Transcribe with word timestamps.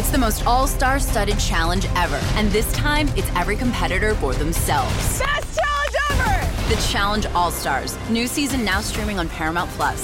It's 0.00 0.08
the 0.08 0.16
most 0.16 0.46
all 0.46 0.66
star 0.66 0.98
studded 0.98 1.38
challenge 1.38 1.84
ever. 1.94 2.18
And 2.32 2.50
this 2.50 2.72
time, 2.72 3.06
it's 3.18 3.28
every 3.36 3.54
competitor 3.54 4.14
for 4.14 4.32
themselves. 4.32 4.94
Best 5.18 5.60
challenge 5.60 5.94
ever! 6.12 6.74
The 6.74 6.80
Challenge 6.90 7.26
All 7.34 7.50
Stars. 7.50 7.98
New 8.08 8.26
season 8.26 8.64
now 8.64 8.80
streaming 8.80 9.18
on 9.18 9.28
Paramount 9.28 9.68
Plus. 9.72 10.02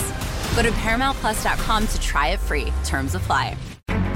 Go 0.54 0.60
to 0.60 0.68
ParamountPlus.com 0.68 1.86
to 1.86 1.98
try 1.98 2.28
it 2.28 2.40
free. 2.40 2.74
Terms 2.84 3.14
apply. 3.14 3.56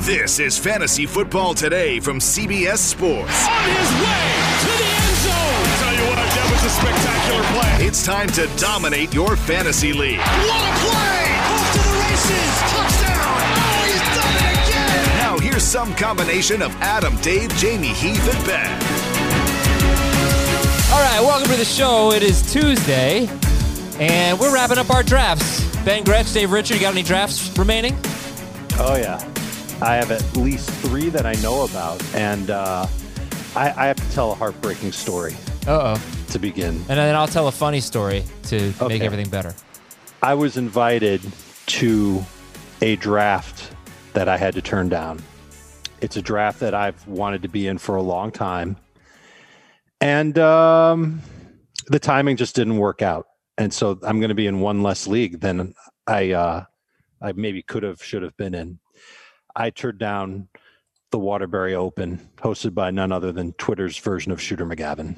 This 0.01 0.39
is 0.39 0.59
Fantasy 0.59 1.07
Football 1.07 1.55
Today 1.55 1.99
from 1.99 2.19
CBS 2.19 2.77
Sports. 2.77 3.49
On 3.49 3.65
his 3.65 3.91
way 4.05 4.35
to 4.61 4.73
the 4.77 4.85
end 4.85 5.17
zone. 5.17 5.65
Tell 5.81 5.95
you 5.95 6.05
what, 6.11 6.29
that 6.37 6.49
was 6.53 6.63
a 6.63 6.73
spectacular 6.77 7.43
play. 7.59 7.87
It's 7.87 8.05
time 8.05 8.29
to 8.33 8.47
dominate 8.61 9.15
your 9.15 9.35
fantasy 9.35 9.95
league. 9.95 10.19
What 10.19 10.61
a 10.61 10.79
play! 10.85 11.21
Off 11.49 11.73
to 11.73 11.79
the 11.79 11.95
races. 12.05 12.80
Some 15.71 15.95
combination 15.95 16.63
of 16.63 16.75
Adam, 16.81 17.15
Dave, 17.19 17.49
Jamey, 17.51 17.95
Heath, 17.95 18.35
and 18.35 18.45
Ben. 18.45 18.73
All 20.93 21.01
right, 21.01 21.21
welcome 21.21 21.49
to 21.49 21.57
the 21.57 21.65
show. 21.65 22.11
It 22.11 22.25
is 22.25 22.53
Tuesday, 22.53 23.29
and 24.01 24.37
we're 24.41 24.53
wrapping 24.53 24.79
up 24.79 24.91
our 24.91 25.05
drafts. 25.05 25.65
Ben 25.85 26.03
Gretch, 26.03 26.33
Dave 26.33 26.51
Richard, 26.51 26.75
you 26.75 26.81
got 26.81 26.93
any 26.95 27.05
drafts 27.05 27.57
remaining? 27.57 27.97
Oh 28.81 28.97
yeah, 28.97 29.25
I 29.81 29.95
have 29.95 30.11
at 30.11 30.37
least 30.37 30.69
three 30.71 31.09
that 31.11 31.25
I 31.25 31.35
know 31.35 31.63
about, 31.65 32.03
and 32.17 32.51
uh, 32.51 32.89
I, 33.55 33.71
I 33.71 33.87
have 33.87 33.97
to 33.97 34.13
tell 34.13 34.33
a 34.33 34.35
heartbreaking 34.35 34.91
story 34.91 35.37
Uh 35.69 35.95
oh. 35.97 36.03
to 36.33 36.41
begin. 36.41 36.75
And 36.89 36.99
then 36.99 37.15
I'll 37.15 37.29
tell 37.29 37.47
a 37.47 37.53
funny 37.53 37.81
story 37.81 38.25
to 38.49 38.75
make 38.89 39.03
everything 39.03 39.31
better. 39.31 39.55
I 40.21 40.35
was 40.35 40.57
invited 40.57 41.23
to 41.67 42.25
a 42.83 42.97
draft 42.97 43.71
that 44.15 44.29
I 44.29 44.37
had 44.37 44.55
to 44.55 44.63
turn 44.63 44.89
down. 44.89 45.23
It's 46.01 46.17
a 46.17 46.23
draft 46.23 46.61
that 46.61 46.75
I've 46.75 47.07
wanted 47.07 47.43
to 47.43 47.49
be 47.49 47.67
in 47.67 47.79
for 47.79 47.97
a 47.97 48.03
long 48.03 48.31
time, 48.31 48.77
and 50.01 50.39
um, 50.39 51.21
the 51.89 51.99
timing 51.99 52.37
just 52.37 52.55
didn't 52.55 52.79
work 52.79 53.03
out. 53.03 53.27
And 53.59 53.73
so 53.73 53.99
I'm 54.03 54.21
going 54.21 54.31
to 54.31 54.35
be 54.35 54.47
in 54.47 54.61
one 54.61 54.83
less 54.83 55.07
league 55.07 55.41
than 55.41 55.75
I 56.07 56.33
uh, 56.33 56.65
I 57.21 57.33
maybe 57.33 57.63
could 57.63 57.83
have 57.83 58.03
should 58.03 58.23
have 58.23 58.37
been 58.37 58.55
in. 58.55 58.79
I 59.55 59.71
turned 59.71 59.99
down 59.99 60.49
the 61.11 61.19
Waterbury 61.19 61.75
Open, 61.75 62.29
hosted 62.37 62.75
by 62.75 62.91
none 62.91 63.13
other 63.13 63.33
than 63.33 63.53
Twitter's 63.55 63.99
version 63.99 64.33
of 64.33 64.41
Shooter 64.41 64.65
McGavin. 64.65 65.17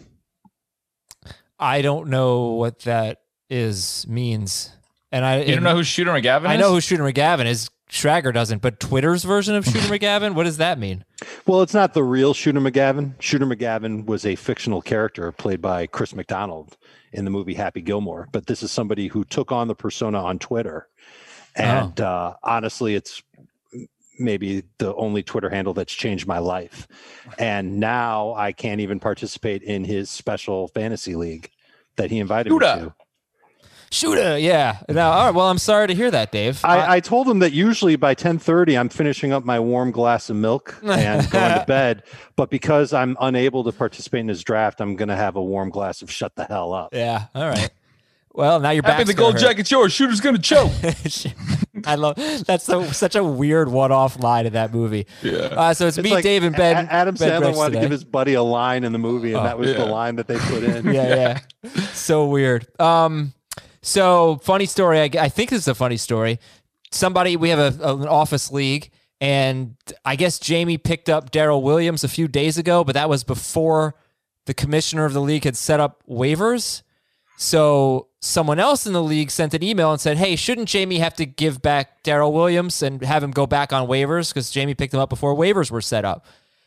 I 1.58 1.82
don't 1.82 2.08
know 2.08 2.48
what 2.48 2.80
that 2.80 3.20
is 3.48 4.06
means, 4.08 4.70
and 5.12 5.24
I 5.24 5.42
You 5.42 5.54
don't 5.54 5.64
know 5.64 5.76
who 5.76 5.84
Shooter 5.84 6.10
McGavin 6.10 6.44
is? 6.44 6.50
I 6.50 6.56
know 6.56 6.72
who 6.72 6.80
Shooter 6.80 7.04
McGavin 7.04 7.46
is. 7.46 7.70
Schrager 7.92 8.32
doesn't, 8.32 8.62
but 8.62 8.80
Twitter's 8.80 9.22
version 9.22 9.54
of 9.54 9.66
Shooter 9.66 9.78
McGavin. 9.98 10.34
What 10.34 10.44
does 10.44 10.56
that 10.56 10.78
mean? 10.78 11.04
Well, 11.46 11.60
it's 11.60 11.74
not 11.74 11.92
the 11.92 12.02
real 12.02 12.32
Shooter 12.32 12.58
McGavin. 12.58 13.12
Shooter 13.20 13.44
McGavin 13.44 14.06
was 14.06 14.24
a 14.24 14.34
fictional 14.34 14.80
character 14.80 15.30
played 15.30 15.60
by 15.60 15.86
Chris 15.86 16.14
McDonald 16.14 16.78
in 17.12 17.26
the 17.26 17.30
movie 17.30 17.52
Happy 17.52 17.82
Gilmore, 17.82 18.28
but 18.32 18.46
this 18.46 18.62
is 18.62 18.72
somebody 18.72 19.08
who 19.08 19.24
took 19.24 19.52
on 19.52 19.68
the 19.68 19.74
persona 19.74 20.22
on 20.22 20.38
Twitter. 20.38 20.88
And 21.54 22.00
uh, 22.00 22.34
honestly, 22.42 22.94
it's 22.94 23.22
maybe 24.18 24.62
the 24.78 24.94
only 24.94 25.22
Twitter 25.22 25.50
handle 25.50 25.74
that's 25.74 25.92
changed 25.92 26.26
my 26.26 26.38
life. 26.38 26.88
And 27.38 27.78
now 27.78 28.32
I 28.34 28.52
can't 28.52 28.80
even 28.80 29.00
participate 29.00 29.62
in 29.62 29.84
his 29.84 30.08
special 30.08 30.68
fantasy 30.68 31.14
league 31.14 31.50
that 31.96 32.10
he 32.10 32.20
invited 32.20 32.50
Shooter. 32.50 32.76
me 32.76 32.82
to. 32.84 32.94
Shooter, 33.92 34.38
yeah. 34.38 34.78
Now, 34.88 35.10
all 35.12 35.26
right. 35.26 35.34
Well, 35.34 35.48
I'm 35.48 35.58
sorry 35.58 35.86
to 35.88 35.94
hear 35.94 36.10
that, 36.10 36.32
Dave. 36.32 36.64
I, 36.64 36.96
I 36.96 37.00
told 37.00 37.28
him 37.28 37.40
that 37.40 37.52
usually 37.52 37.96
by 37.96 38.14
10:30 38.14 38.78
I'm 38.80 38.88
finishing 38.88 39.32
up 39.32 39.44
my 39.44 39.60
warm 39.60 39.90
glass 39.90 40.30
of 40.30 40.36
milk 40.36 40.78
and 40.82 41.30
going 41.30 41.52
to 41.58 41.64
bed, 41.68 42.02
but 42.34 42.48
because 42.50 42.92
I'm 42.92 43.16
unable 43.20 43.64
to 43.64 43.72
participate 43.72 44.20
in 44.20 44.28
his 44.28 44.42
draft, 44.42 44.80
I'm 44.80 44.96
going 44.96 45.10
to 45.10 45.16
have 45.16 45.36
a 45.36 45.42
warm 45.42 45.68
glass 45.70 46.00
of 46.02 46.10
shut 46.10 46.34
the 46.36 46.44
hell 46.44 46.72
up. 46.72 46.94
yeah. 46.94 47.26
All 47.34 47.46
right. 47.48 47.70
Well, 48.34 48.60
now 48.60 48.70
you're 48.70 48.82
back. 48.82 48.92
Happy 48.92 49.04
the 49.04 49.12
gold 49.14 49.36
jacket's 49.36 49.70
yours. 49.70 49.92
Shooter's 49.92 50.22
gonna 50.22 50.38
choke. 50.38 50.72
I 51.84 51.96
love 51.96 52.16
that's 52.46 52.64
so, 52.64 52.84
such 52.86 53.14
a 53.14 53.22
weird 53.22 53.68
one-off 53.68 54.18
line 54.22 54.46
in 54.46 54.54
that 54.54 54.72
movie. 54.72 55.06
Yeah. 55.22 55.32
Uh, 55.32 55.74
so 55.74 55.86
it's, 55.86 55.98
It's 55.98 56.04
me, 56.04 56.12
like 56.14 56.22
Dave, 56.22 56.42
and 56.42 56.56
Ben. 56.56 56.86
A- 56.86 56.90
Adam 56.90 57.14
Ben 57.14 57.28
Sandler 57.28 57.40
Gretch 57.42 57.56
wanted 57.56 57.74
to 57.74 57.80
give 57.80 57.90
his 57.90 58.04
buddy 58.04 58.32
a 58.32 58.42
line 58.42 58.84
in 58.84 58.92
the 58.92 58.98
movie, 58.98 59.32
and 59.34 59.40
Oh, 59.40 59.44
that 59.44 59.58
was 59.58 59.74
the 59.74 59.84
line 59.84 60.16
that 60.16 60.28
they 60.28 60.38
put 60.38 60.62
in. 60.62 60.86
yeah, 60.94 61.38
yeah. 61.62 61.80
so 61.92 62.24
weird. 62.24 62.66
Um, 62.80 63.34
so 63.82 64.36
funny 64.42 64.66
story. 64.66 65.00
I, 65.00 65.10
I 65.18 65.28
think 65.28 65.50
this 65.50 65.60
is 65.60 65.68
a 65.68 65.74
funny 65.74 65.96
story. 65.96 66.38
Somebody, 66.90 67.36
we 67.36 67.48
have 67.50 67.80
a, 67.80 67.94
an 67.94 68.08
office 68.08 68.52
league, 68.52 68.90
and 69.20 69.76
I 70.04 70.16
guess 70.16 70.38
Jamey 70.38 70.82
picked 70.82 71.08
up 71.08 71.30
Darrel 71.30 71.62
Williams 71.62 72.04
a 72.04 72.08
few 72.08 72.28
days 72.28 72.58
ago, 72.58 72.84
but 72.84 72.94
that 72.94 73.08
was 73.08 73.24
before 73.24 73.94
the 74.46 74.54
commissioner 74.54 75.04
of 75.04 75.12
the 75.12 75.20
league 75.20 75.44
had 75.44 75.56
set 75.56 75.80
up 75.80 76.02
waivers. 76.08 76.82
So 77.36 78.08
someone 78.20 78.58
else 78.58 78.86
in 78.86 78.92
the 78.92 79.02
league 79.02 79.30
sent 79.30 79.54
an 79.54 79.62
email 79.62 79.90
and 79.90 80.00
said, 80.00 80.16
"Hey, 80.18 80.36
shouldn't 80.36 80.68
Jamey 80.68 80.98
have 80.98 81.14
to 81.14 81.26
give 81.26 81.62
back 81.62 82.02
Darrel 82.02 82.32
Williams 82.32 82.82
and 82.82 83.02
have 83.02 83.22
him 83.22 83.30
go 83.30 83.46
back 83.46 83.72
on 83.72 83.88
waivers 83.88 84.28
because 84.28 84.52
Jamey 84.52 84.76
picked 84.76 84.94
him 84.94 85.00
up 85.00 85.08
before 85.08 85.34
waivers 85.34 85.70
were 85.70 85.80
set 85.80 86.04
up?" 86.04 86.24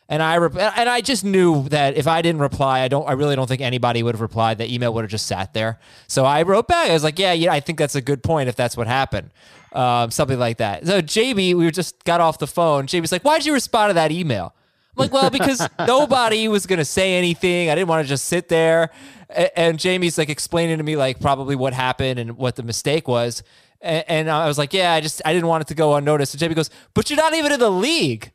And 0.08 0.22
I 0.22 0.36
rep- 0.38 0.54
and 0.78 0.88
I 0.88 1.00
just 1.00 1.24
knew 1.24 1.68
that 1.70 1.96
if 1.96 2.06
I 2.06 2.22
didn't 2.22 2.40
reply, 2.40 2.80
I 2.80 2.88
don't 2.88 3.08
I 3.08 3.12
really 3.12 3.34
don't 3.34 3.48
think 3.48 3.60
anybody 3.60 4.02
would 4.04 4.14
have 4.14 4.20
replied. 4.20 4.58
That 4.58 4.70
email 4.70 4.94
would 4.94 5.02
have 5.02 5.10
just 5.10 5.26
sat 5.26 5.52
there. 5.52 5.80
So 6.06 6.24
I 6.24 6.42
wrote 6.42 6.68
back. 6.68 6.90
I 6.90 6.92
was 6.92 7.02
like, 7.02 7.18
"Yeah, 7.18 7.32
yeah, 7.32 7.52
I 7.52 7.58
think 7.60 7.76
that's 7.78 7.96
a 7.96 8.00
good 8.00 8.22
point 8.22 8.48
if 8.48 8.54
that's 8.54 8.76
what 8.76 8.86
happened." 8.86 9.30
Um, 9.72 10.10
something 10.12 10.38
like 10.38 10.58
that. 10.58 10.86
So 10.86 11.02
Jamey, 11.02 11.54
we 11.54 11.68
just 11.72 12.04
got 12.04 12.20
off 12.20 12.38
the 12.38 12.46
phone. 12.46 12.86
Jamey's 12.86 13.10
like, 13.10 13.22
"Why'd 13.22 13.44
you 13.44 13.52
respond 13.52 13.90
to 13.90 13.94
that 13.94 14.12
email?" 14.12 14.54
I'm 14.96 15.02
like, 15.02 15.12
well, 15.12 15.28
because 15.28 15.60
nobody 15.86 16.46
was 16.48 16.66
going 16.66 16.78
to 16.78 16.84
say 16.84 17.18
anything. 17.18 17.68
I 17.68 17.74
didn't 17.74 17.88
want 17.88 18.04
to 18.04 18.08
just 18.08 18.26
sit 18.26 18.48
there. 18.48 18.90
A- 19.28 19.58
And 19.58 19.78
Jamey's 19.78 20.16
like 20.18 20.28
explaining 20.30 20.78
to 20.78 20.84
me 20.84 20.96
like 20.96 21.20
probably 21.20 21.56
what 21.56 21.72
happened 21.74 22.18
and 22.20 22.36
what 22.38 22.54
the 22.56 22.62
mistake 22.62 23.06
was. 23.08 23.42
A- 23.82 24.08
And 24.10 24.30
I 24.30 24.46
was 24.46 24.56
like, 24.56 24.72
yeah, 24.72 24.92
I 24.94 25.00
just 25.00 25.20
I 25.24 25.32
didn't 25.34 25.48
want 25.48 25.62
it 25.62 25.66
to 25.68 25.74
go 25.74 25.96
unnoticed. 25.96 26.32
And 26.32 26.40
Jamey 26.42 26.54
goes, 26.54 26.70
but 26.94 27.10
you're 27.10 27.16
not 27.18 27.34
even 27.34 27.50
in 27.52 27.58
the 27.60 27.70
league. 27.70 28.30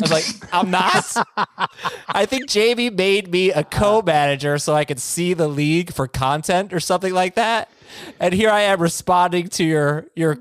I 0.00 0.02
was 0.02 0.10
like, 0.10 0.54
I'm 0.54 0.70
not. 0.70 1.04
I 2.08 2.26
think 2.26 2.48
Jamey 2.48 2.92
made 2.92 3.30
me 3.30 3.52
a 3.52 3.62
co-manager 3.62 4.58
so 4.58 4.74
I 4.74 4.84
could 4.84 4.98
see 5.00 5.34
the 5.34 5.46
league 5.46 5.92
for 5.92 6.08
content 6.08 6.72
or 6.72 6.80
something 6.80 7.12
like 7.14 7.36
that. 7.36 7.70
And 8.18 8.34
here 8.34 8.50
I 8.50 8.62
am 8.62 8.80
responding 8.82 9.48
to 9.50 9.64
your 9.64 10.06
your. 10.16 10.34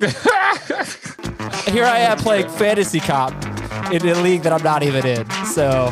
here 1.68 1.86
I 1.86 2.00
am 2.00 2.18
playing 2.18 2.50
fantasy 2.50 3.00
cop 3.00 3.32
in 3.92 4.08
a 4.08 4.16
league 4.22 4.42
that 4.42 4.54
I'm 4.54 4.64
not 4.64 4.84
even 4.84 5.06
in. 5.06 5.30
So 5.46 5.88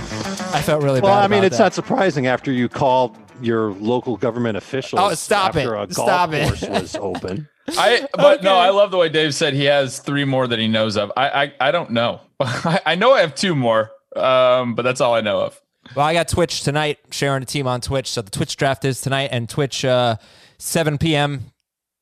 I 0.54 0.62
felt 0.62 0.82
really 0.84 1.02
Well, 1.02 1.12
bad. 1.12 1.16
Well, 1.16 1.24
I 1.24 1.28
mean, 1.28 1.40
about 1.40 1.46
it's 1.48 1.58
that. 1.58 1.64
not 1.66 1.74
surprising 1.74 2.28
after 2.28 2.52
you 2.52 2.68
called 2.70 3.16
your 3.42 3.72
local 3.74 4.18
government 4.18 4.58
officials. 4.58 5.00
Oh, 5.04 5.14
stop 5.14 5.56
after 5.56 5.76
it. 5.76 5.92
A 5.92 5.94
golf 5.94 6.08
Stop 6.08 6.34
it. 6.34 6.70
was 6.70 6.96
open. 7.00 7.48
I 7.78 8.08
but 8.14 8.44
no, 8.44 8.56
I 8.56 8.70
love 8.70 8.92
the 8.92 8.98
way 8.98 9.08
Dave 9.10 9.36
said 9.36 9.54
he 9.54 9.66
has 9.66 10.00
three 10.00 10.26
more 10.26 10.48
that 10.48 10.58
he 10.60 10.68
knows 10.68 10.98
of. 10.98 11.12
I 11.16 11.44
I, 11.44 11.54
I 11.68 11.72
don't 11.72 11.92
know. 11.92 12.22
I, 12.86 12.96
know 12.96 13.14
I 13.14 13.22
have 13.22 13.36
two 13.36 13.56
more, 13.56 13.92
um, 14.16 14.76
but 14.76 14.84
that's 14.84 15.02
all 15.02 15.14
I 15.14 15.22
know 15.22 15.42
of. 15.42 15.62
Well, 15.96 16.06
I 16.06 16.14
got 16.14 16.28
Twitch 16.28 16.62
tonight, 16.62 17.00
sharing 17.12 17.44
a 17.44 17.46
team 17.46 17.68
on 17.68 17.82
Twitch. 17.82 18.10
So 18.10 18.22
the 18.22 18.32
Twitch 18.32 18.56
draft 18.56 18.86
is 18.86 19.02
tonight 19.02 19.30
and 19.32 19.50
Twitch 19.50 19.84
uh, 19.84 20.18
7 20.58 20.98
p.m. 20.98 21.52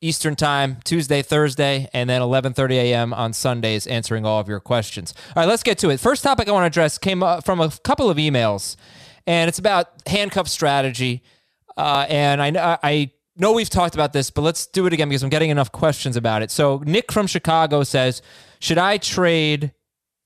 Eastern 0.01 0.35
time, 0.35 0.77
Tuesday, 0.85 1.21
Thursday, 1.21 1.89
and 1.93 2.09
then 2.09 2.21
11:30 2.21 2.71
a.m. 2.71 3.13
on 3.13 3.33
Sundays, 3.33 3.85
answering 3.85 4.25
all 4.25 4.39
of 4.39 4.47
your 4.47 4.61
questions. 4.61 5.13
All 5.35 5.43
right, 5.43 5.49
let's 5.49 5.63
get 5.63 5.77
to 5.79 5.89
it. 5.89 5.99
First 5.99 6.23
topic 6.23 6.47
I 6.47 6.51
want 6.51 6.63
to 6.63 6.67
address 6.67 6.97
came 6.97 7.21
uh, 7.21 7.41
from 7.41 7.59
a 7.59 7.69
couple 7.83 8.09
of 8.09 8.15
emails, 8.15 8.77
and 9.27 9.49
it's 9.49 9.59
about 9.59 9.87
handcuff 10.07 10.47
strategy. 10.47 11.21
Uh, 11.75 12.05
and 12.07 12.41
I 12.41 12.77
I 12.81 13.11
know 13.35 13.51
we've 13.51 13.69
talked 13.69 13.93
about 13.93 14.13
this, 14.13 14.31
but 14.31 14.41
let's 14.41 14.67
do 14.67 14.85
it 14.85 14.93
again 14.93 15.09
because 15.09 15.21
I'm 15.21 15.29
getting 15.29 15.49
enough 15.49 15.73
questions 15.73 16.15
about 16.15 16.43
it. 16.43 16.51
So 16.51 16.81
Nick 16.85 17.11
from 17.11 17.27
Chicago 17.27 17.83
says, 17.83 18.21
"Should 18.61 18.77
I 18.77 18.99
trade 18.99 19.73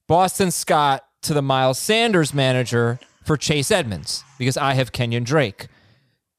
Boston 0.06 0.50
Scott 0.50 1.04
to 1.22 1.34
the 1.34 1.42
Miles 1.42 1.78
Sanders 1.78 2.34
manager 2.34 2.98
for 3.22 3.36
Chase 3.36 3.70
Edmonds 3.70 4.22
because 4.38 4.56
I 4.56 4.74
have 4.74 4.92
Kenyon 4.92 5.24
Drake. 5.24 5.68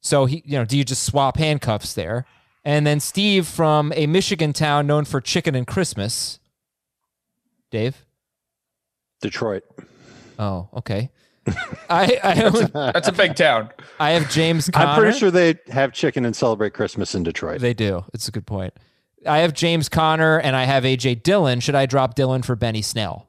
So 0.00 0.26
he, 0.26 0.42
you 0.46 0.56
know, 0.56 0.64
do 0.64 0.78
you 0.78 0.84
just 0.84 1.02
swap 1.02 1.36
handcuffs 1.36 1.94
there? 1.94 2.26
And 2.64 2.86
then 2.86 3.00
Steve 3.00 3.46
from 3.46 3.92
a 3.94 4.06
Michigan 4.06 4.52
town 4.52 4.86
known 4.86 5.04
for 5.04 5.20
chicken 5.20 5.54
and 5.54 5.66
Christmas. 5.66 6.38
Dave. 7.70 8.04
Detroit. 9.20 9.64
Oh, 10.38 10.68
okay. 10.74 11.10
I 11.88 12.18
I, 12.22 12.42
own, 12.42 12.70
That's 12.72 13.08
a 13.08 13.12
big 13.12 13.36
town. 13.36 13.70
I 14.00 14.10
have 14.10 14.30
James. 14.30 14.68
Conner. 14.68 14.86
I'm 14.86 14.98
pretty 14.98 15.18
sure 15.18 15.30
they 15.30 15.54
have 15.68 15.92
chicken 15.92 16.24
and 16.24 16.34
celebrate 16.34 16.74
Christmas 16.74 17.14
in 17.14 17.22
Detroit. 17.22 17.60
They 17.60 17.74
do. 17.74 18.04
It's 18.12 18.28
a 18.28 18.32
good 18.32 18.46
point. 18.46 18.74
I 19.26 19.38
have 19.38 19.54
James 19.54 19.88
Conner 19.88 20.38
and 20.38 20.54
I 20.54 20.64
have 20.64 20.84
AJ 20.84 21.22
Dillon. 21.22 21.60
Should 21.60 21.74
I 21.74 21.86
drop 21.86 22.14
Dillon 22.14 22.42
for 22.42 22.54
Benny 22.56 22.82
Snell? 22.82 23.26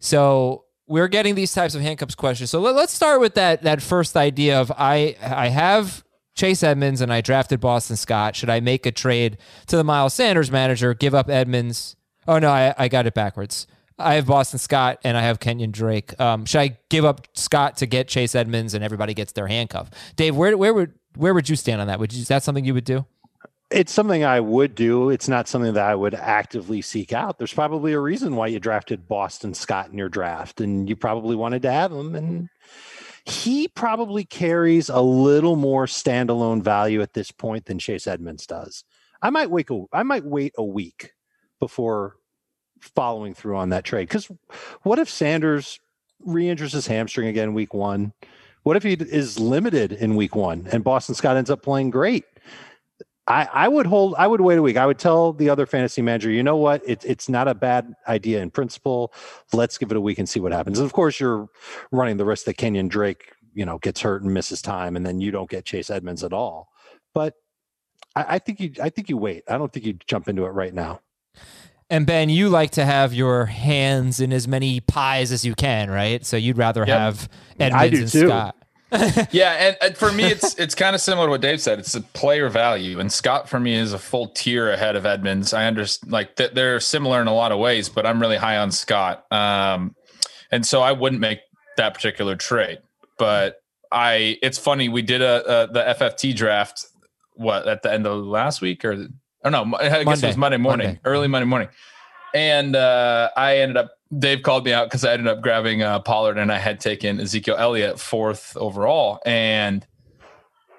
So 0.00 0.64
we're 0.86 1.08
getting 1.08 1.36
these 1.36 1.54
types 1.54 1.74
of 1.74 1.82
handcuffs 1.82 2.16
questions. 2.16 2.50
So 2.50 2.60
let, 2.60 2.74
us 2.74 2.90
start 2.90 3.20
with 3.20 3.34
that 3.34 3.62
that 3.62 3.80
first 3.80 4.16
idea 4.16 4.60
of 4.60 4.72
I 4.76 5.16
I 5.22 5.48
have 5.48 6.02
Chase 6.34 6.62
Edmonds 6.62 7.00
and 7.00 7.12
I 7.12 7.20
drafted 7.20 7.60
Boston 7.60 7.96
Scott. 7.96 8.34
Should 8.34 8.50
I 8.50 8.60
make 8.60 8.86
a 8.86 8.90
trade 8.90 9.38
to 9.68 9.76
the 9.76 9.84
Miles 9.84 10.14
Sanders 10.14 10.50
manager, 10.50 10.94
give 10.94 11.14
up 11.14 11.28
Edmonds? 11.30 11.96
Oh 12.26 12.38
no, 12.38 12.50
I, 12.50 12.74
I 12.76 12.88
got 12.88 13.06
it 13.06 13.14
backwards. 13.14 13.66
I 13.98 14.14
have 14.14 14.26
Boston 14.26 14.58
Scott 14.58 14.98
and 15.04 15.16
I 15.16 15.22
have 15.22 15.40
Kenyon 15.40 15.70
Drake. 15.70 16.18
Um, 16.18 16.46
should 16.46 16.60
I 16.60 16.78
give 16.88 17.04
up 17.04 17.28
Scott 17.34 17.76
to 17.78 17.86
get 17.86 18.08
Chase 18.08 18.34
Edmonds 18.34 18.74
and 18.74 18.82
everybody 18.82 19.14
gets 19.14 19.32
their 19.32 19.46
handcuff? 19.46 19.90
Dave, 20.16 20.34
where 20.34 20.56
where 20.56 20.74
would 20.74 20.94
where 21.16 21.34
would 21.34 21.48
you 21.48 21.56
stand 21.56 21.80
on 21.80 21.86
that? 21.88 22.00
Would 22.00 22.12
you, 22.12 22.22
is 22.22 22.28
that 22.28 22.42
something 22.42 22.64
you 22.64 22.74
would 22.74 22.84
do? 22.84 23.04
It's 23.70 23.92
something 23.92 24.24
I 24.24 24.40
would 24.40 24.74
do. 24.74 25.10
It's 25.10 25.28
not 25.28 25.46
something 25.46 25.74
that 25.74 25.84
I 25.84 25.94
would 25.94 26.14
actively 26.14 26.82
seek 26.82 27.12
out. 27.12 27.38
There's 27.38 27.54
probably 27.54 27.92
a 27.92 28.00
reason 28.00 28.34
why 28.34 28.48
you 28.48 28.58
drafted 28.58 29.06
Boston 29.06 29.54
Scott 29.54 29.90
in 29.90 29.98
your 29.98 30.08
draft, 30.08 30.60
and 30.60 30.88
you 30.88 30.96
probably 30.96 31.36
wanted 31.36 31.62
to 31.62 31.70
have 31.70 31.92
him. 31.92 32.16
And 32.16 32.48
he 33.24 33.68
probably 33.68 34.24
carries 34.24 34.88
a 34.88 35.00
little 35.00 35.54
more 35.54 35.86
standalone 35.86 36.62
value 36.62 37.00
at 37.00 37.14
this 37.14 37.30
point 37.30 37.66
than 37.66 37.78
Chase 37.78 38.08
Edmonds 38.08 38.44
does. 38.44 38.82
I 39.22 39.30
might 39.30 39.50
wait. 39.50 39.70
A, 39.70 39.84
I 39.92 40.02
might 40.02 40.24
wait 40.24 40.52
a 40.58 40.64
week 40.64 41.12
before 41.60 42.16
following 42.80 43.34
through 43.34 43.56
on 43.56 43.68
that 43.70 43.84
trade. 43.84 44.08
Because 44.08 44.28
what 44.82 44.98
if 44.98 45.08
Sanders 45.08 45.78
re-injures 46.24 46.72
his 46.72 46.86
hamstring 46.86 47.28
again 47.28 47.54
week 47.54 47.72
one? 47.72 48.14
What 48.62 48.76
if 48.76 48.82
he 48.82 48.94
is 48.94 49.38
limited 49.38 49.92
in 49.92 50.16
week 50.16 50.34
one 50.34 50.68
and 50.72 50.82
Boston 50.82 51.14
Scott 51.14 51.36
ends 51.36 51.50
up 51.50 51.62
playing 51.62 51.90
great? 51.90 52.24
I, 53.30 53.48
I 53.52 53.68
would 53.68 53.86
hold. 53.86 54.14
I 54.18 54.26
would 54.26 54.40
wait 54.40 54.58
a 54.58 54.62
week. 54.62 54.76
I 54.76 54.86
would 54.86 54.98
tell 54.98 55.32
the 55.32 55.48
other 55.48 55.64
fantasy 55.64 56.02
manager, 56.02 56.30
you 56.30 56.42
know 56.42 56.56
what? 56.56 56.82
It's 56.84 57.04
it's 57.04 57.28
not 57.28 57.46
a 57.46 57.54
bad 57.54 57.94
idea 58.08 58.42
in 58.42 58.50
principle. 58.50 59.12
Let's 59.52 59.78
give 59.78 59.90
it 59.92 59.96
a 59.96 60.00
week 60.00 60.18
and 60.18 60.28
see 60.28 60.40
what 60.40 60.52
happens. 60.52 60.78
And 60.80 60.84
of 60.84 60.92
course, 60.92 61.20
you're 61.20 61.48
running 61.92 62.16
the 62.16 62.24
risk 62.24 62.44
that 62.46 62.54
Kenyon 62.54 62.88
Drake, 62.88 63.32
you 63.54 63.64
know, 63.64 63.78
gets 63.78 64.00
hurt 64.00 64.22
and 64.22 64.34
misses 64.34 64.60
time, 64.60 64.96
and 64.96 65.06
then 65.06 65.20
you 65.20 65.30
don't 65.30 65.48
get 65.48 65.64
Chase 65.64 65.90
Edmonds 65.90 66.24
at 66.24 66.32
all. 66.32 66.70
But 67.14 67.34
I, 68.16 68.24
I 68.28 68.38
think 68.40 68.58
you. 68.58 68.72
I 68.82 68.90
think 68.90 69.08
you 69.08 69.16
wait. 69.16 69.44
I 69.48 69.58
don't 69.58 69.72
think 69.72 69.86
you 69.86 69.92
jump 70.06 70.28
into 70.28 70.44
it 70.44 70.50
right 70.50 70.74
now. 70.74 71.00
And 71.88 72.06
Ben, 72.06 72.30
you 72.30 72.48
like 72.48 72.70
to 72.72 72.84
have 72.84 73.12
your 73.14 73.46
hands 73.46 74.20
in 74.20 74.32
as 74.32 74.46
many 74.46 74.78
pies 74.80 75.32
as 75.32 75.44
you 75.44 75.54
can, 75.54 75.90
right? 75.90 76.24
So 76.24 76.36
you'd 76.36 76.56
rather 76.58 76.80
Yep. 76.80 76.88
have 76.88 77.28
I 77.60 77.64
Edmonds 77.64 77.90
do 77.90 78.02
and 78.02 78.12
too. 78.12 78.26
Scott. 78.28 78.56
Yeah, 79.30 79.52
and, 79.52 79.76
and 79.80 79.96
for 79.96 80.10
me, 80.10 80.24
it's 80.24 80.58
it's 80.58 80.74
kind 80.74 80.94
of 80.94 81.00
similar 81.00 81.26
to 81.26 81.30
what 81.30 81.40
Dave 81.40 81.60
said. 81.60 81.78
It's 81.78 81.92
the 81.92 82.00
player 82.00 82.48
value, 82.48 82.98
and 82.98 83.12
Scott 83.12 83.48
for 83.48 83.60
me 83.60 83.74
is 83.74 83.92
a 83.92 83.98
full 83.98 84.28
tier 84.28 84.70
ahead 84.70 84.96
of 84.96 85.06
Edmonds. 85.06 85.52
I 85.52 85.66
understand 85.66 86.12
like 86.12 86.36
that 86.36 86.54
they're 86.54 86.80
similar 86.80 87.20
in 87.20 87.28
a 87.28 87.34
lot 87.34 87.52
of 87.52 87.58
ways, 87.58 87.88
but 87.88 88.06
I'm 88.06 88.20
really 88.20 88.36
high 88.36 88.56
on 88.56 88.72
Scott, 88.72 89.30
um, 89.32 89.94
and 90.50 90.66
so 90.66 90.82
I 90.82 90.92
wouldn't 90.92 91.20
make 91.20 91.40
that 91.76 91.94
particular 91.94 92.34
trade. 92.34 92.78
But 93.18 93.62
I, 93.92 94.38
it's 94.42 94.58
funny 94.58 94.88
we 94.88 95.02
did 95.02 95.22
a, 95.22 95.64
a 95.64 95.72
the 95.72 95.82
FFT 95.82 96.34
draft 96.34 96.86
what 97.34 97.66
at 97.66 97.82
the 97.82 97.92
end 97.92 98.06
of 98.06 98.24
last 98.24 98.60
week 98.60 98.84
or 98.84 99.06
oh 99.44 99.50
no, 99.50 99.74
I 99.78 100.04
guess 100.04 100.22
it 100.22 100.26
was 100.26 100.36
Monday 100.36 100.58
morning, 100.58 100.86
Monday. 100.86 101.00
early 101.04 101.28
Monday 101.28 101.46
morning, 101.46 101.68
and 102.34 102.76
uh, 102.76 103.30
I 103.36 103.58
ended 103.58 103.76
up 103.76 103.90
Dave 104.16 104.42
called 104.42 104.64
me 104.64 104.72
out 104.72 104.86
because 104.88 105.04
I 105.04 105.12
ended 105.12 105.28
up 105.28 105.40
grabbing 105.40 105.82
uh, 105.82 106.00
Pollard 106.00 106.36
and 106.38 106.50
I 106.50 106.58
had 106.58 106.80
taken 106.80 107.20
Ezekiel 107.20 107.56
Elliott 107.58 108.00
fourth 108.00 108.56
overall. 108.56 109.20
And 109.24 109.86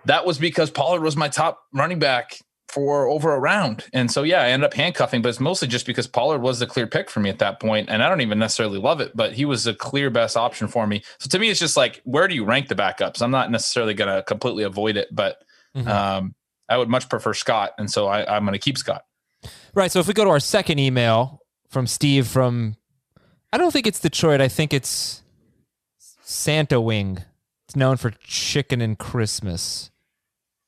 that 0.06 0.25
was 0.25 0.38
because 0.38 0.69
Pollard 0.69 1.01
was 1.01 1.15
my 1.15 1.30
top 1.30 1.59
running 1.74 2.00
back 2.00 2.38
for 2.68 3.07
over 3.07 3.33
a 3.33 3.39
round. 3.39 3.86
And 3.94 4.09
so, 4.12 4.24
yeah, 4.24 4.42
I 4.42 4.48
ended 4.50 4.65
up 4.65 4.74
handcuffing, 4.74 5.21
but 5.21 5.30
it's 5.30 5.39
mostly 5.39 5.68
just 5.68 5.86
because 5.86 6.07
Pollard 6.07 6.39
was 6.39 6.59
the 6.59 6.65
clear 6.65 6.88
pick 6.88 7.09
for 7.09 7.19
me 7.19 7.30
at 7.30 7.39
that 7.39 7.59
point. 7.59 7.89
And 7.89 8.01
I 8.01 8.09
don't 8.09 8.21
even 8.21 8.39
necessarily 8.39 8.80
love 8.80 9.00
it, 9.01 9.12
but 9.15 9.33
he 9.33 9.45
was 9.45 9.65
the 9.65 9.74
clear 9.74 10.09
best 10.09 10.36
option 10.38 10.68
for 10.68 10.88
me. 10.88 11.03
So 11.19 11.30
to 11.30 11.39
me, 11.39 11.50
it's 11.50 11.59
just 11.59 11.77
like, 11.77 12.01
where 12.06 12.27
do 12.27 12.36
you 12.36 12.44
rank 12.45 12.68
the 12.69 12.75
backups? 12.75 13.21
I'm 13.21 13.31
not 13.31 13.51
necessarily 13.51 13.94
going 13.94 14.13
to 14.13 14.24
completely 14.24 14.63
avoid 14.63 14.98
it, 14.98 15.07
but 15.13 15.38
Mhm. 15.75 15.88
um, 15.88 16.36
I 16.68 16.77
would 16.77 16.89
much 16.89 17.07
prefer 17.09 17.33
Scott. 17.33 17.71
And 17.77 17.89
so 17.92 18.07
I, 18.07 18.36
I'm 18.36 18.44
going 18.44 18.53
to 18.53 18.59
keep 18.59 18.77
Scott. 18.77 19.03
Right. 19.74 19.92
So 19.92 20.00
if 20.00 20.07
we 20.07 20.13
go 20.13 20.24
to 20.24 20.30
our 20.30 20.39
second 20.39 20.80
email 20.80 21.40
from 21.71 21.88
Steve 21.88 22.27
from, 22.27 22.75
I 23.51 23.57
don't 23.57 23.71
think 23.71 23.88
it's 23.88 24.00
Detroit. 24.00 24.41
I 24.41 24.47
think 24.47 24.73
it's 24.73 25.23
Santa 26.21 26.79
Wing. 26.79 27.19
It's 27.68 27.75
known 27.75 27.97
for 27.97 28.12
chicken 28.23 28.81
and 28.81 28.97
Christmas. 29.00 29.89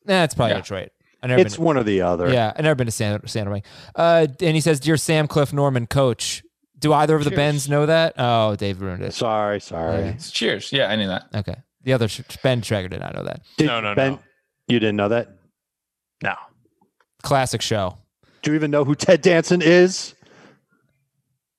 Nah, 0.06 0.24
it's 0.24 0.34
probably 0.34 0.56
Yeah. 0.56 0.62
Detroit. 0.62 0.90
I 1.22 1.28
never 1.28 1.42
It's 1.42 1.56
been. 1.56 1.66
one 1.66 1.78
or 1.78 1.84
the 1.84 2.02
other. 2.02 2.32
Yeah, 2.32 2.52
I 2.56 2.62
never 2.62 2.76
been 2.76 2.88
to 2.88 2.92
Santa, 2.92 3.26
Santa 3.28 3.52
Wing. 3.52 3.64
Uh, 3.96 4.28
and 4.42 4.56
he 4.56 4.62
says, 4.62 4.80
"Dear 4.82 4.98
Sam, 4.98 5.28
Cliff, 5.28 5.54
Norman, 5.54 5.88
Coach, 5.88 6.44
do 6.80 6.92
either 6.92 7.16
of 7.16 7.24
the 7.24 7.30
Cheers. 7.30 7.38
Bens 7.38 7.70
know 7.70 7.86
that?" 7.86 8.14
Oh, 8.18 8.56
Dave 8.58 8.82
ruined 8.82 9.04
it. 9.04 9.14
Sorry, 9.14 9.62
sorry. 9.62 9.96
Okay. 10.04 10.18
Cheers. 10.20 10.74
Yeah, 10.74 10.88
I 10.90 10.98
knew 10.98 11.08
that. 11.08 11.24
Okay, 11.34 11.56
the 11.84 11.94
other 11.94 12.10
sh- 12.10 12.22
Ben 12.42 12.62
Traeger 12.62 12.90
did 12.90 13.00
not 13.00 13.16
know 13.16 13.24
that. 13.24 13.42
Did- 13.58 13.68
No, 13.68 13.80
no, 13.80 13.96
ben, 13.96 14.12
no. 14.14 14.20
You 14.68 14.80
didn't 14.80 14.98
know 14.98 15.08
that? 15.10 15.30
No. 16.22 16.36
Classic 17.22 17.62
show. 17.62 17.98
Do 18.42 18.52
you 18.52 18.56
even 18.56 18.72
know 18.72 18.84
who 18.84 18.94
Ted 18.96 19.22
Danson 19.22 19.62
is? 19.62 20.16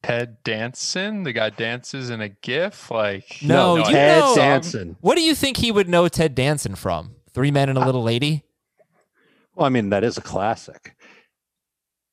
Ted 0.07 0.37
Danson, 0.45 1.23
the 1.23 1.33
guy 1.33 1.51
dances 1.51 2.11
in 2.11 2.21
a 2.21 2.29
GIF. 2.29 2.91
Like 2.91 3.39
No, 3.43 3.77
you 3.77 3.85
Ted 3.85 4.21
know- 4.21 4.35
Danson. 4.37 4.97
What 5.01 5.17
do 5.17 5.23
you 5.23 5.35
think 5.35 5.57
he 5.57 5.71
would 5.73 5.89
know 5.89 6.09
Ted 6.09 6.35
Danson 6.35 6.75
from? 6.75 7.15
Three 7.33 7.51
Men 7.51 7.69
and 7.69 7.79
a 7.79 7.85
Little 7.85 8.03
Lady. 8.03 8.45
Well, 9.55 9.67
I 9.67 9.69
mean, 9.71 9.91
that 9.91 10.05
is 10.05 10.19
a 10.19 10.21
classic. 10.23 10.95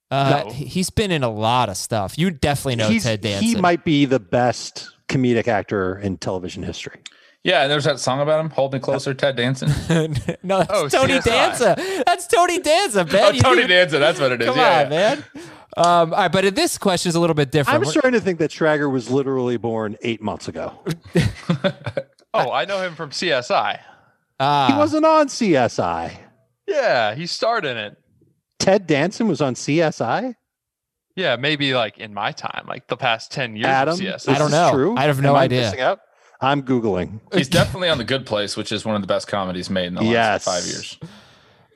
Uh, 0.09 0.43
No. 0.45 0.51
he- 0.51 0.65
He's 0.65 0.89
been 0.89 1.11
in 1.11 1.23
a 1.23 1.29
lot 1.29 1.69
of 1.69 1.77
stuff. 1.77 2.17
You 2.17 2.31
definitely 2.31 2.75
know 2.77 2.89
He's- 2.89 3.03
Ted 3.03 3.21
Danson. 3.21 3.47
He 3.47 3.55
might 3.55 3.83
be 3.83 4.05
the 4.05 4.19
best 4.19 4.89
comedic 5.09 5.47
actor 5.47 5.97
in 5.97 6.17
television 6.17 6.63
history. 6.63 6.99
Yeah, 7.43 7.63
and 7.63 7.71
there's 7.71 7.85
that 7.85 7.99
song 7.99 8.19
about 8.21 8.39
him, 8.39 8.51
Hold 8.51 8.73
Me 8.73 8.79
Closer, 8.79 9.15
Ted 9.15 9.35
Danson. 9.35 9.69
no, 10.43 10.59
that's 10.59 10.71
Oh, 10.71 10.87
Tony 10.87 11.13
CSI. 11.19 11.23
Danza. 11.25 12.03
That's 12.05 12.27
Tony 12.27 12.59
Danza, 12.59 13.03
Ben. 13.03 13.35
oh, 13.35 13.39
Tony 13.39 13.65
Danza, 13.65 13.97
that's 13.97 14.19
what 14.19 14.31
it 14.31 14.41
is. 14.41 14.47
Come 14.47 14.57
yeah, 14.57 14.83
on, 14.85 14.91
yeah. 14.91 15.15
man. 15.15 15.23
Um, 15.77 16.13
all 16.13 16.19
right, 16.19 16.31
but 16.31 16.53
this 16.55 16.77
question 16.77 17.09
is 17.09 17.15
a 17.15 17.19
little 17.19 17.33
bit 17.33 17.51
different. 17.51 17.75
I'm 17.75 17.81
We're- 17.81 17.91
starting 17.91 18.13
to 18.13 18.21
think 18.21 18.39
that 18.39 18.51
Schrager 18.51 18.91
was 18.91 19.09
literally 19.09 19.57
born 19.57 19.97
eight 20.01 20.21
months 20.21 20.47
ago. 20.47 20.73
Oh, 22.33 22.49
I 22.49 22.63
know 22.63 22.81
him 22.81 22.95
from 22.95 23.09
CSI. 23.09 23.77
Ah, 24.39 24.67
He 24.71 24.77
wasn't 24.77 25.05
on 25.05 25.27
CSI. 25.27 26.13
Yeah, 26.65 27.13
he 27.13 27.27
starred 27.27 27.65
in 27.65 27.75
it. 27.75 27.97
Ted 28.57 28.87
Danson 28.87 29.27
was 29.27 29.41
on 29.41 29.53
CSI. 29.55 30.35
Yeah, 31.17 31.35
maybe 31.35 31.73
like 31.73 31.97
in 31.97 32.13
my 32.13 32.31
time, 32.31 32.65
like 32.69 32.87
the 32.87 32.95
past 32.95 33.33
10 33.33 33.57
years 33.57 33.65
Adam, 33.67 33.95
of 33.95 33.99
CSI. 33.99 34.11
this 34.13 34.27
I 34.29 34.37
don't 34.37 34.49
know. 34.51 34.71
True? 34.71 34.95
I 34.97 35.01
have 35.03 35.21
no 35.21 35.31
Am 35.35 35.41
idea. 35.41 35.99
I'm 36.39 36.63
googling. 36.63 37.19
He's 37.33 37.49
definitely 37.49 37.89
on 37.89 37.97
The 37.97 38.05
Good 38.05 38.25
Place, 38.25 38.55
which 38.55 38.71
is 38.71 38.85
one 38.85 38.95
of 38.95 39.01
the 39.01 39.07
best 39.07 39.27
comedies 39.27 39.69
made 39.69 39.87
in 39.87 39.95
the 39.95 40.01
last 40.01 40.11
Yes. 40.13 40.43
five 40.45 40.63
years. 40.63 40.99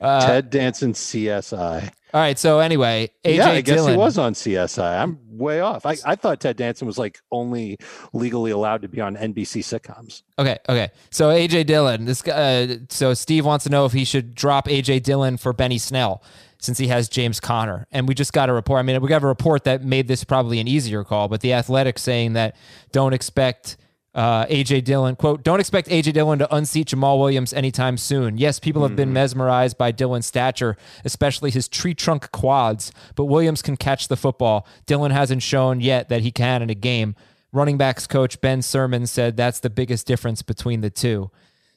uh, 0.00 0.26
Ted 0.26 0.48
Danson 0.48 0.94
CSI. 0.94 1.92
All 2.16 2.22
right. 2.22 2.38
So 2.38 2.60
anyway, 2.60 3.10
AJ 3.26 3.36
yeah, 3.36 3.50
I 3.50 3.60
guess 3.60 3.74
Dillon. 3.74 3.90
he 3.92 3.98
was 3.98 4.16
on 4.16 4.32
CSI. 4.32 5.02
I'm 5.02 5.18
way 5.28 5.60
off. 5.60 5.84
I, 5.84 5.96
I 6.06 6.14
thought 6.14 6.40
Ted 6.40 6.56
Danson 6.56 6.86
was 6.86 6.96
like 6.96 7.20
only 7.30 7.76
legally 8.14 8.52
allowed 8.52 8.80
to 8.80 8.88
be 8.88 9.02
on 9.02 9.16
NBC 9.16 9.60
sitcoms. 9.60 10.22
Okay, 10.38 10.56
okay. 10.66 10.88
So 11.10 11.28
AJ 11.28 11.66
Dillon, 11.66 12.06
this 12.06 12.22
guy. 12.22 12.32
Uh, 12.32 12.76
so 12.88 13.12
Steve 13.12 13.44
wants 13.44 13.64
to 13.64 13.70
know 13.70 13.84
if 13.84 13.92
he 13.92 14.06
should 14.06 14.34
drop 14.34 14.66
AJ 14.66 15.02
Dillon 15.02 15.36
for 15.36 15.52
Benny 15.52 15.76
Snell 15.76 16.22
since 16.58 16.78
he 16.78 16.86
has 16.86 17.10
James 17.10 17.38
Conner. 17.38 17.86
And 17.92 18.08
we 18.08 18.14
just 18.14 18.32
got 18.32 18.48
a 18.48 18.54
report. 18.54 18.78
I 18.78 18.82
mean, 18.84 18.98
we 19.02 19.10
got 19.10 19.22
a 19.22 19.26
report 19.26 19.64
that 19.64 19.84
made 19.84 20.08
this 20.08 20.24
probably 20.24 20.58
an 20.58 20.66
easier 20.66 21.04
call, 21.04 21.28
but 21.28 21.42
the 21.42 21.52
Athletic 21.52 21.98
saying 21.98 22.32
that 22.32 22.56
don't 22.92 23.12
expect. 23.12 23.76
Uh, 24.16 24.46
AJ 24.46 24.84
Dillon, 24.84 25.14
quote, 25.14 25.42
don't 25.42 25.60
expect 25.60 25.88
AJ 25.88 26.14
Dillon 26.14 26.38
to 26.38 26.54
unseat 26.54 26.88
Jamaal 26.88 27.18
Williams 27.18 27.52
anytime 27.52 27.98
soon. 27.98 28.38
Yes, 28.38 28.58
people 28.58 28.82
have 28.82 28.96
been 28.96 29.12
mesmerized 29.12 29.76
by 29.76 29.92
Dillon's 29.92 30.24
stature, 30.24 30.78
especially 31.04 31.50
his 31.50 31.68
tree 31.68 31.92
trunk 31.92 32.32
quads, 32.32 32.92
but 33.14 33.26
Williams 33.26 33.60
can 33.60 33.76
catch 33.76 34.08
the 34.08 34.16
football. 34.16 34.66
Dillon 34.86 35.10
hasn't 35.10 35.42
shown 35.42 35.82
yet 35.82 36.08
that 36.08 36.22
he 36.22 36.30
can 36.30 36.62
in 36.62 36.70
a 36.70 36.74
game. 36.74 37.14
Running 37.52 37.76
backs 37.76 38.06
coach 38.06 38.40
Ben 38.40 38.60
Sirmans 38.60 39.08
said 39.08 39.36
that's 39.36 39.60
the 39.60 39.68
biggest 39.68 40.06
difference 40.06 40.40
between 40.40 40.80
the 40.80 40.90
two. 40.90 41.30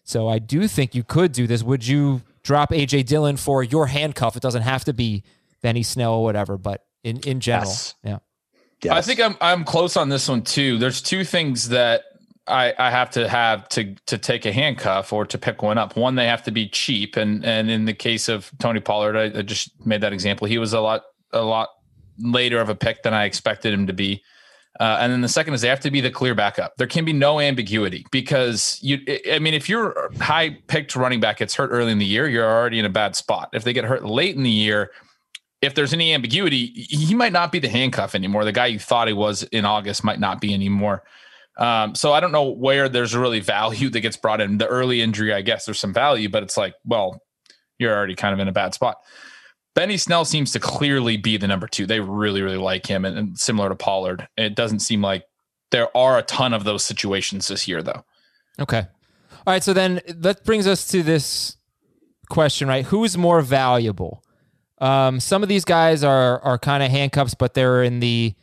So 0.05 0.29
I 0.29 0.39
do 0.39 0.69
think 0.69 0.96
you 0.96 1.03
could 1.03 1.34
do 1.34 1.46
this. 1.46 1.62
Would 1.62 1.86
you 1.86 2.22
drop 2.41 2.72
AJ 2.72 3.05
Dillon 3.05 3.36
for 3.36 3.63
your 3.63 3.88
handcuff? 3.88 4.38
It 4.38 4.41
doesn't 4.41 4.62
have 4.62 4.86
to 4.86 4.93
be 4.93 5.24
Benny 5.62 5.84
Snell 5.84 6.13
or 6.13 6.24
whatever, 6.24 6.58
but 6.58 6.86
in, 7.03 7.19
in 7.19 7.41
general. 7.41 7.69
Yes. 7.69 7.96
Yeah. 8.01 8.19
Yes. 8.81 8.93
I 8.93 9.01
think 9.01 9.19
I'm 9.19 9.36
I'm 9.41 9.65
close 9.65 9.98
on 9.98 10.08
this 10.08 10.29
one 10.29 10.41
too. 10.41 10.77
There's 10.77 11.01
two 11.01 11.25
things 11.25 11.69
that 11.69 12.03
I, 12.50 12.74
I 12.77 12.89
have 12.89 13.10
to 13.12 13.27
have 13.29 13.70
to 13.70 13.96
to 14.08 14.18
take 14.18 14.46
a 14.46 14.51
handcuff 14.51 15.13
or 15.13 15.25
to 15.25 15.38
pick 15.38 15.62
one 15.62 15.77
up. 15.77 15.96
One, 15.96 16.15
they 16.15 16.27
have 16.27 16.44
to 16.44 16.51
be 16.51 16.68
cheap, 16.68 17.15
and 17.15 17.46
and 17.46 17.70
in 17.70 17.86
the 17.86 17.94
case 17.94 18.27
of 18.27 18.51
Tony 18.60 18.79
Pollard, 18.79 19.15
I, 19.15 19.39
I 19.39 19.41
just 19.41 19.70
made 19.86 20.01
that 20.01 20.13
example. 20.13 20.48
He 20.48 20.58
was 20.58 20.74
a 20.74 20.82
lot 20.82 21.03
a 21.32 21.41
lot 21.41 21.70
later 22.18 22.60
of 22.60 22.70
a 22.70 22.75
pick 22.75 23.03
than 23.03 23.13
I 23.13 23.25
expected 23.25 23.74
him 23.74 23.88
to 23.88 23.94
be. 23.94 24.24
Uh, 24.79 24.98
and 25.01 25.12
then 25.12 25.22
the 25.22 25.27
second 25.27 25.53
is 25.53 25.62
they 25.62 25.68
have 25.68 25.79
to 25.82 25.91
be 25.91 26.00
the 26.00 26.12
clear 26.12 26.34
backup. 26.34 26.75
There 26.77 26.88
can 26.88 27.03
be 27.03 27.12
no 27.12 27.39
ambiguity 27.39 28.06
because 28.12 28.79
you. 28.82 29.00
I 29.32 29.39
mean, 29.39 29.53
if 29.53 29.68
your 29.68 30.10
high 30.20 30.58
picked 30.68 30.96
running 30.96 31.20
back 31.20 31.38
gets 31.38 31.56
hurt 31.56 31.70
early 31.70 31.91
in 31.91 31.98
the 31.98 32.06
year, 32.06 32.27
you're 32.27 32.50
already 32.50 32.79
in 32.79 32.86
a 32.86 32.89
bad 32.89 33.15
spot. 33.15 33.50
If 33.53 33.63
they 33.63 33.74
get 33.74 33.86
hurt 33.86 34.06
late 34.06 34.36
in 34.36 34.44
the 34.44 34.50
year, 34.50 34.91
if 35.62 35.75
there's 35.75 35.94
any 35.94 36.13
ambiguity, 36.13 36.68
he 36.68 37.13
might 37.13 37.34
not 37.34 37.51
be 37.51 37.60
the 37.60 37.68
handcuff 37.68 38.15
anymore. 38.15 38.46
The 38.46 38.51
guy 38.51 38.68
you 38.68 38.79
thought 38.79 39.08
he 39.08 39.13
was 39.13 39.44
in 39.44 39.65
August 39.65 40.03
might 40.03 40.20
not 40.20 40.39
be 40.39 40.53
anymore. 40.53 41.03
Um, 41.60 41.94
so 41.94 42.13
I 42.13 42.22
don't 42.22 42.32
know 42.32 42.50
where 42.50 42.88
there's 42.89 43.16
really 43.16 43.42
value 43.42 43.89
that 43.89 44.00
gets 44.00 44.18
brought 44.18 44.39
in. 44.42 44.58
The 44.58 44.68
early 44.68 45.01
injury, 45.01 45.34
I 45.34 45.42
guess 45.42 45.66
there's 45.66 45.80
some 45.80 45.94
value, 45.94 46.30
but 46.30 46.42
it's 46.42 46.56
like, 46.56 46.74
well, 46.86 47.22
you're 47.78 47.96
already 47.96 48.16
kind 48.16 48.34
of 48.34 48.39
in 48.39 48.48
a 48.48 48.54
bad 48.54 48.74
spot. 48.74 48.98
Benny 49.75 49.98
Snell 49.98 50.25
seems 50.25 50.51
to 50.54 50.60
clearly 50.60 51.18
be 51.18 51.38
the 51.38 51.48
number 51.48 51.68
two. 51.68 51.86
They 51.86 52.00
really, 52.00 52.42
really 52.42 52.58
like 52.58 52.86
him, 52.86 53.06
and, 53.06 53.18
and 53.18 53.38
similar 53.38 53.70
to 53.70 53.75
Pollard, 53.75 54.28
it 54.38 54.56
doesn't 54.56 54.80
seem 54.80 55.01
like 55.01 55.25
there 55.72 55.96
are 55.96 56.18
a 56.18 56.24
ton 56.24 56.54
of 56.54 56.63
those 56.63 56.84
situations 56.84 57.48
this 57.48 57.68
year, 57.68 57.84
though. 57.84 58.04
Okay. 58.60 58.88
All 59.46 59.54
right. 59.54 59.63
So 59.63 59.74
then 59.74 60.01
that 60.08 60.44
brings 60.44 60.66
us 60.66 60.88
to 60.88 61.04
this 61.04 61.58
question, 62.30 62.68
right? 62.68 62.86
Who's 62.86 63.18
more 63.18 63.42
valuable? 63.42 64.24
Um, 64.80 65.20
some 65.20 65.44
of 65.44 65.50
these 65.50 65.66
guys 65.66 66.04
are 66.04 66.42
are 66.42 66.58
kind 66.58 66.84
of 66.84 66.89
handcuffs, 66.89 67.36
but 67.36 67.54
they're 67.54 67.84
in 67.84 68.00
the 68.00 68.36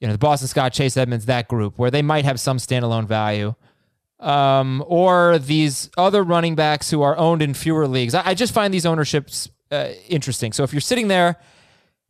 you 0.00 0.06
know 0.06 0.12
the 0.12 0.18
Boston 0.18 0.48
Scott, 0.48 0.72
Chase 0.72 0.96
Edmonds, 0.96 1.26
that 1.26 1.48
group 1.48 1.78
where 1.78 1.90
they 1.90 2.02
might 2.02 2.24
have 2.24 2.40
some 2.40 2.58
standalone 2.58 3.06
value. 3.06 3.54
Um, 4.18 4.82
or 4.86 5.38
these 5.38 5.90
other 5.98 6.22
running 6.22 6.54
backs 6.54 6.90
who 6.90 7.02
are 7.02 7.14
owned 7.18 7.42
in 7.42 7.52
fewer 7.52 7.86
leagues. 7.86 8.14
I, 8.14 8.28
I 8.28 8.34
just 8.34 8.54
find 8.54 8.72
these 8.72 8.86
ownerships 8.86 9.50
uh, 9.70 9.88
interesting. 10.08 10.52
So 10.52 10.62
if 10.62 10.72
you're 10.72 10.80
sitting 10.80 11.08
there 11.08 11.36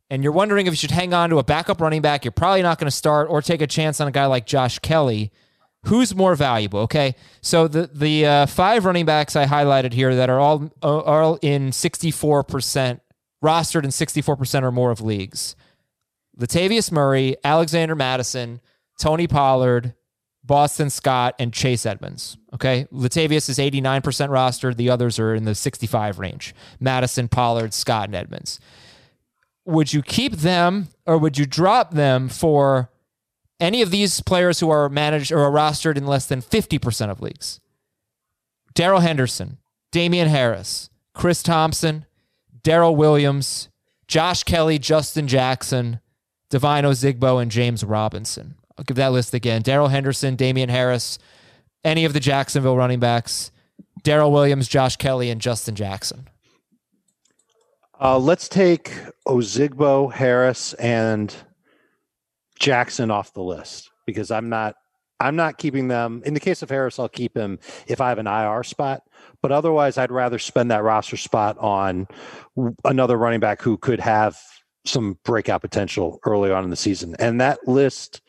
and 0.09 0.23
you're 0.23 0.31
wondering 0.31 0.67
if 0.67 0.71
you 0.71 0.77
should 0.77 0.91
hang 0.91 1.13
on 1.13 1.29
to 1.31 1.39
a 1.39 1.43
backup 1.43 1.81
running 1.81 2.01
back, 2.01 2.23
you're 2.23 2.31
probably 2.31 2.61
not 2.61 2.79
going 2.79 2.87
to 2.87 2.95
start 2.95 3.29
or 3.29 3.41
take 3.41 3.61
a 3.61 3.67
chance 3.67 3.99
on 3.99 4.07
a 4.07 4.11
guy 4.11 4.25
like 4.25 4.45
Josh 4.45 4.79
Kelley. 4.79 5.31
Who's 5.83 6.15
more 6.15 6.35
valuable? 6.35 6.81
Okay, 6.81 7.15
so 7.41 7.67
the 7.67 7.89
the 7.93 8.25
uh, 8.25 8.45
five 8.45 8.83
running 8.83 9.05
backs 9.05 9.35
I 9.35 9.45
highlighted 9.45 9.93
here 9.93 10.15
that 10.15 10.29
are 10.29 10.39
all 10.39 10.71
uh, 10.83 10.99
all 10.99 11.39
in 11.41 11.71
64 11.71 12.43
percent 12.43 13.01
rostered 13.43 13.83
in 13.83 13.91
64 13.91 14.35
percent 14.35 14.65
or 14.65 14.71
more 14.71 14.91
of 14.91 15.01
leagues: 15.01 15.55
Latavius 16.39 16.91
Murray, 16.91 17.35
Alexander 17.43 17.95
Mattison, 17.95 18.61
Tony 18.99 19.27
Pollard, 19.27 19.93
Boston 20.43 20.89
Scott, 20.89 21.35
and 21.39 21.53
Chase 21.53 21.85
Edmonds. 21.85 22.37
Okay. 22.53 22.87
Latavius 22.91 23.49
is 23.49 23.57
89% 23.57 24.01
rostered. 24.29 24.77
The 24.77 24.89
others 24.89 25.19
are 25.19 25.35
in 25.35 25.43
the 25.43 25.55
65 25.55 26.19
range 26.19 26.55
Mattison, 26.79 27.27
Pollard, 27.27 27.73
Scott, 27.73 28.07
and 28.07 28.15
Edmonds. 28.15 28.59
Would 29.65 29.93
you 29.93 30.01
keep 30.01 30.33
them 30.33 30.87
or 31.05 31.17
would 31.17 31.37
you 31.37 31.45
drop 31.45 31.91
them 31.93 32.29
for 32.29 32.89
any 33.59 33.81
of 33.81 33.91
these 33.91 34.21
players 34.21 34.59
who 34.59 34.69
are 34.69 34.87
managed 34.87 35.31
or 35.31 35.39
are 35.39 35.51
rostered 35.51 35.97
in 35.97 36.07
less 36.07 36.25
than 36.25 36.41
50% 36.41 37.09
of 37.09 37.21
leagues? 37.21 37.59
Darrell 38.73 39.01
Henderson, 39.01 39.57
Damien 39.91 40.29
Harris, 40.29 40.89
Chris 41.13 41.43
Thompson, 41.43 42.05
Darrel 42.61 42.95
Williams, 42.95 43.69
Josh 44.07 44.43
Kelley, 44.43 44.79
Justin 44.79 45.27
Jackson, 45.27 45.99
Devine 46.49 46.83
Ozigbo, 46.83 47.41
and 47.41 47.51
James 47.51 47.83
Robinson. 47.83 48.55
I'll 48.77 48.83
give 48.83 48.97
that 48.97 49.11
list 49.11 49.33
again. 49.33 49.61
Darrell 49.61 49.87
Henderson, 49.87 50.35
Damien 50.35 50.69
Harris, 50.69 51.19
any 51.83 52.05
of 52.05 52.13
the 52.13 52.19
Jacksonville 52.19 52.77
running 52.77 52.99
backs, 52.99 53.51
Darrel 54.03 54.31
Williams, 54.31 54.67
Josh 54.67 54.95
Kelley, 54.97 55.29
and 55.29 55.41
Justin 55.41 55.75
Jackson. 55.75 56.29
Uh, 57.99 58.19
let's 58.19 58.47
take 58.47 58.93
Ozigbo, 59.27 60.13
Harris, 60.13 60.73
and 60.75 61.35
Jackson 62.59 63.09
off 63.09 63.33
the 63.33 63.41
list 63.41 63.89
because 64.05 64.31
I'm 64.31 64.49
not 64.49 64.75
I'm 65.19 65.35
not 65.35 65.57
keeping 65.57 65.87
them. 65.87 66.21
In 66.25 66.35
the 66.35 66.39
case 66.39 66.61
of 66.61 66.69
Harris, 66.69 66.99
I'll 66.99 67.09
keep 67.09 67.35
him 67.35 67.57
if 67.87 68.01
I 68.01 68.09
have 68.09 68.19
an 68.19 68.27
IR 68.27 68.63
spot. 68.63 69.01
But 69.41 69.51
otherwise, 69.51 69.97
I'd 69.97 70.11
rather 70.11 70.37
spend 70.37 70.69
that 70.69 70.83
roster 70.83 71.17
spot 71.17 71.57
on 71.57 72.07
another 72.85 73.17
running 73.17 73.39
back 73.39 73.61
who 73.61 73.77
could 73.77 73.99
have 73.99 74.37
some 74.87 75.17
breakout 75.23 75.61
potential 75.61 76.19
early 76.25 76.51
on 76.51 76.63
in 76.63 76.69
the 76.69 76.75
season. 76.75 77.15
And 77.19 77.39
that 77.41 77.67
list, 77.67 78.21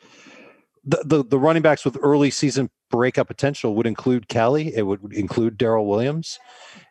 the, 0.83 1.01
the, 1.05 1.23
the 1.23 1.39
running 1.39 1.61
backs 1.61 1.85
with 1.85 1.97
early 2.01 2.31
season 2.31 2.69
breakout 2.89 3.27
potential 3.27 3.75
would 3.75 3.85
include 3.85 4.27
Kelley. 4.27 4.75
It 4.75 4.83
would 4.83 5.13
include 5.13 5.57
Darrel 5.57 5.87
Williams. 5.87 6.39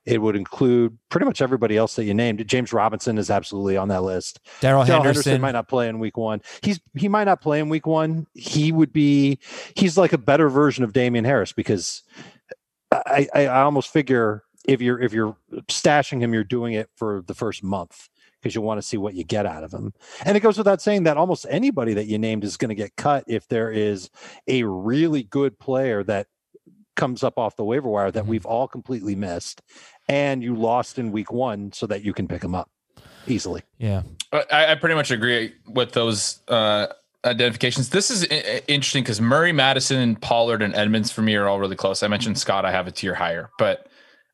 It 0.05 0.19
would 0.19 0.37
include 0.37 0.97
pretty 1.11 1.27
much 1.27 1.43
everybody 1.43 1.77
else 1.77 1.97
that 1.97 2.05
you 2.05 2.15
named. 2.15 2.47
James 2.47 2.73
Robinson 2.73 3.19
is 3.19 3.31
absolutely 3.31 3.77
on 3.77 3.89
that 3.89 4.03
list. 4.03 4.41
Darrell 4.61 4.83
Henderson. 4.83 5.05
Henderson 5.05 5.41
might 5.41 5.53
not 5.53 5.69
play 5.69 5.89
in 5.89 5.99
week 5.99 6.17
one. 6.17 6.41
He's 6.63 6.81
he 6.95 7.09
might 7.09 7.25
not 7.25 7.41
play 7.41 7.61
in 7.61 7.69
week 7.69 7.87
one. 7.87 8.27
He 8.35 8.73
would 8.73 8.93
be 8.93 9.39
he's 9.75 9.99
like 9.99 10.13
a 10.13 10.19
better 10.19 10.49
version 10.49 10.85
of 10.85 10.93
Damien 10.93 11.25
Harris 11.25 11.53
because 11.53 12.03
I, 12.91 13.29
I, 13.35 13.47
I 13.47 13.63
almost 13.63 13.93
figure 13.93 14.45
if 14.65 14.81
you're 14.81 15.01
if 15.01 15.13
you're 15.13 15.37
stashing 15.67 16.21
him, 16.21 16.33
you're 16.33 16.45
doing 16.45 16.75
it 16.75 16.89
for 16.97 17.23
the 17.27 17.35
first 17.35 17.63
month 17.63 18.09
because 18.41 18.55
you 18.55 18.61
want 18.61 18.81
to 18.81 18.87
see 18.87 18.97
what 18.97 19.15
you 19.15 19.25
get 19.25 19.47
out 19.47 19.65
of 19.65 19.71
them. 19.71 19.93
And 20.25 20.37
it 20.37 20.41
goes 20.41 20.59
without 20.59 20.81
saying 20.81 21.05
that 21.05 21.17
almost 21.17 21.47
anybody 21.49 21.95
that 21.95 22.07
you 22.07 22.19
named 22.19 22.45
is 22.45 22.57
going 22.57 22.69
to 22.71 22.75
get 22.75 22.97
cut 22.97 23.25
if 23.27 23.49
there 23.49 23.71
is 23.71 24.11
a 24.47 24.63
really 24.65 25.23
good 25.23 25.59
player 25.59 26.03
that 26.05 26.27
comes 26.97 27.23
up 27.23 27.39
off 27.39 27.57
the 27.57 27.65
waiver 27.65 27.89
wire 27.89 28.11
that 28.11 28.23
mm-hmm. 28.23 28.31
we've 28.31 28.47
all 28.47 28.67
completely 28.67 29.15
missed 29.15 29.63
and 30.09 30.43
you 30.43 30.55
lost 30.55 30.99
in 30.99 31.13
week 31.13 31.31
one 31.31 31.73
so 31.73 31.87
that 31.87 32.03
you 32.03 32.13
can 32.13 32.27
pick 32.27 32.43
them 32.43 32.55
up 32.55 32.71
easily. 33.27 33.63
Yeah. 33.79 34.03
I, 34.33 34.73
I 34.73 34.75
pretty 34.75 34.95
much 34.95 35.11
agree 35.11 35.55
with 35.67 35.93
those 35.93 36.41
uh, 36.49 36.89
identifications. 37.25 37.91
This 37.91 38.11
is 38.11 38.27
I- 38.31 38.63
interesting 38.67 39.03
because 39.03 39.21
Murray, 39.21 39.53
Mattison, 39.53 40.17
Pollard, 40.17 40.63
and 40.63 40.75
Edmonds 40.75 41.11
for 41.11 41.23
me 41.23 41.35
are 41.37 41.47
all 41.47 41.61
really 41.61 41.77
close. 41.77 42.03
I 42.03 42.09
mentioned 42.09 42.39
Scott, 42.39 42.65
I 42.65 42.73
have 42.73 42.87
a 42.87 42.93
tier 42.93 43.15
higher, 43.15 43.51
but 43.59 43.87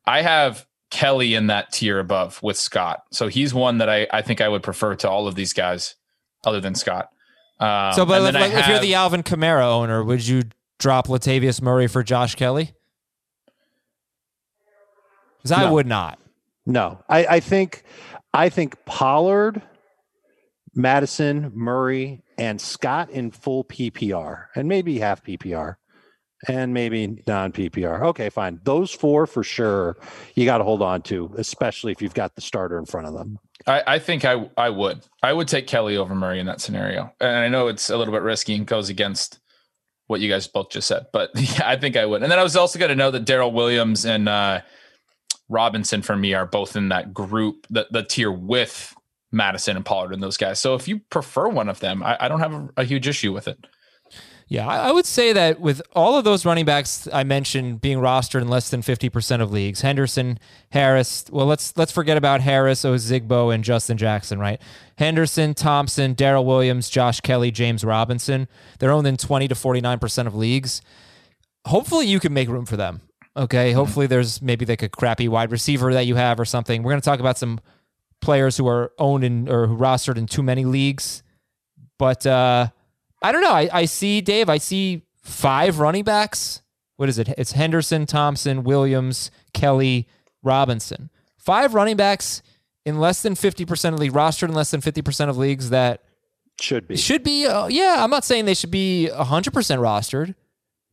I 0.05 0.21
have 0.21 0.65
Kelley 0.95 1.35
in 1.35 1.47
that 1.47 1.73
tier 1.73 1.99
above 1.99 2.41
with 2.41 2.57
Scott. 2.57 3.03
So 3.11 3.27
he's 3.27 3.53
one 3.53 3.79
that 3.79 3.89
I, 3.89 4.07
I 4.13 4.21
think 4.21 4.39
I 4.39 4.47
would 4.47 4.63
prefer 4.63 4.95
to 4.95 5.09
all 5.09 5.27
of 5.27 5.35
these 5.35 5.51
guys 5.51 5.95
other 6.45 6.61
than 6.61 6.73
Scott. 6.73 7.09
Um, 7.59 7.91
so, 7.93 8.05
but 8.05 8.21
if, 8.21 8.33
like, 8.33 8.51
have, 8.51 8.61
if 8.61 8.67
you're 8.69 8.79
the 8.79 8.95
Alvin 8.95 9.21
Kamara 9.21 9.65
owner, 9.65 10.01
would 10.05 10.25
you 10.25 10.43
drop 10.79 11.07
Latavius 11.07 11.61
Murray 11.61 11.87
for 11.87 12.01
Josh 12.01 12.35
Kelley? 12.35 12.73
Because 15.37 15.51
I 15.51 15.69
would 15.69 15.85
not. 15.85 16.17
No, 16.65 17.03
I, 17.09 17.25
I 17.25 17.39
think 17.41 17.83
I 18.33 18.47
think 18.47 18.83
Pollard, 18.85 19.61
Mattison, 20.73 21.51
Murray, 21.53 22.23
and 22.37 22.59
Scott 22.59 23.09
in 23.09 23.31
full 23.31 23.65
PPR, 23.65 24.45
and 24.55 24.69
maybe 24.69 24.99
half 24.99 25.23
PPR, 25.23 25.75
and 26.47 26.73
maybe 26.73 27.21
non 27.27 27.51
PPR. 27.51 28.01
Okay, 28.03 28.29
fine. 28.29 28.59
Those 28.63 28.91
four 28.91 29.25
for 29.27 29.43
sure. 29.43 29.97
You 30.35 30.45
got 30.45 30.59
to 30.59 30.63
hold 30.63 30.81
on 30.81 31.01
to, 31.03 31.33
especially 31.37 31.91
if 31.91 32.01
you've 32.01 32.13
got 32.13 32.35
the 32.35 32.41
starter 32.41 32.77
in 32.77 32.85
front 32.85 33.07
of 33.07 33.13
them. 33.13 33.39
I, 33.67 33.83
I 33.87 33.99
think 33.99 34.25
I 34.25 34.49
I 34.57 34.69
would 34.69 35.05
I 35.23 35.33
would 35.33 35.47
take 35.47 35.67
Kelley 35.67 35.97
over 35.97 36.13
Murray 36.15 36.39
in 36.39 36.45
that 36.45 36.61
scenario, 36.61 37.13
and 37.19 37.37
I 37.37 37.47
know 37.47 37.67
it's 37.67 37.89
a 37.89 37.97
little 37.97 38.13
bit 38.13 38.21
risky 38.21 38.55
and 38.55 38.65
goes 38.65 38.89
against 38.89 39.39
what 40.07 40.21
you 40.21 40.29
guys 40.29 40.47
both 40.47 40.69
just 40.69 40.87
said, 40.87 41.07
but 41.11 41.31
yeah, 41.35 41.67
I 41.67 41.77
think 41.77 41.97
I 41.97 42.05
would. 42.05 42.23
And 42.23 42.31
then 42.31 42.39
I 42.39 42.43
was 42.43 42.55
also 42.55 42.79
going 42.79 42.89
to 42.89 42.95
know 42.95 43.11
that 43.11 43.25
Darrel 43.25 43.51
Williams 43.51 44.05
and 44.05 44.29
uh, 44.29 44.61
Robinson 45.49 46.01
for 46.01 46.15
me 46.15 46.33
are 46.33 46.45
both 46.45 46.75
in 46.75 46.89
that 46.89 47.13
group, 47.13 47.65
the, 47.69 47.87
the 47.91 48.03
tier 48.03 48.31
with 48.31 48.95
Mattison 49.31 49.75
and 49.75 49.85
Pollard 49.85 50.13
and 50.13 50.21
those 50.21 50.37
guys. 50.37 50.59
So 50.59 50.75
if 50.75 50.87
you 50.87 50.99
prefer 51.09 51.47
one 51.47 51.69
of 51.69 51.79
them, 51.79 52.03
I, 52.03 52.17
I 52.21 52.27
don't 52.27 52.39
have 52.39 52.53
a, 52.53 52.69
a, 52.77 52.83
huge 52.83 53.07
issue 53.07 53.33
with 53.33 53.47
it. 53.47 53.65
Yeah, 54.47 54.67
I, 54.67 54.89
I 54.89 54.91
would 54.91 55.07
say 55.07 55.33
that 55.33 55.59
with 55.59 55.81
all 55.93 56.17
of 56.19 56.23
those 56.23 56.45
running 56.45 56.65
backs 56.65 57.07
I 57.11 57.23
mentioned 57.23 57.81
being 57.81 57.97
rostered 57.97 58.43
in 58.43 58.47
less 58.47 58.69
than 58.69 58.83
fifty 58.83 59.09
percent 59.09 59.41
of 59.41 59.51
leagues, 59.51 59.81
Henderson, 59.81 60.37
Harris. 60.69 61.25
Well, 61.31 61.47
let's 61.47 61.75
let's 61.77 61.91
forget 61.91 62.15
about 62.15 62.41
Harris, 62.41 62.83
Ozigbo, 62.83 63.53
and 63.53 63.63
Justin 63.63 63.97
Jackson. 63.97 64.37
Right, 64.37 64.61
Henderson, 64.99 65.55
Thompson, 65.55 66.13
Darrel 66.13 66.45
Williams, 66.45 66.91
Josh 66.91 67.21
Kelley, 67.21 67.49
James 67.49 67.83
Robinson. 67.83 68.47
They're 68.77 68.91
owned 68.91 69.07
in 69.07 69.17
twenty 69.17 69.47
to 69.47 69.55
forty 69.55 69.81
nine 69.81 69.97
percent 69.97 70.27
of 70.27 70.35
leagues. 70.35 70.81
Hopefully, 71.65 72.05
you 72.05 72.19
can 72.19 72.31
make 72.31 72.47
room 72.47 72.65
for 72.65 72.77
them. 72.77 73.01
Okay. 73.35 73.69
Mm-hmm. 73.69 73.77
Hopefully, 73.77 74.05
there's 74.05 74.43
maybe 74.43 74.65
like 74.65 74.83
a 74.83 74.89
crappy 74.89 75.27
wide 75.27 75.51
receiver 75.51 75.91
that 75.93 76.05
you 76.05 76.15
have 76.15 76.39
or 76.39 76.45
something. 76.45 76.83
We're 76.83 76.91
going 76.91 77.01
to 77.01 77.05
talk 77.05 77.19
about 77.19 77.39
some 77.39 77.59
players 78.21 78.57
who 78.57 78.67
are 78.67 78.91
owned 78.99 79.23
in 79.23 79.49
or 79.49 79.65
who 79.65 79.75
rostered 79.75 80.17
in 80.17 80.27
too 80.27 80.43
many 80.43 80.65
leagues. 80.65 81.23
But 81.97 82.25
uh, 82.27 82.67
I 83.25 83.31
don't 83.31 83.41
know. 83.41 83.51
I, 83.51 83.69
I 83.71 83.85
see, 83.85 84.21
Dave, 84.21 84.49
I 84.49 84.57
see 84.57 85.03
five 85.21 85.79
running 85.79 86.03
backs. 86.03 86.61
What 86.97 87.09
is 87.09 87.19
it? 87.19 87.29
It's 87.37 87.53
Henderson, 87.53 88.05
Thompson, 88.05 88.63
Williams, 88.63 89.31
Kelley, 89.53 90.07
Robinson. 90.43 91.09
Five 91.37 91.73
running 91.73 91.97
backs 91.97 92.41
in 92.85 92.99
less 92.99 93.21
than 93.21 93.35
50% 93.35 93.93
of 93.93 93.99
the 93.99 94.09
rostered 94.09 94.49
in 94.49 94.53
less 94.53 94.71
than 94.71 94.81
50% 94.81 95.29
of 95.29 95.37
leagues 95.37 95.71
that 95.71 96.03
should 96.61 96.87
be. 96.87 96.95
Should 96.95 97.23
be. 97.23 97.45
Uh, 97.45 97.67
yeah. 97.67 98.03
I'm 98.03 98.09
not 98.09 98.23
saying 98.23 98.45
they 98.45 98.53
should 98.53 98.71
be 98.71 99.09
100% 99.11 99.51
rostered. 99.51 100.35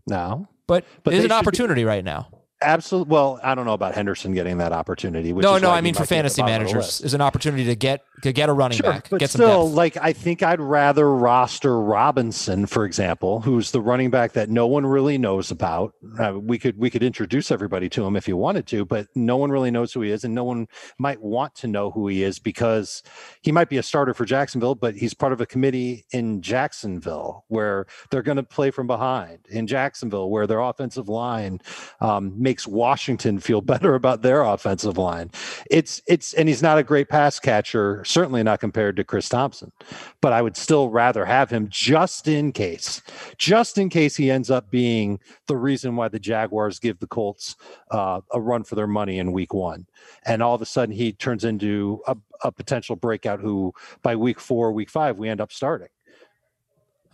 No 0.07 0.49
but, 0.73 0.85
but 1.03 1.11
there's 1.11 1.25
an 1.25 1.33
opportunity 1.33 1.83
be, 1.83 1.87
right 1.87 2.05
now. 2.05 2.29
Absolutely. 2.63 3.11
Well, 3.11 3.41
I 3.43 3.55
don't 3.55 3.67
know 3.67 3.73
about 3.73 3.95
Henderson 3.95 4.33
getting 4.35 4.59
that 4.59 4.73
opportunity. 4.73 5.33
no, 5.33 5.59
no. 5.59 5.71
I 5.71 5.81
mean, 5.81 5.95
for 5.95 6.07
fantasy 6.07 6.43
managers, 6.43 7.01
is 7.01 7.15
an 7.15 7.21
opportunity 7.21 7.65
to 7.65 7.75
get 7.75 8.05
to 8.23 8.33
get 8.33 8.49
a 8.49 8.53
running 8.53 8.79
sure, 8.79 8.91
back. 8.91 9.11
But 9.11 9.21
get 9.21 9.31
still, 9.31 9.71
like 9.71 9.97
I 9.97 10.13
think 10.13 10.43
I'd 10.43 10.61
rather 10.61 11.11
roster 11.13 11.81
Robinson, 11.81 12.67
for 12.67 12.85
example, 12.85 13.41
who's 13.41 13.73
the 13.73 13.81
running 13.81 14.11
back 14.11 14.33
that 14.33 14.49
no 14.49 14.67
one 14.67 14.87
really 14.87 15.19
knows 15.19 15.51
about. 15.51 15.95
Uh, 16.19 16.39
we 16.39 16.59
could 16.59 16.79
we 16.79 16.91
could 16.91 17.03
introduce 17.03 17.51
everybody 17.51 17.89
to 17.91 18.05
him 18.05 18.17
if 18.17 18.29
you 18.29 18.37
wanted 18.37 18.67
to, 18.69 18.85
but 18.85 19.09
no 19.15 19.37
one 19.37 19.51
really 19.51 19.71
knows 19.71 19.93
who 19.93 20.01
he 20.03 20.11
is, 20.11 20.25
and 20.25 20.35
no 20.35 20.45
one 20.45 20.69
might 20.99 21.21
want 21.21 21.55
to 21.57 21.67
know 21.67 21.91
who 21.91 22.09
he 22.09 22.23
is 22.23 22.39
because 22.39 23.03
he 23.43 23.53
might 23.53 23.69
be 23.69 23.79
a 23.79 23.83
starter 23.83 24.15
for 24.15 24.25
Jacksonville, 24.25 24.75
but 24.75 24.95
he's 24.95 25.15
part 25.15 25.33
of 25.33 25.41
a 25.41 25.47
committee 25.47 26.07
in 26.13 26.41
Jacksonville 26.43 27.45
where 27.49 27.87
they're 28.11 28.23
going 28.23 28.37
to 28.37 28.43
play 28.43 28.71
from 28.71 28.87
behind. 28.87 29.41
In 29.51 29.67
Jacksonville, 29.67 30.31
where 30.31 30.47
their 30.47 30.61
offensive 30.61 31.09
line 31.09 31.61
um, 32.01 32.33
makes 32.53 32.67
Washington 32.67 33.39
feel 33.39 33.63
better 33.63 33.95
about 33.95 34.21
their 34.21 34.43
offensive 34.43 34.99
line. 34.99 35.31
It's 35.71 36.03
it's 36.07 36.35
and 36.35 36.51
he's 36.51 36.63
not 36.63 36.77
a 36.77 36.83
great 36.83 37.09
pass 37.09 37.41
catcher, 37.41 38.05
certainly 38.05 38.43
not 38.43 38.61
compared 38.61 38.97
to 38.97 39.05
Chris 39.05 39.27
Thompson. 39.27 39.73
But 40.21 40.35
I 40.35 40.43
would 40.43 40.55
still 40.55 40.91
rather 40.91 41.25
have 41.25 41.49
him 41.49 41.69
just 41.71 42.29
in 42.29 42.53
case, 42.53 43.01
just 43.39 43.79
in 43.79 43.89
case 43.89 44.17
he 44.17 44.31
ends 44.31 44.51
up 44.51 44.71
being 44.71 45.19
the 45.47 45.57
reason 45.57 45.97
why 45.97 46.09
the 46.09 46.19
Jaguars 46.19 46.79
give 46.79 46.99
the 46.99 47.07
Colts 47.07 47.57
uh, 47.91 48.21
a 48.33 48.41
run 48.41 48.65
for 48.65 48.75
their 48.75 48.87
money 48.87 49.19
in 49.19 49.33
Week 49.33 49.55
One, 49.55 49.87
and 50.27 50.43
all 50.43 50.55
of 50.55 50.61
a 50.61 50.67
sudden 50.67 50.95
he 50.95 51.15
turns 51.15 51.45
into 51.45 52.03
a, 52.07 52.19
a 52.45 52.53
potential 52.53 52.97
breakout 52.97 53.41
who 53.41 53.73
by 54.03 54.15
Week 54.15 54.39
Four, 54.39 54.73
Week 54.73 54.91
Five, 54.91 55.17
we 55.17 55.31
end 55.31 55.41
up 55.41 55.53
starting. 55.53 55.89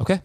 Okay. 0.00 0.20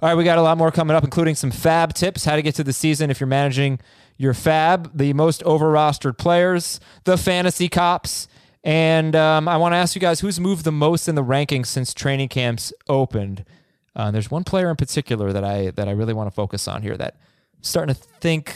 All 0.00 0.08
right, 0.08 0.14
we 0.14 0.24
got 0.24 0.38
a 0.38 0.42
lot 0.42 0.56
more 0.56 0.70
coming 0.70 0.96
up, 0.96 1.04
including 1.04 1.34
some 1.34 1.50
fab 1.50 1.92
tips, 1.92 2.24
how 2.24 2.36
to 2.36 2.42
get 2.42 2.54
to 2.54 2.64
the 2.64 2.72
season 2.72 3.10
if 3.10 3.20
you're 3.20 3.26
managing 3.26 3.78
your 4.20 4.34
fab, 4.34 4.90
the 4.94 5.14
most 5.14 5.42
over 5.44 5.72
rostered 5.72 6.18
players, 6.18 6.78
the 7.04 7.16
fantasy 7.16 7.70
cops. 7.70 8.28
And 8.62 9.16
um, 9.16 9.48
I 9.48 9.56
want 9.56 9.72
to 9.72 9.76
ask 9.78 9.94
you 9.94 10.00
guys 10.00 10.20
who's 10.20 10.38
moved 10.38 10.64
the 10.64 10.70
most 10.72 11.08
in 11.08 11.14
the 11.14 11.24
rankings 11.24 11.68
since 11.68 11.94
training 11.94 12.28
camps 12.28 12.70
opened. 12.86 13.46
Uh, 13.96 14.10
there's 14.10 14.30
one 14.30 14.44
player 14.44 14.68
in 14.68 14.76
particular 14.76 15.32
that 15.32 15.42
I 15.42 15.70
that 15.70 15.88
I 15.88 15.92
really 15.92 16.12
want 16.12 16.26
to 16.26 16.34
focus 16.34 16.68
on 16.68 16.82
here 16.82 16.98
that 16.98 17.14
I'm 17.56 17.62
starting 17.62 17.94
to 17.94 18.00
think 18.20 18.54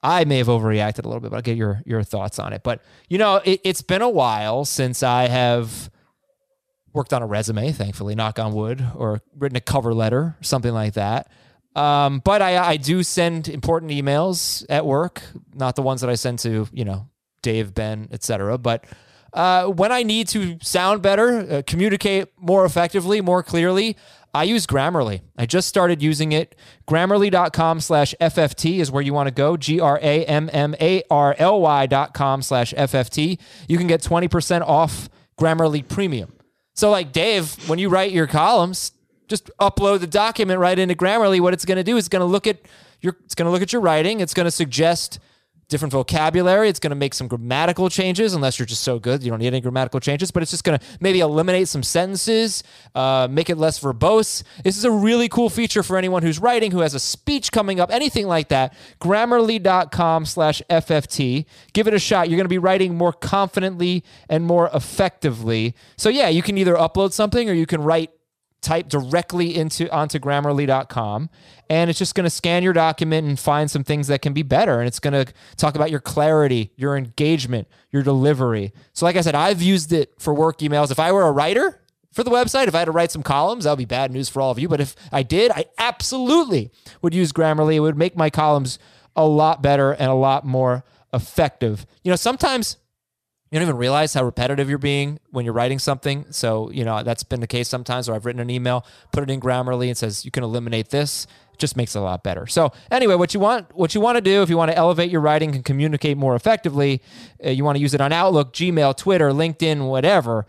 I 0.00 0.24
may 0.26 0.38
have 0.38 0.46
overreacted 0.46 1.04
a 1.04 1.08
little 1.08 1.18
bit, 1.18 1.32
but 1.32 1.38
I'll 1.38 1.42
get 1.42 1.56
your 1.56 1.82
your 1.84 2.04
thoughts 2.04 2.38
on 2.38 2.52
it. 2.52 2.62
But 2.62 2.80
you 3.08 3.18
know, 3.18 3.40
it, 3.44 3.62
it's 3.64 3.82
been 3.82 4.00
a 4.00 4.08
while 4.08 4.64
since 4.64 5.02
I 5.02 5.26
have 5.26 5.90
worked 6.92 7.12
on 7.12 7.20
a 7.20 7.26
resume, 7.26 7.72
thankfully, 7.72 8.14
knock 8.14 8.38
on 8.38 8.54
wood, 8.54 8.86
or 8.94 9.22
written 9.36 9.56
a 9.56 9.60
cover 9.60 9.92
letter, 9.92 10.36
something 10.40 10.72
like 10.72 10.94
that. 10.94 11.28
Um, 11.74 12.20
but 12.24 12.40
I, 12.40 12.56
I 12.56 12.76
do 12.76 13.02
send 13.02 13.48
important 13.48 13.90
emails 13.90 14.64
at 14.68 14.86
work, 14.86 15.22
not 15.54 15.76
the 15.76 15.82
ones 15.82 16.00
that 16.02 16.10
I 16.10 16.14
send 16.14 16.38
to, 16.40 16.68
you 16.72 16.84
know, 16.84 17.08
Dave, 17.42 17.74
Ben, 17.74 18.08
etc. 18.12 18.58
But 18.58 18.84
uh, 19.32 19.66
when 19.66 19.90
I 19.90 20.04
need 20.04 20.28
to 20.28 20.58
sound 20.62 21.02
better, 21.02 21.40
uh, 21.40 21.62
communicate 21.66 22.28
more 22.38 22.64
effectively, 22.64 23.20
more 23.20 23.42
clearly, 23.42 23.96
I 24.32 24.44
use 24.44 24.66
Grammarly. 24.66 25.20
I 25.36 25.46
just 25.46 25.68
started 25.68 26.02
using 26.02 26.32
it. 26.32 26.56
Grammarly.com 26.88 27.80
slash 27.80 28.14
FFT 28.20 28.78
is 28.78 28.90
where 28.90 29.02
you 29.02 29.14
want 29.14 29.28
to 29.28 29.34
go. 29.34 29.56
G 29.56 29.78
R 29.78 29.98
A 30.02 30.24
M 30.24 30.50
M 30.52 30.74
A 30.80 31.04
R 31.08 31.36
L 31.38 31.60
Y 31.60 31.86
dot 31.86 32.14
com 32.14 32.42
slash 32.42 32.74
FFT. 32.74 33.38
You 33.68 33.78
can 33.78 33.86
get 33.86 34.02
20% 34.02 34.62
off 34.62 35.08
Grammarly 35.38 35.86
Premium. 35.86 36.32
So, 36.74 36.90
like 36.90 37.12
Dave, 37.12 37.68
when 37.68 37.78
you 37.78 37.88
write 37.88 38.10
your 38.10 38.26
columns, 38.26 38.90
just 39.28 39.50
upload 39.60 40.00
the 40.00 40.06
document 40.06 40.60
right 40.60 40.78
into 40.78 40.94
Grammarly. 40.94 41.40
What 41.40 41.54
it's 41.54 41.64
going 41.64 41.76
to 41.76 41.84
do 41.84 41.96
is 41.96 42.08
going 42.08 42.20
to 42.20 42.26
look 42.26 42.46
at 42.46 42.58
your 43.00 43.16
it's 43.24 43.34
going 43.34 43.46
to 43.46 43.52
look 43.52 43.62
at 43.62 43.72
your 43.72 43.82
writing. 43.82 44.20
It's 44.20 44.34
going 44.34 44.46
to 44.46 44.50
suggest 44.50 45.18
different 45.68 45.92
vocabulary. 45.92 46.68
It's 46.68 46.78
going 46.78 46.90
to 46.90 46.96
make 46.96 47.14
some 47.14 47.26
grammatical 47.26 47.88
changes, 47.88 48.34
unless 48.34 48.58
you're 48.58 48.66
just 48.66 48.82
so 48.82 48.98
good 48.98 49.22
you 49.22 49.30
don't 49.30 49.38
need 49.38 49.46
any 49.48 49.60
grammatical 49.60 50.00
changes. 50.00 50.30
But 50.30 50.42
it's 50.42 50.50
just 50.50 50.64
going 50.64 50.78
to 50.78 50.84
maybe 51.00 51.20
eliminate 51.20 51.68
some 51.68 51.82
sentences, 51.82 52.62
uh, 52.94 53.28
make 53.30 53.50
it 53.50 53.56
less 53.56 53.80
verbose. 53.80 54.42
This 54.62 54.76
is 54.76 54.84
a 54.84 54.90
really 54.90 55.28
cool 55.28 55.50
feature 55.50 55.82
for 55.82 55.96
anyone 55.96 56.22
who's 56.22 56.38
writing, 56.38 56.70
who 56.70 56.80
has 56.80 56.94
a 56.94 57.00
speech 57.00 57.50
coming 57.50 57.80
up, 57.80 57.90
anything 57.90 58.26
like 58.26 58.48
that. 58.48 58.74
Grammarly.com/fft. 59.00 61.46
Give 61.72 61.88
it 61.88 61.94
a 61.94 61.98
shot. 61.98 62.28
You're 62.28 62.36
going 62.36 62.44
to 62.44 62.48
be 62.48 62.58
writing 62.58 62.94
more 62.94 63.12
confidently 63.12 64.04
and 64.28 64.44
more 64.44 64.70
effectively. 64.74 65.74
So 65.96 66.08
yeah, 66.08 66.28
you 66.28 66.42
can 66.42 66.58
either 66.58 66.74
upload 66.74 67.12
something 67.12 67.48
or 67.48 67.52
you 67.52 67.66
can 67.66 67.82
write 67.82 68.10
type 68.64 68.88
directly 68.88 69.54
into 69.54 69.90
onto 69.92 70.18
grammarly.com 70.18 71.28
and 71.68 71.90
it's 71.90 71.98
just 71.98 72.14
going 72.14 72.24
to 72.24 72.30
scan 72.30 72.62
your 72.62 72.72
document 72.72 73.26
and 73.26 73.38
find 73.38 73.70
some 73.70 73.84
things 73.84 74.08
that 74.08 74.22
can 74.22 74.32
be 74.32 74.42
better 74.42 74.80
and 74.80 74.88
it's 74.88 74.98
going 74.98 75.12
to 75.12 75.32
talk 75.56 75.74
about 75.76 75.90
your 75.90 76.00
clarity 76.00 76.72
your 76.76 76.96
engagement 76.96 77.68
your 77.90 78.02
delivery. 78.02 78.72
So 78.92 79.06
like 79.06 79.16
i 79.16 79.20
said 79.20 79.34
i've 79.34 79.62
used 79.62 79.92
it 79.92 80.14
for 80.18 80.34
work 80.34 80.58
emails. 80.58 80.90
If 80.90 80.98
i 80.98 81.12
were 81.12 81.22
a 81.22 81.32
writer 81.32 81.80
for 82.12 82.24
the 82.24 82.30
website 82.30 82.66
if 82.66 82.74
i 82.74 82.78
had 82.78 82.86
to 82.86 82.92
write 82.92 83.10
some 83.10 83.22
columns 83.22 83.64
that 83.64 83.70
would 83.70 83.78
be 83.78 83.84
bad 83.84 84.10
news 84.10 84.28
for 84.28 84.40
all 84.40 84.50
of 84.50 84.58
you 84.58 84.68
but 84.68 84.80
if 84.80 84.96
i 85.12 85.22
did 85.22 85.50
i 85.50 85.66
absolutely 85.78 86.70
would 87.02 87.14
use 87.14 87.32
grammarly. 87.32 87.74
It 87.74 87.80
would 87.80 87.98
make 87.98 88.16
my 88.16 88.30
columns 88.30 88.78
a 89.14 89.26
lot 89.26 89.62
better 89.62 89.92
and 89.92 90.10
a 90.10 90.14
lot 90.14 90.44
more 90.44 90.84
effective. 91.12 91.86
You 92.02 92.10
know 92.10 92.16
sometimes 92.16 92.78
you 93.54 93.60
don't 93.60 93.68
even 93.68 93.78
realize 93.78 94.12
how 94.14 94.24
repetitive 94.24 94.68
you're 94.68 94.78
being 94.78 95.20
when 95.30 95.44
you're 95.44 95.54
writing 95.54 95.78
something. 95.78 96.26
So, 96.30 96.72
you 96.72 96.84
know, 96.84 97.04
that's 97.04 97.22
been 97.22 97.38
the 97.38 97.46
case 97.46 97.68
sometimes 97.68 98.08
where 98.08 98.16
I've 98.16 98.26
written 98.26 98.40
an 98.40 98.50
email, 98.50 98.84
put 99.12 99.22
it 99.22 99.30
in 99.30 99.38
Grammarly 99.40 99.86
and 99.86 99.96
says 99.96 100.24
you 100.24 100.32
can 100.32 100.42
eliminate 100.42 100.88
this. 100.88 101.28
It 101.52 101.60
just 101.60 101.76
makes 101.76 101.94
it 101.94 102.00
a 102.00 102.02
lot 102.02 102.24
better. 102.24 102.48
So, 102.48 102.72
anyway, 102.90 103.14
what 103.14 103.32
you 103.32 103.38
want 103.38 103.72
what 103.72 103.94
you 103.94 104.00
want 104.00 104.16
to 104.16 104.20
do 104.20 104.42
if 104.42 104.50
you 104.50 104.56
want 104.56 104.72
to 104.72 104.76
elevate 104.76 105.08
your 105.08 105.20
writing 105.20 105.54
and 105.54 105.64
communicate 105.64 106.16
more 106.16 106.34
effectively, 106.34 107.00
uh, 107.46 107.50
you 107.50 107.62
want 107.62 107.76
to 107.76 107.80
use 107.80 107.94
it 107.94 108.00
on 108.00 108.12
Outlook, 108.12 108.52
Gmail, 108.52 108.96
Twitter, 108.96 109.30
LinkedIn, 109.30 109.86
whatever. 109.86 110.46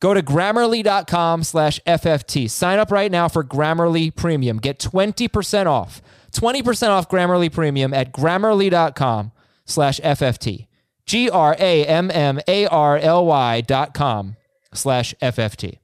Go 0.00 0.12
to 0.12 0.20
grammarly.com 0.20 1.44
slash 1.44 1.78
FFT. 1.86 2.50
Sign 2.50 2.80
up 2.80 2.90
right 2.90 3.12
now 3.12 3.28
for 3.28 3.44
Grammarly 3.44 4.12
Premium. 4.12 4.58
Get 4.58 4.80
20% 4.80 5.66
off. 5.66 6.02
20% 6.32 6.88
off 6.88 7.08
Grammarly 7.08 7.52
Premium 7.52 7.94
at 7.94 8.12
grammarly.com 8.12 9.30
slash 9.66 10.00
FFT. 10.00 10.66
G 11.10 11.28
R 11.28 11.56
A 11.58 11.84
M 11.86 12.08
M 12.08 12.38
A 12.46 12.66
R 12.66 12.96
L 12.96 13.26
Y 13.26 13.62
dot 13.62 13.94
com 13.94 14.36
slash 14.72 15.12
FFT. 15.20 15.78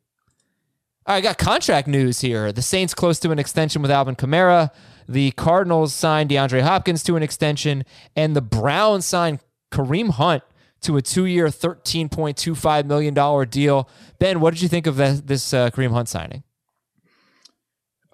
All 1.04 1.14
right, 1.14 1.16
I 1.16 1.20
got 1.20 1.36
contract 1.36 1.88
news 1.88 2.20
here. 2.20 2.52
The 2.52 2.62
Saints 2.62 2.94
close 2.94 3.18
to 3.18 3.32
an 3.32 3.40
extension 3.40 3.82
with 3.82 3.90
Alvin 3.90 4.14
Kamara. 4.14 4.70
The 5.08 5.32
Cardinals 5.32 5.92
signed 5.92 6.30
DeAndre 6.30 6.62
Hopkins 6.62 7.02
to 7.02 7.16
an 7.16 7.24
extension, 7.24 7.84
and 8.14 8.36
the 8.36 8.40
Browns 8.40 9.04
signed 9.04 9.40
Kareem 9.72 10.10
Hunt 10.10 10.44
to 10.82 10.96
a 10.96 11.02
two-year, 11.02 11.50
thirteen 11.50 12.08
point 12.08 12.36
two 12.36 12.54
five 12.54 12.86
million 12.86 13.12
dollar 13.12 13.44
deal. 13.44 13.88
Ben, 14.20 14.38
what 14.38 14.54
did 14.54 14.62
you 14.62 14.68
think 14.68 14.86
of 14.86 14.96
this 14.96 15.52
uh, 15.52 15.70
Kareem 15.70 15.90
Hunt 15.90 16.08
signing? 16.08 16.44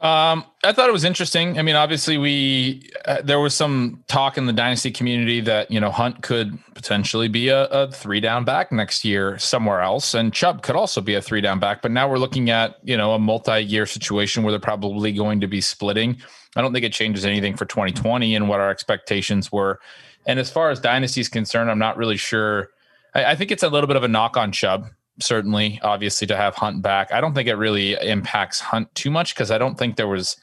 Um, 0.03 0.45
I 0.65 0.73
thought 0.73 0.89
it 0.89 0.93
was 0.93 1.05
interesting. 1.05 1.61
I 1.61 1.63
mean, 1.63 1.77
obviously, 1.77 2.19
we 2.19 2.91
uh, 3.05 3.23
there 3.23 3.39
was 3.39 3.55
some 3.55 4.03
talk 4.09 4.37
in 4.37 4.47
the 4.47 4.53
dynasty 4.53 4.91
community 4.91 5.41
that 5.43 5.71
you 5.71 5.79
know 5.79 5.93
Hunt 5.93 6.23
could 6.23 6.59
potentially 6.75 7.29
be 7.29 7.51
a, 7.51 7.67
a, 7.67 7.91
three 7.93 8.19
down 8.19 8.45
back 8.45 8.73
next 8.73 9.05
year 9.05 9.39
somewhere 9.39 9.81
else, 9.81 10.13
and 10.13 10.33
Chubb 10.33 10.63
could 10.63 10.75
also 10.75 11.01
be 11.01 11.15
a 11.15 11.23
three 11.23 11.41
down 11.41 11.61
back. 11.61 11.83
But 11.83 11.93
now 11.93 12.11
we're 12.11 12.19
looking 12.19 12.51
at 12.51 12.79
you 12.83 12.97
know 12.97 13.13
a 13.13 13.19
multi 13.21 13.61
year 13.61 13.87
situation 13.87 14.43
where 14.43 14.51
they're 14.51 14.59
probably 14.59 15.13
going 15.13 15.41
to 15.41 15.47
be 15.47 15.61
splitting. 15.61 16.17
I 16.57 16.63
don't 16.63 16.73
think 16.73 16.85
it 16.85 16.93
changes 16.93 17.25
anything 17.25 17.57
for 17.57 17.65
2020 17.65 18.35
and 18.35 18.49
what 18.49 18.59
our 18.59 18.71
expectations 18.71 19.53
were. 19.53 19.79
And 20.27 20.41
as 20.41 20.51
far 20.51 20.71
as 20.71 20.81
dynasty 20.81 21.21
is 21.21 21.29
concerned, 21.29 21.71
I'm 21.71 21.79
not 21.79 21.97
really 21.97 22.17
sure. 22.17 22.71
I, 23.15 23.25
I 23.27 23.35
think 23.37 23.53
it's 23.53 23.63
a 23.63 23.69
little 23.69 23.87
bit 23.87 23.97
of 23.97 24.03
a 24.03 24.09
knock 24.09 24.37
on 24.37 24.51
Chubb 24.51 24.89
certainly, 25.21 25.81
obviously, 25.83 26.27
to 26.29 26.37
have 26.37 26.55
Hunt 26.55 26.83
back. 26.83 27.13
I 27.13 27.21
don't 27.21 27.35
think 27.35 27.49
it 27.49 27.55
really 27.55 27.95
impacts 27.95 28.61
Hunt 28.61 28.95
too 28.95 29.11
much 29.11 29.35
because 29.35 29.51
I 29.51 29.59
don't 29.59 29.79
think 29.79 29.97
there 29.97 30.09
was 30.09 30.37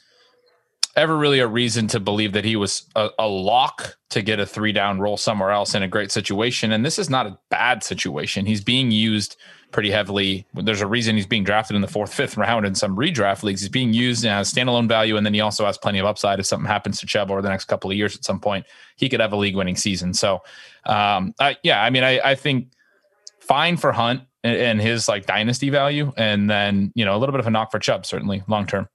ever 0.96 1.16
really 1.16 1.38
a 1.38 1.46
reason 1.46 1.86
to 1.86 2.00
believe 2.00 2.32
that 2.32 2.44
he 2.44 2.56
was 2.56 2.84
a, 2.96 3.10
a, 3.18 3.26
lock 3.26 3.96
to 4.10 4.22
get 4.22 4.40
a 4.40 4.46
three 4.46 4.72
down 4.72 4.98
role 4.98 5.16
somewhere 5.16 5.50
else 5.50 5.74
in 5.74 5.82
a 5.82 5.88
great 5.88 6.10
situation. 6.10 6.72
And 6.72 6.84
this 6.84 6.98
is 6.98 7.08
not 7.08 7.26
a 7.26 7.38
bad 7.48 7.84
situation. 7.84 8.44
He's 8.44 8.60
being 8.60 8.90
used 8.90 9.36
pretty 9.70 9.90
heavily. 9.90 10.46
There's 10.52 10.80
a 10.80 10.86
reason 10.86 11.14
he's 11.14 11.26
being 11.26 11.44
drafted 11.44 11.76
in 11.76 11.82
the 11.82 11.88
fourth, 11.88 12.12
fifth 12.12 12.36
round 12.36 12.66
in 12.66 12.74
some 12.74 12.96
redraft 12.96 13.44
leagues. 13.44 13.60
He's 13.60 13.70
being 13.70 13.92
used 13.92 14.24
as 14.26 14.52
standalone 14.52 14.88
value, 14.88 15.16
and 15.16 15.24
then 15.24 15.32
he 15.32 15.40
also 15.40 15.64
has 15.64 15.78
plenty 15.78 16.00
of 16.00 16.06
upside 16.06 16.40
if 16.40 16.46
something 16.46 16.66
happens 16.66 16.98
to 17.00 17.06
Chubb 17.06 17.30
over 17.30 17.40
the 17.40 17.48
next 17.48 17.66
couple 17.66 17.90
of 17.90 17.96
years. 17.96 18.16
At 18.16 18.24
some 18.24 18.40
point, 18.40 18.66
he 18.96 19.08
could 19.08 19.20
have 19.20 19.32
a 19.32 19.36
league 19.36 19.54
winning 19.56 19.76
season. 19.76 20.12
So, 20.12 20.42
um, 20.86 21.34
I, 21.38 21.56
yeah, 21.62 21.82
I 21.82 21.90
mean, 21.90 22.02
I, 22.02 22.20
I 22.20 22.34
think 22.34 22.72
fine 23.38 23.76
for 23.76 23.92
Hunt 23.92 24.22
and, 24.42 24.80
his 24.80 25.08
like 25.08 25.26
dynasty 25.26 25.70
value, 25.70 26.12
and 26.16 26.48
then 26.48 26.92
you 26.94 27.04
know 27.04 27.16
a 27.16 27.18
little 27.18 27.32
bit 27.32 27.40
of 27.40 27.46
a 27.46 27.50
knock 27.50 27.70
for 27.70 27.78
Chubb 27.78 28.06
certainly 28.06 28.42
long 28.48 28.66
term. 28.66 28.88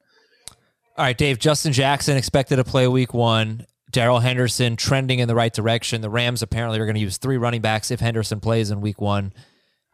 All 0.98 1.06
right, 1.06 1.18
Dave. 1.18 1.40
Justin 1.40 1.74
Jackson 1.74 2.18
expected 2.18 2.56
to 2.56 2.64
play 2.64 2.88
Week 2.88 3.14
One. 3.14 3.66
Darrell 3.92 4.20
Henderson 4.20 4.76
trending 4.76 5.20
in 5.20 5.28
the 5.28 5.36
right 5.36 5.54
direction. 5.54 6.02
The 6.02 6.10
Rams 6.10 6.42
apparently 6.42 6.80
are 6.80 6.86
going 6.86 6.96
to 6.96 7.02
use 7.02 7.18
three 7.18 7.38
running 7.38 7.62
backs 7.62 7.92
if 7.92 8.00
Henderson 8.00 8.40
plays 8.40 8.72
in 8.72 8.82
Week 8.82 9.00
One. 9.00 9.34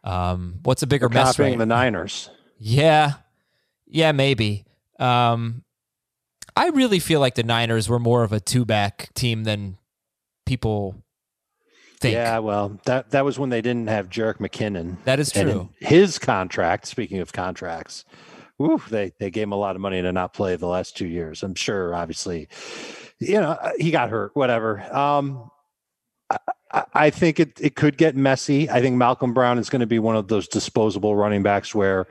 Um, 0.04 0.60
what's 0.62 0.82
a 0.82 0.86
bigger 0.86 1.08
They're 1.08 1.24
mess? 1.24 1.38
Right? 1.38 1.56
the 1.56 1.66
Niners. 1.66 2.30
Yeah, 2.58 3.14
yeah, 3.86 4.12
maybe. 4.12 4.64
Um, 4.98 5.64
I 6.56 6.68
really 6.68 6.98
feel 6.98 7.20
like 7.20 7.34
the 7.34 7.42
Niners 7.42 7.88
were 7.88 7.98
more 7.98 8.22
of 8.22 8.32
a 8.32 8.40
two 8.40 8.64
back 8.64 9.12
team 9.14 9.44
than 9.44 9.78
people 10.46 11.01
think. 12.02 12.14
Yeah, 12.14 12.38
well, 12.38 12.78
that 12.84 13.10
that 13.10 13.24
was 13.24 13.38
when 13.38 13.50
they 13.50 13.62
didn't 13.62 13.86
have 13.86 14.08
Jerick 14.08 14.38
McKinnon. 14.38 14.96
That 15.04 15.20
is 15.20 15.30
true. 15.32 15.70
his 15.80 16.18
contract, 16.18 16.86
speaking 16.86 17.20
of 17.20 17.32
contracts, 17.32 18.04
whew, 18.58 18.82
they 18.90 19.12
they 19.18 19.30
gave 19.30 19.44
him 19.44 19.52
a 19.52 19.56
lot 19.56 19.76
of 19.76 19.80
money 19.80 20.02
to 20.02 20.12
not 20.12 20.34
play 20.34 20.56
the 20.56 20.66
last 20.66 20.96
two 20.96 21.06
years. 21.06 21.42
I'm 21.42 21.54
sure, 21.54 21.94
obviously, 21.94 22.48
you 23.18 23.40
know, 23.40 23.56
he 23.78 23.90
got 23.90 24.10
hurt, 24.10 24.32
whatever. 24.34 24.82
Um, 24.94 25.50
I, 26.72 26.84
I 26.94 27.10
think 27.10 27.38
it, 27.38 27.60
it 27.60 27.76
could 27.76 27.96
get 27.96 28.16
messy. 28.16 28.68
I 28.68 28.80
think 28.80 28.96
Malcolm 28.96 29.34
Brown 29.34 29.58
is 29.58 29.70
going 29.70 29.80
to 29.80 29.86
be 29.86 29.98
one 29.98 30.16
of 30.16 30.28
those 30.28 30.48
disposable 30.48 31.14
running 31.14 31.42
backs 31.42 31.74
where 31.74 32.06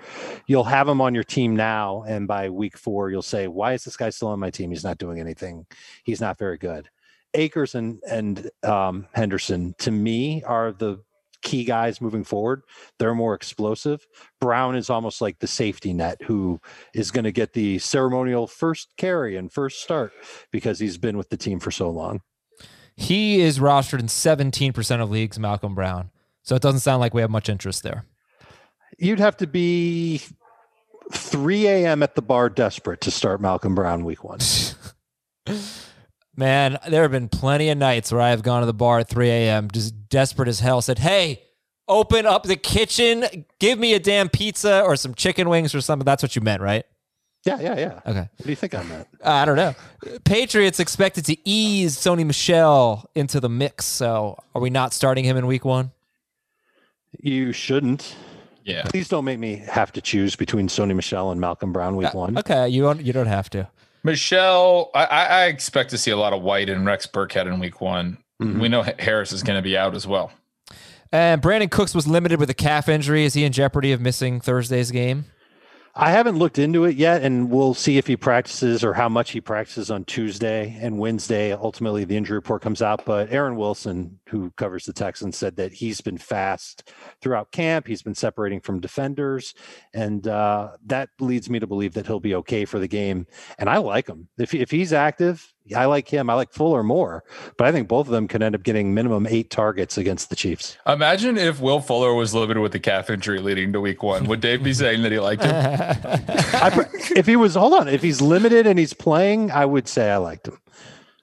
you'll 0.48 0.64
have 0.64 0.88
him 0.88 1.02
on 1.02 1.14
your 1.14 1.24
team 1.24 1.56
now, 1.56 2.04
and 2.08 2.28
by 2.28 2.50
week 2.50 2.78
four, 2.78 3.10
you'll 3.10 3.22
say, 3.22 3.48
Why 3.48 3.74
is 3.74 3.84
this 3.84 3.98
guy 3.98 4.10
still 4.10 4.30
on 4.30 4.40
my 4.40 4.50
team? 4.50 4.72
He's 4.72 4.84
not 4.84 4.98
doing 4.98 5.20
anything. 5.20 5.66
He's 6.04 6.22
not 6.22 6.38
very 6.38 6.58
good 6.58 6.90
Akers 7.34 7.76
and 7.76 8.02
and 8.10 8.50
um, 8.64 9.08
Henderson 9.14 9.76
to 9.80 9.92
me 9.92 10.44
are 10.44 10.72
the 10.72 11.00
key 11.42 11.64
guys 11.64 12.02
moving 12.02 12.24
forward. 12.24 12.64
They're 13.00 13.16
more 13.16 13.34
explosive. 13.34 14.06
Brown 14.40 14.76
is 14.76 14.90
almost 14.90 15.22
like 15.22 15.40
the 15.40 15.48
safety 15.48 15.94
net 15.94 16.22
who 16.24 16.60
is 16.94 17.12
going 17.12 17.24
to 17.24 17.32
get 17.32 17.54
the 17.54 17.80
ceremonial 17.80 18.48
first 18.48 18.90
carry 18.98 19.36
and 19.36 19.52
first 19.52 19.82
start 19.82 20.14
because 20.52 20.80
he's 20.80 20.98
been 20.98 21.18
with 21.18 21.30
the 21.30 21.38
team 21.38 21.60
for 21.60 21.72
so 21.72 21.90
long. 21.90 22.22
He 22.96 23.42
is 23.42 23.60
rostered 23.60 24.00
in 24.00 24.08
17% 24.08 25.02
of 25.02 25.10
leagues, 25.10 25.40
Malcolm 25.40 25.74
Brown. 25.74 26.12
So 26.44 26.56
it 26.56 26.62
doesn't 26.62 26.82
sound 26.82 27.00
like 27.00 27.14
we 27.14 27.22
have 27.22 27.32
much 27.32 27.50
interest 27.50 27.84
there. 27.84 28.06
You'd 28.98 29.20
have 29.20 29.38
to 29.38 29.48
be 29.48 30.22
3 31.12 31.68
a.m. 31.68 32.04
at 32.04 32.16
the 32.16 32.22
bar 32.22 32.50
desperate 32.50 33.02
to 33.02 33.12
start 33.12 33.42
Malcolm 33.42 33.74
Brown 33.74 34.06
week 34.06 34.24
one. 34.24 34.40
Man, 36.42 36.80
there 36.88 37.04
have 37.04 37.12
been 37.12 37.30
plenty 37.30 37.70
of 37.70 37.78
nights 37.78 38.12
where 38.12 38.20
I 38.20 38.32
have 38.32 38.42
gone 38.42 38.62
to 38.62 38.66
the 38.66 38.74
bar 38.74 38.98
at 38.98 39.08
3 39.08 39.30
a.m. 39.30 39.70
just 39.72 40.10
desperate 40.10 40.48
as 40.48 40.60
hell, 40.60 40.82
said, 40.82 40.98
Hey, 40.98 41.44
open 41.88 42.26
up 42.26 42.46
the 42.46 42.56
kitchen, 42.56 43.46
give 43.60 43.78
me 43.78 43.94
a 43.94 44.00
damn 44.00 44.28
pizza 44.28 44.82
or 44.82 44.96
some 44.96 45.14
chicken 45.14 45.50
wings 45.50 45.76
or 45.76 45.82
something. 45.82 46.04
That's 46.04 46.24
what 46.24 46.36
you 46.36 46.42
meant, 46.42 46.64
right? 46.64 46.84
Yeah, 47.46 47.60
yeah, 47.62 47.78
yeah. 47.78 48.00
Okay. 48.08 48.28
What 48.38 48.44
do 48.44 48.50
you 48.50 48.56
think 48.56 48.74
on 48.74 48.90
that? 48.90 49.08
Uh, 49.24 49.30
I 49.30 49.46
don't 49.46 49.56
know. 49.56 49.76
Patriots 50.24 50.80
expected 50.80 51.26
to 51.26 51.38
ease 51.48 51.96
Sony 51.96 52.26
Michel 52.26 53.08
into 53.14 53.40
the 53.40 53.50
mix. 53.50 53.86
So 53.86 54.40
are 54.56 54.62
we 54.62 54.72
not 54.72 54.94
starting 54.94 55.24
him 55.24 55.38
in 55.38 55.46
week 55.46 55.64
one? 55.64 55.92
You 57.20 57.54
shouldn't. 57.54 58.16
Yeah. 58.64 58.82
Please 58.86 59.08
don't 59.08 59.26
make 59.26 59.38
me 59.38 59.58
have 59.58 59.92
to 59.92 60.02
choose 60.02 60.36
between 60.36 60.70
Sony 60.70 60.96
Michel 60.96 61.30
and 61.30 61.40
Malcolm 61.40 61.72
Brown 61.72 61.98
week 61.98 62.08
uh, 62.08 62.18
one. 62.18 62.36
Okay, 62.40 62.68
you 62.68 62.82
don't, 62.82 63.00
you 63.00 63.14
don't 63.14 63.28
have 63.28 63.48
to. 63.52 63.70
Michel, 64.04 64.90
I, 64.96 65.06
I 65.06 65.46
expect 65.46 65.90
to 65.92 65.98
see 65.98 66.12
a 66.12 66.18
lot 66.18 66.34
of 66.34 66.42
White 66.42 66.70
and 66.70 66.86
Rex 66.86 67.06
Burkhead 67.08 67.46
in 67.48 67.60
week 67.60 67.82
one. 67.82 68.18
Mhm. 68.42 68.60
We 68.60 68.68
know 68.70 68.84
Harris 69.00 69.32
is 69.32 69.44
going 69.44 69.58
to 69.58 69.62
be 69.62 69.78
out 69.78 69.96
as 69.96 70.08
well. 70.08 70.32
And 71.12 71.42
Brandin 71.42 71.70
Cooks 71.70 71.94
was 71.94 72.08
limited 72.08 72.40
with 72.40 72.50
a 72.50 72.54
calf 72.54 72.88
injury. 72.90 73.26
Is 73.26 73.34
he 73.34 73.44
in 73.44 73.52
jeopardy 73.52 73.92
of 73.92 74.02
missing 74.02 74.40
Thursday's 74.40 74.92
game? 74.92 75.26
I 75.94 76.12
haven't 76.12 76.38
looked 76.38 76.58
into 76.58 76.86
it 76.86 76.96
yet, 76.96 77.22
and 77.22 77.50
we'll 77.50 77.74
see 77.74 77.98
if 77.98 78.08
he 78.08 78.16
practices 78.16 78.82
or 78.84 78.94
how 78.94 79.10
much 79.10 79.32
he 79.32 79.42
practices 79.42 79.92
on 79.92 80.06
Tuesday 80.06 80.78
and 80.80 80.98
Wednesday. 80.98 81.52
Ultimately, 81.52 82.06
the 82.06 82.16
injury 82.16 82.38
report 82.38 82.62
comes 82.62 82.82
out. 82.82 83.04
But 83.06 83.32
Aaron 83.32 83.58
Wilson, 83.58 84.20
who 84.30 84.52
covers 84.52 84.86
the 84.86 84.94
Texans, 84.94 85.38
said 85.38 85.58
that 85.58 85.74
he's 85.74 86.00
been 86.00 86.18
fast 86.18 86.92
throughout 87.22 87.52
camp. 87.52 87.88
He's 87.88 88.04
been 88.04 88.16
separating 88.16 88.62
from 88.62 88.80
defenders, 88.80 89.54
and 89.94 90.26
uh, 90.28 90.72
that 90.86 91.10
leads 91.20 91.50
me 91.50 91.60
to 91.60 91.68
believe 91.68 91.94
that 91.96 92.08
he'll 92.08 92.22
be 92.22 92.36
okay 92.36 92.64
for 92.64 92.80
the 92.80 92.88
game. 92.88 93.28
And 93.60 93.70
I 93.70 93.78
like 93.78 94.08
him 94.08 94.30
if 94.38 94.54
if 94.54 94.72
he's 94.72 94.94
active. 94.94 95.54
I 95.76 95.86
like 95.86 96.08
him. 96.08 96.30
I 96.30 96.34
like 96.34 96.52
Fuller 96.54 96.84
more, 96.84 97.24
but 97.58 97.68
I 97.68 97.72
think 97.72 97.88
both 97.88 98.08
of 98.08 98.12
them 98.12 98.28
could 98.28 98.42
end 98.42 98.56
up 98.56 98.64
getting 98.64 98.94
minimum 98.94 99.28
eight 99.28 99.50
targets 99.50 99.98
against 99.98 100.30
the 100.30 100.36
Chiefs. 100.36 100.78
Imagine 100.88 101.38
if 101.38 101.60
Will 101.60 101.80
Fuller 101.82 102.14
was 102.14 102.34
limited 102.34 102.60
with 102.62 102.72
the 102.72 102.80
calf 102.80 103.10
injury 103.10 103.40
leading 103.40 103.74
to 103.74 103.82
week 103.82 104.04
one. 104.04 104.26
Would 104.26 104.42
Dave 104.42 104.64
be 104.64 104.74
saying 104.74 105.04
that 105.04 105.12
he 105.12 105.20
liked 105.20 105.44
him? 105.44 105.52
I, 105.56 106.86
if 107.16 107.26
he 107.26 107.36
was, 107.36 107.56
hold 107.56 107.74
on, 107.74 107.88
if 107.88 108.02
he's 108.02 108.22
limited 108.22 108.68
and 108.68 108.78
he's 108.78 108.94
playing, 108.94 109.52
I 109.52 109.66
would 109.66 109.88
say 109.88 110.12
I 110.12 110.18
liked 110.18 110.48
him. 110.48 110.58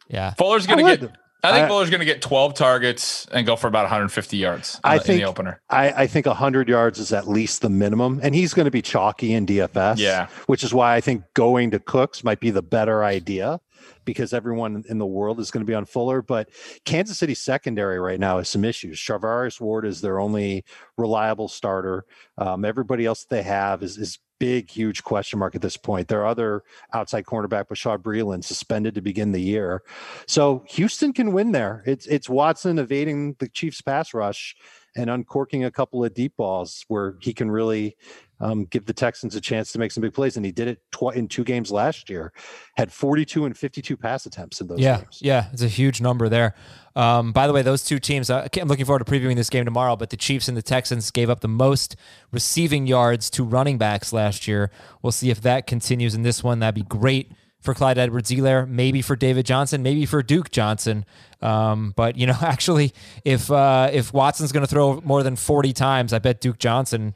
Yeah. 0.09 0.33
Fuller's 0.35 0.67
going 0.67 0.85
to 0.85 0.97
get. 0.97 1.17
I 1.45 1.53
think 1.53 1.67
I- 1.67 1.69
Fuller's 1.69 1.89
going 1.91 2.01
to 2.01 2.05
get 2.07 2.21
12 2.21 2.55
targets 2.55 3.27
and 3.31 3.47
go 3.47 3.55
for 3.55 3.69
about 3.69 3.83
150 3.85 4.37
yards. 4.37 4.81
I 4.83 4.97
the- 4.97 5.01
in 5.03 5.07
think 5.07 5.21
the 5.21 5.29
opener. 5.29 5.61
I, 5.71 5.91
I 6.03 6.07
think 6.09 6.27
100 6.27 6.69
yards 6.69 6.99
is 6.99 7.13
at 7.13 7.29
least 7.29 7.63
the 7.63 7.69
minimum, 7.71 8.19
and 8.25 8.35
he's 8.35 8.55
going 8.55 8.65
to 8.65 8.73
be 8.73 8.83
chalky 8.83 9.33
in 9.33 9.47
DFS. 9.47 9.99
Yeah. 9.99 10.27
which 10.47 10.65
is 10.65 10.75
why 10.75 10.97
I 10.97 11.01
think 11.01 11.23
going 11.35 11.71
to 11.71 11.79
Cooks 11.79 12.25
might 12.25 12.41
be 12.41 12.51
the 12.51 12.63
better 12.63 13.05
idea 13.05 13.61
because 14.05 14.33
everyone 14.33 14.85
in 14.89 14.99
the 14.99 15.07
world 15.07 15.41
is 15.41 15.51
going 15.51 15.65
to 15.65 15.71
be 15.71 15.75
on 15.75 15.85
Fuller. 15.85 16.23
But 16.23 16.51
Kansas 16.85 17.19
City 17.19 17.35
secondary 17.35 17.99
right 17.99 18.21
now 18.21 18.39
has 18.39 18.49
some 18.49 18.65
issues. 18.65 18.99
Charvarius 18.99 19.61
Ward 19.61 19.87
is 19.87 20.01
their 20.01 20.21
only 20.21 20.65
reliable 20.97 21.49
starter. 21.49 22.05
Um, 22.37 22.65
everybody 22.65 23.07
else 23.07 23.25
they 23.25 23.43
have 23.43 23.83
is 23.83 23.99
is 23.99 24.19
big, 24.39 24.71
huge 24.71 25.03
question 25.03 25.39
mark 25.39 25.55
at 25.55 25.63
this 25.63 25.77
point. 25.77 26.09
Their 26.09 26.27
other 26.27 26.63
outside 26.93 27.25
cornerback, 27.25 27.67
Bashaud 27.69 27.99
Breeland, 27.99 28.45
suspended 28.45 28.95
to 28.95 29.01
begin 29.01 29.33
the 29.33 29.41
year. 29.41 29.83
So 30.27 30.65
Houston 30.69 31.13
can 31.13 31.33
win 31.33 31.53
there. 31.53 31.83
It's 31.87 32.07
it's 32.07 32.29
Watson 32.29 32.79
evading 32.79 33.37
the 33.39 33.49
Chiefs 33.49 33.81
pass 33.81 34.15
rush 34.15 34.57
and 34.97 35.11
uncorking 35.11 35.65
a 35.65 35.71
couple 35.71 36.05
of 36.05 36.15
deep 36.15 36.37
balls 36.37 36.85
where 36.89 37.17
he 37.21 37.33
can 37.33 37.51
really 37.51 37.97
um, 38.41 38.65
give 38.67 38.87
the 38.87 38.93
Texans 38.93 39.35
a 39.35 39.41
chance 39.41 39.73
to 39.73 39.79
make 39.79 39.93
some 39.93 40.03
big 40.03 40.15
plays. 40.15 40.37
And 40.37 40.47
he 40.47 40.53
did 40.53 40.69
it 40.69 40.81
tw- 40.93 41.15
in 41.15 41.29
two 41.29 41.45
games 41.45 41.71
last 41.71 42.09
year, 42.09 42.33
had 42.77 42.93
42 42.93 43.45
and 43.45 43.57
52 43.57 43.97
pass 43.97 44.27
attempts 44.27 44.61
in 44.61 44.67
those 44.67 44.79
yeah, 44.79 44.99
games. 44.99 45.19
yeah, 45.21 45.49
it's 45.53 45.63
a 45.63 45.69
huge 45.69 46.01
number 46.01 46.29
there. 46.29 46.55
Um, 46.95 47.33
by 47.33 47.47
the 47.47 47.53
way, 47.53 47.63
those 47.63 47.85
two 47.85 47.99
teams, 47.99 48.31
I- 48.31 48.49
I'm 48.61 48.69
looking 48.69 48.85
forward 48.85 49.05
to 49.05 49.11
previewing 49.11 49.37
this 49.37 49.51
game 49.51 49.65
tomorrow. 49.65 49.97
But 49.97 50.11
the 50.11 50.17
Chiefs 50.17 50.49
and 50.49 50.57
the 50.57 50.63
Texans 50.63 51.11
gave 51.11 51.31
up 51.31 51.41
the 51.41 51.49
most 51.49 51.97
receiving 52.33 52.87
yards 52.87 53.31
to 53.31 53.45
running 53.45 53.79
backs 53.79 54.13
last 54.13 54.47
year. 54.49 54.71
We'll 55.03 55.13
see 55.13 55.31
if 55.31 55.41
that 55.43 55.67
continues 55.67 56.15
in 56.15 56.23
this 56.23 56.43
one. 56.43 56.61
That'd 56.61 56.75
be 56.75 56.83
great 56.83 57.33
for 57.61 57.75
Clyde 57.75 57.99
Edwards-Helaire, 57.99 58.69
maybe 58.69 59.03
for 59.03 59.17
David 59.17 59.45
Johnson, 59.45 59.83
maybe 59.83 60.07
for 60.07 60.23
Duke 60.23 60.51
Johnson. 60.51 61.05
Um, 61.43 61.93
but 61.97 62.17
you 62.17 62.27
know, 62.27 62.37
actually, 62.43 62.93
if 63.25 63.51
uh, 63.51 63.91
if 63.93 64.13
Watson's 64.13 64.53
going 64.53 64.65
to 64.65 64.71
throw 64.71 65.01
more 65.03 65.23
than 65.23 65.37
40 65.37 65.73
times, 65.73 66.13
I 66.13 66.19
bet 66.19 66.41
Duke 66.41 66.59
Johnson 66.59 67.15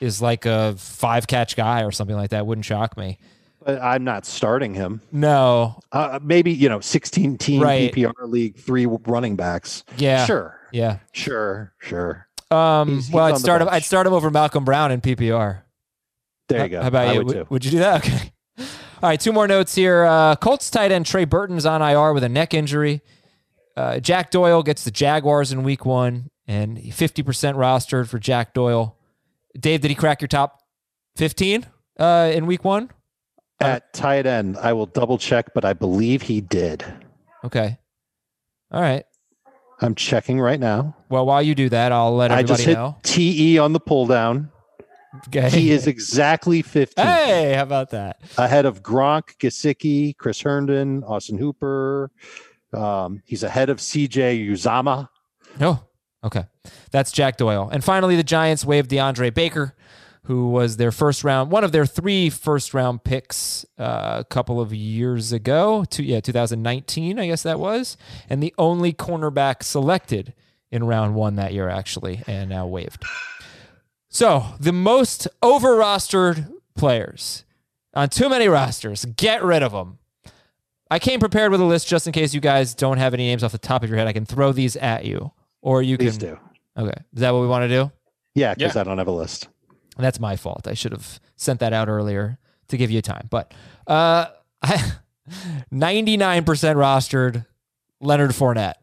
is 0.00 0.20
like 0.22 0.46
a 0.46 0.74
five 0.78 1.26
catch 1.26 1.56
guy 1.56 1.82
or 1.82 1.90
something 1.90 2.16
like 2.16 2.30
that. 2.30 2.46
Wouldn't 2.46 2.64
shock 2.64 2.96
me. 2.96 3.18
But 3.64 3.80
I'm 3.82 4.04
not 4.04 4.24
starting 4.24 4.72
him. 4.74 5.02
No, 5.12 5.80
Uh, 5.92 6.18
maybe, 6.22 6.50
you 6.52 6.68
know, 6.70 6.80
16 6.80 7.36
team 7.36 7.62
Right. 7.62 7.92
PPR 7.92 8.12
league, 8.26 8.56
three 8.56 8.86
running 8.86 9.36
backs. 9.36 9.84
yeah, 9.98 10.24
Sure. 10.24 10.58
yeah. 10.72 10.98
Sure. 11.12 11.74
Sure. 11.78 12.26
Um, 12.50 12.88
He's- 12.88 13.06
he's 13.06 13.14
well, 13.14 13.26
I'd 13.26 13.36
start 13.38 13.60
him. 13.62 13.68
I'd 13.70 13.84
start 13.84 14.06
him 14.06 14.14
over 14.14 14.30
Malcolm 14.30 14.64
Brown 14.64 14.90
in 14.92 15.00
PPR. 15.02 15.58
There 16.48 16.62
you 16.64 16.68
go. 16.70 16.80
How 16.82 16.88
about 16.88 17.08
I 17.08 17.12
you? 17.12 17.22
would 17.24 17.50
Would, 17.50 17.64
you 17.64 17.70
do 17.72 17.78
that? 17.80 18.04
Okay. 18.06 18.32
All 19.02 19.08
right, 19.08 19.18
two 19.20 19.32
more 19.32 19.46
notes 19.48 19.74
here. 19.74 20.04
Uh, 20.04 20.36
Colts 20.36 20.68
tight 20.70 20.92
end 20.92 21.06
Trey 21.06 21.24
Burton's 21.24 21.64
on 21.64 21.80
IR 21.80 22.12
with 22.12 22.22
a 22.24 22.28
neck 22.28 22.52
injury. 22.52 23.00
Uh, 23.76 23.98
Jack 23.98 24.30
Doyle 24.30 24.62
gets 24.62 24.84
the 24.84 24.90
Jaguars 24.90 25.52
in 25.52 25.62
week 25.62 25.86
one 25.86 26.28
and 26.46 26.76
50% 26.76 27.24
rostered 27.56 28.08
for 28.08 28.18
Jack 28.18 28.52
Doyle. 28.52 28.96
Dave, 29.58 29.80
did 29.80 29.90
he 29.90 29.94
crack 29.94 30.20
your 30.20 30.28
top 30.28 30.60
15 31.16 31.66
uh, 31.98 32.30
in 32.34 32.46
week 32.46 32.64
one? 32.64 32.90
At 33.60 33.92
tight 33.92 34.26
end, 34.26 34.56
I 34.56 34.72
will 34.72 34.86
double 34.86 35.18
check, 35.18 35.52
but 35.54 35.64
I 35.64 35.74
believe 35.74 36.22
he 36.22 36.40
did. 36.40 36.84
Okay. 37.44 37.78
All 38.70 38.80
right. 38.80 39.04
I'm 39.82 39.94
checking 39.94 40.40
right 40.40 40.60
now. 40.60 40.96
Well, 41.08 41.26
while 41.26 41.42
you 41.42 41.54
do 41.54 41.68
that, 41.70 41.92
I'll 41.92 42.14
let 42.14 42.30
everybody 42.30 42.52
I 42.52 42.56
just 42.56 42.66
hit 42.66 42.74
know. 42.74 42.96
TE 43.02 43.58
on 43.58 43.72
the 43.72 43.80
pull 43.80 44.06
down. 44.06 44.50
Okay. 45.28 45.50
He 45.50 45.70
is 45.72 45.86
exactly 45.88 46.62
15 46.62 47.04
Hey, 47.04 47.54
how 47.54 47.64
about 47.64 47.90
that? 47.90 48.20
ahead 48.38 48.64
of 48.64 48.82
Gronk, 48.82 49.36
Gesicki, 49.38 50.16
Chris 50.16 50.40
Herndon, 50.40 51.02
Austin 51.04 51.36
Hooper. 51.36 52.10
Um, 52.72 53.20
he's 53.24 53.42
ahead 53.42 53.70
of 53.70 53.78
CJ 53.78 54.48
Uzomah. 54.48 55.08
Oh, 55.60 55.82
okay. 56.24 56.44
That's 56.90 57.12
Jack 57.12 57.36
Doyle. 57.36 57.68
And 57.72 57.82
finally, 57.82 58.16
the 58.16 58.22
Giants 58.22 58.64
waived 58.64 58.90
DeAndre 58.90 59.32
Baker, 59.32 59.74
who 60.24 60.48
was 60.50 60.76
their 60.76 60.92
first 60.92 61.24
round, 61.24 61.50
one 61.50 61.64
of 61.64 61.72
their 61.72 61.86
three 61.86 62.30
first 62.30 62.74
round 62.74 63.04
picks 63.04 63.64
uh, 63.78 64.16
a 64.20 64.24
couple 64.24 64.60
of 64.60 64.72
years 64.72 65.32
ago. 65.32 65.84
To, 65.90 66.02
yeah, 66.02 66.20
2019, 66.20 67.18
I 67.18 67.26
guess 67.26 67.42
that 67.42 67.58
was. 67.58 67.96
And 68.28 68.42
the 68.42 68.54
only 68.58 68.92
cornerback 68.92 69.62
selected 69.62 70.34
in 70.70 70.84
round 70.84 71.14
one 71.14 71.36
that 71.36 71.52
year, 71.52 71.68
actually, 71.68 72.22
and 72.26 72.50
now 72.50 72.66
waived. 72.66 73.04
So 74.08 74.44
the 74.58 74.72
most 74.72 75.28
over 75.42 75.76
rostered 75.76 76.52
players 76.76 77.44
on 77.94 78.08
too 78.08 78.28
many 78.28 78.48
rosters, 78.48 79.04
get 79.04 79.42
rid 79.42 79.62
of 79.62 79.72
them. 79.72 79.98
I 80.90 80.98
came 80.98 81.20
prepared 81.20 81.52
with 81.52 81.60
a 81.60 81.64
list 81.64 81.86
just 81.86 82.06
in 82.06 82.12
case 82.12 82.34
you 82.34 82.40
guys 82.40 82.74
don't 82.74 82.98
have 82.98 83.14
any 83.14 83.26
names 83.26 83.44
off 83.44 83.52
the 83.52 83.58
top 83.58 83.84
of 83.84 83.88
your 83.88 83.98
head. 83.98 84.08
I 84.08 84.12
can 84.12 84.26
throw 84.26 84.50
these 84.52 84.76
at 84.76 85.04
you, 85.04 85.32
or 85.62 85.82
you 85.82 85.98
Please 85.98 86.18
can. 86.18 86.30
do. 86.30 86.38
Okay, 86.78 86.94
is 87.14 87.20
that 87.20 87.32
what 87.32 87.40
we 87.40 87.46
want 87.48 87.62
to 87.64 87.68
do? 87.68 87.90
Yeah, 88.34 88.54
because 88.54 88.74
Yeah. 88.74 88.80
I 88.80 88.84
don't 88.84 88.98
have 88.98 89.08
a 89.08 89.12
list. 89.12 89.48
That's 89.98 90.20
my 90.20 90.36
fault. 90.36 90.66
I 90.68 90.74
should 90.74 90.92
have 90.92 91.20
sent 91.36 91.60
that 91.60 91.72
out 91.72 91.88
earlier 91.88 92.38
to 92.68 92.76
give 92.76 92.90
you 92.90 93.02
time. 93.02 93.26
But 93.30 93.52
uh, 93.86 94.26
99% 95.72 96.44
rostered 96.44 97.46
Leonard 98.00 98.30
Fournette. 98.30 98.74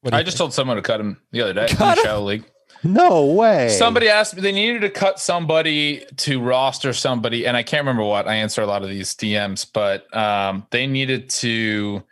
What 0.00 0.12
do 0.12 0.16
I 0.16 0.22
just 0.22 0.36
think? 0.36 0.38
told 0.38 0.54
someone 0.54 0.76
to 0.76 0.82
cut 0.82 1.00
him 1.00 1.20
the 1.32 1.42
other 1.42 1.52
day 1.54 1.66
in 1.70 1.76
the 1.76 1.92
him? 1.92 1.98
show 2.04 2.24
league. 2.24 2.44
No 2.84 3.26
way. 3.26 3.70
Somebody 3.70 4.08
asked 4.08 4.36
me 4.36 4.40
they 4.42 4.52
needed 4.52 4.82
to 4.82 4.90
cut 4.90 5.18
somebody 5.18 6.04
to 6.18 6.40
roster 6.40 6.92
somebody, 6.92 7.44
and 7.44 7.56
I 7.56 7.64
can't 7.64 7.80
remember 7.80 8.04
what. 8.04 8.28
I 8.28 8.34
answer 8.36 8.62
a 8.62 8.66
lot 8.66 8.84
of 8.84 8.88
these 8.88 9.14
DMs, 9.16 9.66
but 9.72 10.14
um, 10.16 10.64
they 10.70 10.86
needed 10.86 11.28
to 11.30 12.04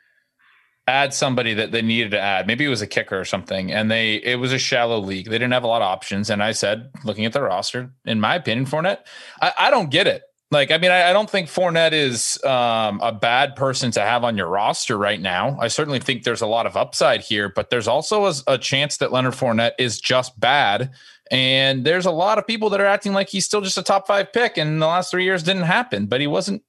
add 0.87 1.13
somebody 1.13 1.55
that 1.55 1.73
they 1.73 1.83
needed 1.83 2.13
to 2.13 2.21
add. 2.21 2.47
Maybe 2.47 2.65
it 2.65 2.69
was 2.69 2.83
a 2.83 2.87
kicker 2.87 3.19
or 3.19 3.25
something, 3.25 3.73
and 3.73 3.91
they 3.91 4.17
it 4.17 4.39
was 4.39 4.53
a 4.53 4.59
shallow 4.59 4.99
league. 4.99 5.27
They 5.27 5.39
didn't 5.39 5.53
have 5.53 5.65
a 5.65 5.69
lot 5.69 5.83
of 5.83 5.87
options, 5.89 6.31
and 6.31 6.43
I 6.43 6.53
said, 6.53 6.91
looking 7.05 7.25
at 7.25 7.33
the 7.33 7.43
roster, 7.43 7.91
in 8.05 8.21
my 8.21 8.37
opinion, 8.37 8.67
Fournette, 8.67 9.01
I, 9.41 9.53
I 9.59 9.71
don't 9.71 9.91
get 9.91 10.07
it. 10.07 10.23
Like, 10.53 10.71
I 10.71 10.79
mean, 10.79 10.93
I, 10.93 11.11
I 11.11 11.13
don't 11.13 11.29
think 11.29 11.49
Fournette 11.49 11.93
is 11.93 12.43
um, 12.45 13.01
a 13.03 13.11
bad 13.11 13.57
person 13.57 13.91
to 13.93 14.01
have 14.01 14.23
on 14.23 14.37
your 14.37 14.47
roster 14.47 14.97
right 14.97 15.21
now. 15.21 15.59
I 15.61 15.67
certainly 15.67 15.99
think 15.99 16.23
there's 16.23 16.41
a 16.41 16.47
lot 16.47 16.67
of 16.67 16.77
upside 16.77 17.21
here, 17.21 17.49
but 17.49 17.69
there's 17.69 17.89
also 17.89 18.27
a, 18.27 18.35
a 18.47 18.57
chance 18.57 18.99
that 18.99 19.11
Leonard 19.11 19.35
Fournette 19.35 19.73
is 19.79 20.01
just 20.01 20.39
bad. 20.39 20.93
And 21.33 21.85
there's 21.85 22.07
a 22.07 22.13
lot 22.13 22.39
of 22.39 22.47
people 22.47 22.71
that 22.71 22.81
are 22.81 22.87
acting 22.87 23.13
like 23.13 23.29
he's 23.29 23.45
still 23.45 23.61
just 23.61 23.77
a 23.77 23.83
top 23.83 24.07
five 24.07 24.33
pick, 24.33 24.57
and 24.57 24.81
the 24.81 24.87
last 24.87 25.11
three 25.11 25.25
years 25.25 25.43
didn't 25.43 25.65
happen. 25.65 26.07
But 26.07 26.21
he 26.21 26.29
wasn't. 26.29 26.63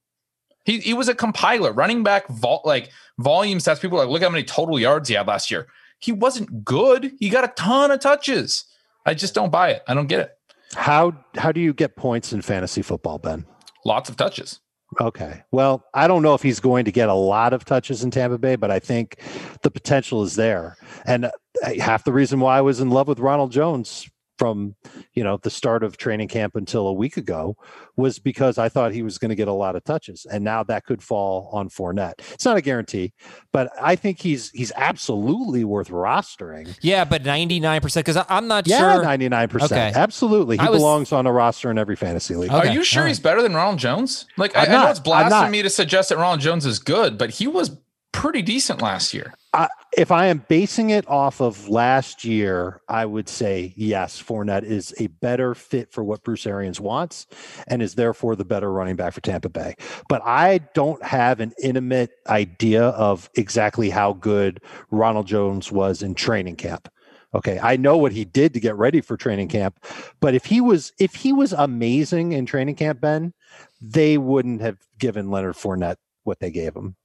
He 0.67 0.80
he 0.82 0.93
was 0.93 1.08
a 1.08 1.15
compiler, 1.15 1.71
running 1.71 2.03
back, 2.03 2.27
vault 2.27 2.65
like 2.65 2.91
volume 3.17 3.60
stats. 3.60 3.82
People 3.82 3.97
are 3.97 4.06
like, 4.06 4.12
look 4.12 4.21
how 4.21 4.30
many 4.30 4.43
total 4.43 4.77
yards 4.77 5.08
he 5.08 5.15
had 5.15 5.25
last 5.25 5.49
year. 5.49 5.67
He 5.99 6.12
wasn't 6.12 6.65
good. 6.65 7.13
He 7.19 7.30
got 7.30 7.45
a 7.45 7.53
ton 7.56 7.89
of 7.89 8.01
touches. 8.01 8.65
I 9.06 9.13
just 9.13 9.34
don't 9.34 9.49
buy 9.49 9.69
it. 9.71 9.82
I 9.88 9.93
don't 9.93 10.08
get 10.08 10.19
it. 10.19 10.38
How 10.75 11.15
how 11.38 11.53
do 11.53 11.62
you 11.62 11.73
get 11.73 11.95
points 11.95 12.34
in 12.34 12.41
fantasy 12.41 12.82
football, 12.82 13.17
Ben? 13.17 13.45
Lots 13.86 14.10
of 14.10 14.17
touches. 14.17 14.60
Okay. 14.99 15.41
Well, 15.51 15.86
I 15.93 16.06
don't 16.06 16.21
know 16.21 16.34
if 16.34 16.43
he's 16.43 16.60
going 16.60 16.84
to 16.84 16.91
get 16.91 17.08
a 17.08 17.13
lot 17.13 17.53
of 17.53 17.63
touches 17.63 18.03
in 18.03 18.12
Tampa 18.12 18.38
Bay, 18.38 18.58
but 18.58 18.69
I 18.69 18.80
think 18.80 19.21
the 19.62 19.71
potential 19.71 20.23
is 20.23 20.36
there. 20.36 20.75
And 21.06 21.25
uh, 21.25 21.32
half 21.80 22.03
the 22.03 22.13
reason 22.13 22.41
why 22.41 22.58
I 22.58 22.62
was 22.62 22.82
in 22.82 22.89
love 22.89 23.08
with 23.08 23.19
Ronald 23.19 23.51
Jones 23.53 24.10
from 24.38 24.76
you 25.13 25.23
know 25.23 25.38
the 25.41 25.50
start 25.50 25.84
of 25.84 25.97
training 25.97 26.28
camp 26.28 26.56
until 26.56 26.88
a 26.88 26.93
week 26.93 27.17
ago 27.17 27.56
was 27.95 28.19
because 28.19 28.58
I 28.58 28.69
thought 28.69 28.93
he 28.93 29.02
was 29.02 29.17
going 29.17 29.30
to 29.30 29.36
get 29.36 29.47
a 29.47 29.54
lot 29.54 29.76
of 29.76 29.84
touches, 29.84 30.26
and 30.32 30.43
now 30.43 30.63
that 30.63 30.86
could 30.86 31.02
fall 31.02 31.50
on 31.52 31.69
Fournette. 31.69 32.19
It's 32.34 32.45
not 32.45 32.58
a 32.58 32.62
guarantee, 32.62 33.13
but 33.52 33.71
I 33.82 33.95
think 33.95 34.19
he's 34.21 34.50
he's 34.52 34.71
absolutely 34.76 35.63
worth 35.63 35.89
rostering. 35.89 36.78
Yeah, 36.82 37.06
but 37.06 37.23
ninety 37.26 37.60
nine 37.60 37.82
percent 37.82 38.06
because 38.06 38.23
I'm 38.30 38.47
not 38.47 38.67
yeah, 38.67 38.93
sure. 38.95 39.04
ninety 39.04 39.30
nine 39.30 39.47
percent. 39.50 39.95
absolutely. 39.95 40.58
He 40.58 40.67
was- 40.67 40.78
belongs 40.78 41.12
on 41.12 41.26
a 41.26 41.32
roster 41.32 41.71
in 41.71 41.78
every 41.78 41.95
fantasy 41.95 42.36
league. 42.36 42.52
Okay, 42.52 42.69
Are 42.69 42.73
you 42.73 42.84
sure 42.84 43.04
all 43.04 43.08
he's 43.08 43.19
better 43.19 43.41
than 43.41 43.54
Ronald 43.54 43.80
Jones? 43.80 44.26
Like, 44.38 44.56
I, 44.56 44.62
I'm 44.62 44.69
I 44.69 44.71
know 44.71 44.78
not. 44.84 44.89
it's 44.91 45.00
I'm 45.00 45.06
not. 45.06 45.30
blasphemy 45.30 45.63
to 45.63 45.69
suggest 45.69 46.10
that 46.10 46.17
Ronald 46.17 46.41
Jones 46.41 46.65
is 46.65 46.80
good, 46.80 47.17
but 47.17 47.32
he 47.32 47.47
was 47.47 47.71
pretty 48.12 48.41
decent 48.41 48.82
last 48.82 49.13
year. 49.13 49.34
I, 49.54 49.67
if 49.96 50.12
I 50.12 50.28
am 50.28 50.43
basing 50.48 50.89
it 50.89 51.08
off 51.08 51.41
of 51.41 51.70
last 51.70 52.24
year, 52.24 52.82
I 52.88 53.06
would 53.06 53.30
say 53.30 53.74
yes, 53.76 54.22
Fournette 54.22 54.63
is 54.63 54.93
a 55.00 55.08
better 55.08 55.56
fit 55.56 55.91
for 55.91 56.04
what 56.04 56.24
Bruce 56.24 56.46
Arians 56.46 56.80
wants 56.80 57.28
and 57.67 57.82
is 57.82 57.96
therefore 57.96 58.36
the 58.36 58.46
better 58.46 58.72
running 58.72 58.96
back 58.96 59.13
for 59.13 59.22
Tampa 59.22 59.50
Bay. 59.50 59.76
But 60.10 60.22
I 60.26 60.60
don't 60.74 61.04
have 61.04 61.39
an 61.39 61.54
intimate 61.62 62.12
idea 62.28 62.84
of 62.84 63.30
exactly 63.36 63.89
how 63.89 64.13
good 64.13 64.62
Ronald 64.91 65.28
Jones 65.28 65.72
was 65.72 66.02
in 66.02 66.15
training 66.15 66.56
camp. 66.56 66.89
Okay, 67.36 67.60
I 67.60 67.76
know 67.76 67.98
what 67.98 68.13
he 68.13 68.26
did 68.26 68.54
to 68.54 68.60
get 68.60 68.78
ready 68.78 69.02
for 69.02 69.17
training 69.17 69.50
camp, 69.50 69.84
but 70.22 70.34
if 70.34 70.46
he 70.46 70.62
was 70.62 70.93
if 70.98 71.13
he 71.13 71.34
was 71.34 71.52
amazing 71.54 72.32
in 72.32 72.46
training 72.46 72.76
camp, 72.76 73.02
Ben, 73.02 73.34
they 73.82 74.17
wouldn't 74.17 74.62
have 74.62 74.78
given 74.98 75.30
Leonard 75.30 75.56
Fournette 75.56 75.98
what 76.24 76.39
they 76.39 76.52
gave 76.52 76.76
him. 76.76 76.96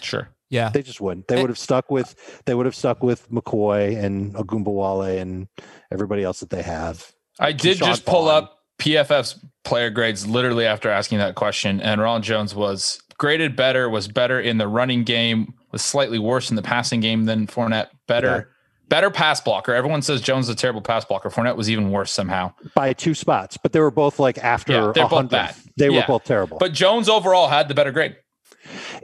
Sure. 0.00 0.28
Yeah, 0.52 0.68
They 0.68 0.82
just 0.82 1.00
wouldn't. 1.00 1.28
They 1.28 1.40
would 1.40 1.48
have 1.48 1.58
stuck 1.58 1.90
with 1.90 2.14
they 2.44 2.54
would 2.54 2.66
have 2.66 2.74
stuck 2.74 3.02
with 3.02 3.28
McCoy 3.30 3.96
and 3.96 4.34
Ogunbowale 4.34 5.18
and 5.18 5.48
everybody 5.90 6.22
else 6.22 6.40
that 6.40 6.50
they 6.50 6.60
have. 6.60 7.10
I 7.40 7.52
did 7.52 7.78
Ke'Shawn 7.78 7.86
just 7.86 8.04
pull 8.04 8.24
Vaughn. 8.26 8.44
up 8.44 8.58
PFF's 8.78 9.42
player 9.64 9.88
grades 9.88 10.26
literally 10.26 10.66
after 10.66 10.90
asking 10.90 11.18
that 11.18 11.36
question, 11.36 11.80
and 11.80 12.02
Ronald 12.02 12.22
Jones 12.24 12.54
was 12.54 13.00
graded 13.16 13.56
better, 13.56 13.88
was 13.88 14.08
better 14.08 14.38
in 14.38 14.58
the 14.58 14.68
running 14.68 15.04
game, 15.04 15.54
was 15.70 15.80
slightly 15.80 16.18
worse 16.18 16.50
in 16.50 16.56
the 16.56 16.62
passing 16.62 17.00
game 17.00 17.24
than 17.24 17.46
Fournette. 17.46 17.88
Better, 18.06 18.50
better 18.88 19.10
pass 19.10 19.40
blocker. 19.40 19.72
Everyone 19.72 20.02
says 20.02 20.20
Jones 20.20 20.50
is 20.50 20.54
a 20.54 20.54
terrible 20.54 20.82
pass 20.82 21.06
blocker. 21.06 21.30
Fournette 21.30 21.56
was 21.56 21.70
even 21.70 21.90
worse 21.90 22.12
somehow. 22.12 22.52
by 22.74 22.92
two 22.92 23.14
spots, 23.14 23.56
but 23.56 23.72
they 23.72 23.80
were 23.80 23.90
both 23.90 24.18
like 24.18 24.36
after 24.36 24.72
Yeah, 24.72 24.92
they're 24.94 25.06
a 25.06 25.08
both 25.08 25.30
bad. 25.30 25.54
They 25.78 25.88
were 25.88 26.04
both 26.06 26.24
terrible. 26.24 26.58
But 26.58 26.74
Jones 26.74 27.08
overall 27.08 27.48
had 27.48 27.68
the 27.68 27.74
better 27.74 27.90
grade. 27.90 28.16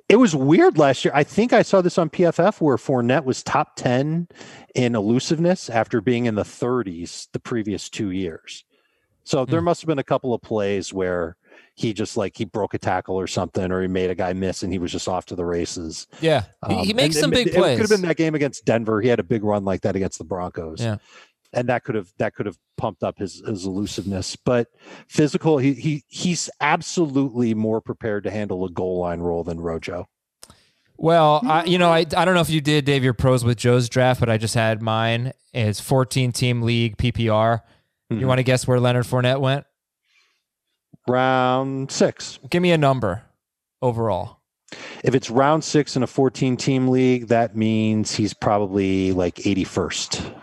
It 0.09 0.17
was 0.17 0.35
weird 0.35 0.79
last 0.79 1.05
year. 1.05 1.13
I 1.15 1.23
think 1.25 1.53
I 1.53 1.63
saw 1.63 1.81
this 1.83 1.99
on 1.99 2.09
PFF 2.11 2.61
where 2.61 2.77
Fournette 2.77 3.25
was 3.25 3.43
top 3.43 3.77
ten 3.77 4.29
in 4.75 4.95
elusiveness 4.95 5.69
after 5.69 6.01
being 6.01 6.27
in 6.27 6.35
the 6.35 6.45
30s 6.45 7.29
the 7.33 7.41
previous 7.41 7.89
two 7.91 8.11
years. 8.11 8.65
So 9.25 9.45
Hmm. 9.45 9.51
there 9.51 9.61
must 9.61 9.83
have 9.83 9.89
been 9.89 9.99
a 9.99 10.05
couple 10.05 10.33
of 10.33 10.41
plays 10.41 10.93
where 10.93 11.37
he 11.75 11.93
just 11.93 12.17
like 12.17 12.37
he 12.37 12.45
broke 12.45 12.75
a 12.75 12.79
tackle 12.79 13.17
or 13.17 13.27
something, 13.27 13.71
or 13.71 13.83
he 13.83 13.89
made 13.89 14.11
a 14.11 14.15
guy 14.15 14.33
miss 14.33 14.63
and 14.63 14.73
he 14.73 14.79
was 14.79 14.91
just 14.91 15.07
off 15.09 15.27
to 15.27 15.37
the 15.37 15.45
races. 15.45 16.07
yeah. 16.21 16.45
He, 16.69 16.75
Um, 16.75 16.85
he 16.87 16.93
makes 16.95 17.15
and- 17.17 17.21
some 17.23 17.33
and 17.33 17.45
big 17.45 17.47
it, 17.49 17.55
plays. 17.55 17.79
It 17.79 17.83
could 17.83 17.91
have 17.91 18.01
been 18.01 18.09
that 18.09 18.17
game 18.17 18.35
against 18.35 18.65
Denver. 18.65 19.01
He 19.01 19.09
had 19.09 19.21
a 19.21 19.25
big 19.25 19.45
run 19.45 19.65
like 19.65 19.83
that 19.83 19.95
against 19.95 20.19
the 20.19 20.25
Broncos. 20.25 20.81
Yeah. 20.81 20.97
And 21.53 21.69
that 21.69 21.83
could 21.85 21.95
have 21.95 22.13
that 22.19 22.35
could 22.35 22.45
have 22.47 22.59
pumped 22.77 23.03
up 23.03 23.19
his, 23.19 23.43
his 23.47 23.65
elusiveness. 23.65 24.37
But 24.37 24.69
physical, 25.09 25.57
he 25.59 25.73
he 25.75 26.05
he's 26.09 26.51
absolutely 26.61 27.55
more 27.55 27.81
prepared 27.81 28.25
to 28.25 28.31
handle 28.31 28.65
a 28.67 28.71
goal 28.71 29.01
line 29.01 29.21
role 29.21 29.45
than 29.45 29.59
Rojo. 29.61 30.09
Well, 30.99 31.41
I, 31.45 31.65
you 31.65 31.79
know, 31.79 31.91
I, 31.91 32.01
I 32.01 32.25
don't 32.25 32.35
know 32.35 32.41
if 32.41 32.51
you 32.51 32.61
did, 32.61 32.85
Dave, 32.85 33.05
your 33.05 33.15
pros 33.15 33.45
with 33.45 33.57
Joe's 33.57 33.89
draft, 33.89 34.19
but 34.21 34.29
I 34.29 34.37
just 34.37 34.55
had 34.57 34.83
mine. 34.83 35.33
It's 35.55 35.81
14 35.81 36.33
team 36.33 36.63
league 36.63 36.97
PPR. 36.99 37.61
You 38.11 38.17
Mhm. 38.19 38.27
want 38.27 38.39
to 38.41 38.43
guess 38.43 38.67
where 38.67 38.81
Leonard 38.81 39.05
Fournette 39.07 39.41
went? 39.41 39.65
Round 41.07 41.91
six. 41.91 42.39
Give 42.51 42.63
me 42.63 42.73
a 42.73 42.79
number 42.79 43.23
overall. 43.81 44.39
If 45.03 45.15
it's 45.15 45.31
round 45.31 45.65
six 45.65 45.97
in 45.97 46.03
a 46.03 46.07
14 46.07 46.57
team 46.57 46.89
league, 46.89 47.29
that 47.29 47.57
means 47.57 48.15
he's 48.15 48.35
probably 48.35 49.13
like 49.13 49.37
81st. 49.47 50.35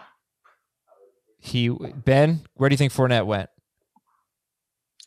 He 1.46 1.70
Ben, 1.70 2.42
where 2.56 2.70
do 2.70 2.74
you 2.74 2.78
think 2.78 2.92
Fournette 2.92 3.26
went? 3.26 3.50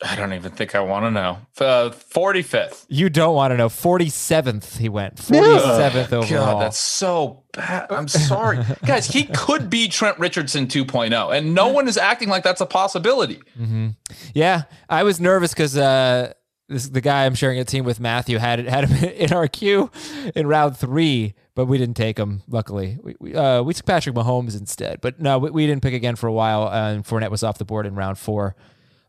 I 0.00 0.14
don't 0.14 0.32
even 0.32 0.52
think 0.52 0.76
I 0.76 0.80
want 0.80 1.06
to 1.06 1.10
know. 1.10 1.38
Uh, 1.58 1.90
45th. 1.90 2.86
You 2.88 3.10
don't 3.10 3.34
want 3.34 3.50
to 3.50 3.56
know. 3.56 3.68
47th 3.68 4.76
he 4.78 4.88
went. 4.88 5.16
47th 5.16 6.12
overall. 6.12 6.52
God, 6.54 6.62
that's 6.62 6.78
so 6.78 7.42
bad. 7.52 7.90
I'm 7.90 8.06
sorry. 8.06 8.64
Guys, 8.86 9.08
he 9.08 9.24
could 9.24 9.68
be 9.68 9.88
Trent 9.88 10.16
Richardson 10.20 10.68
2.0, 10.68 11.36
and 11.36 11.52
no 11.52 11.66
one 11.68 11.88
is 11.88 11.96
acting 11.98 12.28
like 12.28 12.44
that's 12.44 12.60
a 12.60 12.66
possibility. 12.66 13.40
hmm 13.56 13.88
Yeah, 14.34 14.62
I 14.88 15.02
was 15.02 15.18
nervous 15.18 15.52
because 15.52 15.76
uh, 15.76 16.32
this 16.68 16.88
the 16.88 17.00
guy 17.00 17.24
I'm 17.26 17.34
sharing 17.34 17.58
a 17.58 17.64
team 17.64 17.84
with, 17.84 17.98
Matthew, 17.98 18.38
had 18.38 18.60
it 18.60 18.68
had 18.68 18.88
him 18.88 19.10
in 19.16 19.32
our 19.32 19.48
queue 19.48 19.90
in 20.34 20.46
round 20.46 20.76
three, 20.76 21.34
but 21.54 21.66
we 21.66 21.78
didn't 21.78 21.96
take 21.96 22.18
him. 22.18 22.42
Luckily, 22.48 22.98
we 23.02 23.16
we, 23.18 23.34
uh, 23.34 23.62
we 23.62 23.74
took 23.74 23.86
Patrick 23.86 24.14
Mahomes 24.14 24.58
instead. 24.58 25.00
But 25.00 25.20
no, 25.20 25.38
we, 25.38 25.50
we 25.50 25.66
didn't 25.66 25.82
pick 25.82 25.94
again 25.94 26.16
for 26.16 26.26
a 26.26 26.32
while, 26.32 26.68
and 26.68 27.04
Fournette 27.04 27.30
was 27.30 27.42
off 27.42 27.58
the 27.58 27.64
board 27.64 27.86
in 27.86 27.94
round 27.94 28.18
four. 28.18 28.54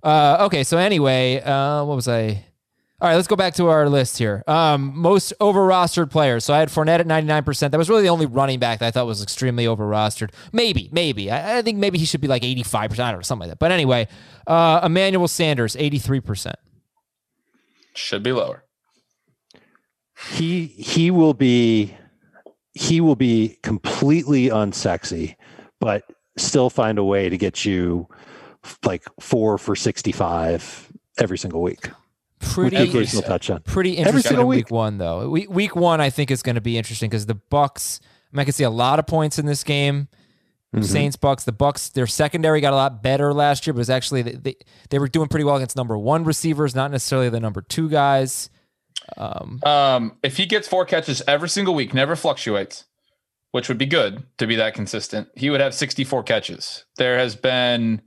Uh, 0.02 0.38
okay, 0.42 0.64
so 0.64 0.78
anyway, 0.78 1.42
uh, 1.42 1.84
what 1.84 1.96
was 1.96 2.08
I? 2.08 2.46
All 3.02 3.08
right, 3.08 3.16
let's 3.16 3.30
go 3.30 3.38
back 3.38 3.54
to 3.56 3.68
our 3.68 3.88
list 3.88 4.18
here. 4.18 4.44
Um, 4.46 4.92
most 4.94 5.32
over 5.40 5.62
rostered 5.62 6.10
players. 6.10 6.44
So 6.44 6.54
I 6.54 6.60
had 6.60 6.68
Fournette 6.68 7.00
at 7.00 7.08
99%. 7.08 7.72
That 7.72 7.78
was 7.78 7.90
really 7.90 8.02
the 8.02 8.10
only 8.10 8.26
running 8.26 8.60
back 8.60 8.80
that 8.80 8.88
I 8.88 8.92
thought 8.92 9.06
was 9.06 9.24
extremely 9.24 9.66
over 9.68 9.86
rostered. 9.86 10.32
Maybe, 10.52 10.90
maybe. 10.92 11.32
I, 11.32 11.60
I 11.60 11.62
think 11.62 11.78
maybe 11.78 11.98
he 11.98 12.04
should 12.04 12.20
be 12.20 12.28
like 12.28 12.42
85% 12.44 13.18
or 13.18 13.24
something 13.24 13.48
like 13.48 13.52
that. 13.52 13.60
But 13.60 13.72
anyway, 13.72 14.10
uh, 14.48 14.82
Emmanuel 14.84 15.30
Sanders, 15.30 15.78
83%. 15.78 16.56
Should 18.00 18.24
be 18.24 18.32
lower. 18.32 18.64
He 20.32 20.68
he 20.68 21.12
will 21.12 21.34
be 21.34 21.96
he 22.74 23.02
will 23.02 23.16
be 23.18 23.58
completely 23.62 24.48
unsexy, 24.48 25.36
but 25.80 26.04
still 26.38 26.70
find 26.70 26.98
a 26.98 27.04
way 27.04 27.28
to 27.30 27.38
get 27.38 27.66
you 27.66 28.08
like 28.84 29.04
four 29.20 29.58
for 29.58 29.76
65 29.76 30.92
every 31.18 31.38
single 31.38 31.62
week. 31.62 31.90
Pretty 32.40 32.78
With 32.78 32.92
the 32.92 32.98
occasional 33.00 33.24
touchdown. 33.24 33.62
pretty 33.66 33.98
Every 33.98 34.08
interesting 34.10 34.30
single 34.30 34.44
in 34.44 34.48
week 34.50 34.68
week. 34.68 34.72
one 34.72 34.98
though. 34.98 35.30
Week, 35.30 35.50
week 35.50 35.76
one, 35.76 36.00
I 36.00 36.10
think 36.10 36.32
is 36.32 36.42
going 36.42 36.56
to 36.56 36.62
be 36.62 36.78
interesting 36.78 37.10
because 37.10 37.26
the 37.26 37.36
Bucks. 37.36 38.00
I, 38.32 38.38
mean, 38.38 38.42
I 38.42 38.44
can 38.46 38.54
see 38.54 38.64
a 38.64 38.70
lot 38.70 39.00
of 39.00 39.08
points 39.08 39.40
in 39.40 39.46
this 39.46 39.64
game. 39.64 40.08
Mhm. 40.76 40.86
Saints 40.86 41.16
Bucks. 41.16 41.44
The 41.46 41.52
Bucks. 41.52 41.90
Their 41.90 42.06
secondary 42.08 42.62
got 42.62 42.74
a 42.74 42.76
lot 42.76 43.02
better 43.02 43.34
last 43.34 43.66
year, 43.66 43.74
but 43.74 43.80
it 43.80 43.82
was 43.82 43.90
actually 43.90 44.22
they, 44.22 44.32
they 44.34 44.56
they 44.92 45.00
were 45.00 45.08
doing 45.08 45.28
pretty 45.28 45.44
well 45.44 45.56
against 45.56 45.76
number 45.76 45.98
one 45.98 46.24
receivers, 46.24 46.76
not 46.76 46.92
necessarily 46.92 47.30
the 47.30 47.40
number 47.40 47.62
two 47.62 47.90
guys. 47.90 48.50
Um, 49.18 49.60
Um, 49.66 50.18
if 50.22 50.38
he 50.38 50.46
gets 50.46 50.68
four 50.68 50.86
catches 50.86 51.24
every 51.28 51.50
single 51.50 51.74
week, 51.74 51.94
never 51.96 52.16
fluctuates, 52.16 52.86
which 53.52 53.68
would 53.68 53.80
be 53.80 53.88
good 53.88 54.24
to 54.38 54.46
be 54.46 54.56
that 54.58 54.76
consistent, 54.76 55.28
he 55.36 55.50
would 55.50 55.60
have 55.62 55.74
64 55.74 56.22
catches. 56.22 56.86
There 56.98 57.18
has 57.18 57.36
been, 57.36 58.02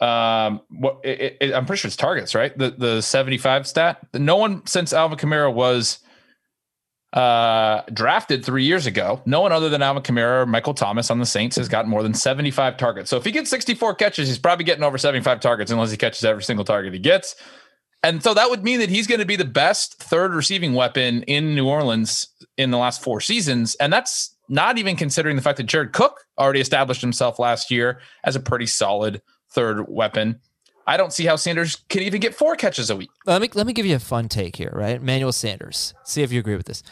um, 0.00 0.60
what 0.68 1.00
it, 1.02 1.36
it, 1.40 1.54
I'm 1.54 1.66
pretty 1.66 1.80
sure 1.80 1.88
it's 1.88 1.96
targets, 1.96 2.36
right? 2.36 2.56
The 2.56 2.70
the 2.70 3.00
75 3.00 3.66
stat. 3.66 3.98
No 4.14 4.36
one 4.36 4.64
since 4.66 4.92
Alvin 4.92 5.18
Kamara 5.18 5.52
was 5.52 5.98
uh 7.16 7.82
drafted 7.94 8.44
three 8.44 8.64
years 8.64 8.84
ago. 8.86 9.22
No 9.24 9.40
one 9.40 9.50
other 9.50 9.70
than 9.70 9.80
Alvin 9.80 10.02
Kamara 10.02 10.42
or 10.42 10.46
Michael 10.46 10.74
Thomas 10.74 11.10
on 11.10 11.18
the 11.18 11.26
Saints 11.26 11.56
has 11.56 11.68
gotten 11.68 11.90
more 11.90 12.02
than 12.02 12.12
75 12.12 12.76
targets. 12.76 13.08
So 13.08 13.16
if 13.16 13.24
he 13.24 13.32
gets 13.32 13.48
64 13.48 13.94
catches, 13.94 14.28
he's 14.28 14.38
probably 14.38 14.64
getting 14.64 14.84
over 14.84 14.98
75 14.98 15.40
targets 15.40 15.70
unless 15.70 15.90
he 15.90 15.96
catches 15.96 16.24
every 16.24 16.42
single 16.42 16.64
target 16.64 16.92
he 16.92 16.98
gets. 16.98 17.34
And 18.02 18.22
so 18.22 18.34
that 18.34 18.50
would 18.50 18.62
mean 18.62 18.80
that 18.80 18.90
he's 18.90 19.06
going 19.06 19.20
to 19.20 19.26
be 19.26 19.36
the 19.36 19.44
best 19.44 19.98
third 19.98 20.34
receiving 20.34 20.74
weapon 20.74 21.22
in 21.22 21.54
New 21.54 21.66
Orleans 21.66 22.28
in 22.56 22.70
the 22.70 22.78
last 22.78 23.02
four 23.02 23.20
seasons. 23.20 23.74
And 23.76 23.92
that's 23.92 24.36
not 24.48 24.78
even 24.78 24.94
considering 24.94 25.36
the 25.36 25.42
fact 25.42 25.56
that 25.56 25.64
Jared 25.64 25.92
Cook 25.92 26.24
already 26.38 26.60
established 26.60 27.00
himself 27.00 27.38
last 27.38 27.70
year 27.70 28.00
as 28.24 28.36
a 28.36 28.40
pretty 28.40 28.66
solid 28.66 29.22
third 29.50 29.86
weapon. 29.88 30.38
I 30.86 30.96
don't 30.96 31.12
see 31.12 31.26
how 31.26 31.36
Sanders 31.36 31.76
can 31.88 32.02
even 32.02 32.20
get 32.20 32.34
four 32.34 32.54
catches 32.56 32.90
a 32.90 32.96
week. 32.96 33.10
Let 33.26 33.42
me 33.42 33.48
let 33.54 33.66
me 33.66 33.72
give 33.72 33.86
you 33.86 33.96
a 33.96 34.00
fun 34.00 34.28
take 34.28 34.56
here, 34.56 34.72
right? 34.74 34.96
Emmanuel 34.96 35.32
Sanders. 35.32 35.94
See 36.04 36.22
if 36.22 36.32
you 36.32 36.38
agree 36.40 36.56
with 36.56 36.66
this. 36.66 36.82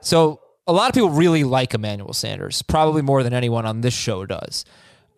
So 0.00 0.40
a 0.66 0.72
lot 0.72 0.88
of 0.88 0.94
people 0.94 1.10
really 1.10 1.42
like 1.44 1.74
Emmanuel 1.74 2.12
Sanders, 2.12 2.62
probably 2.62 3.02
more 3.02 3.22
than 3.22 3.32
anyone 3.32 3.66
on 3.66 3.80
this 3.80 3.94
show 3.94 4.24
does. 4.24 4.64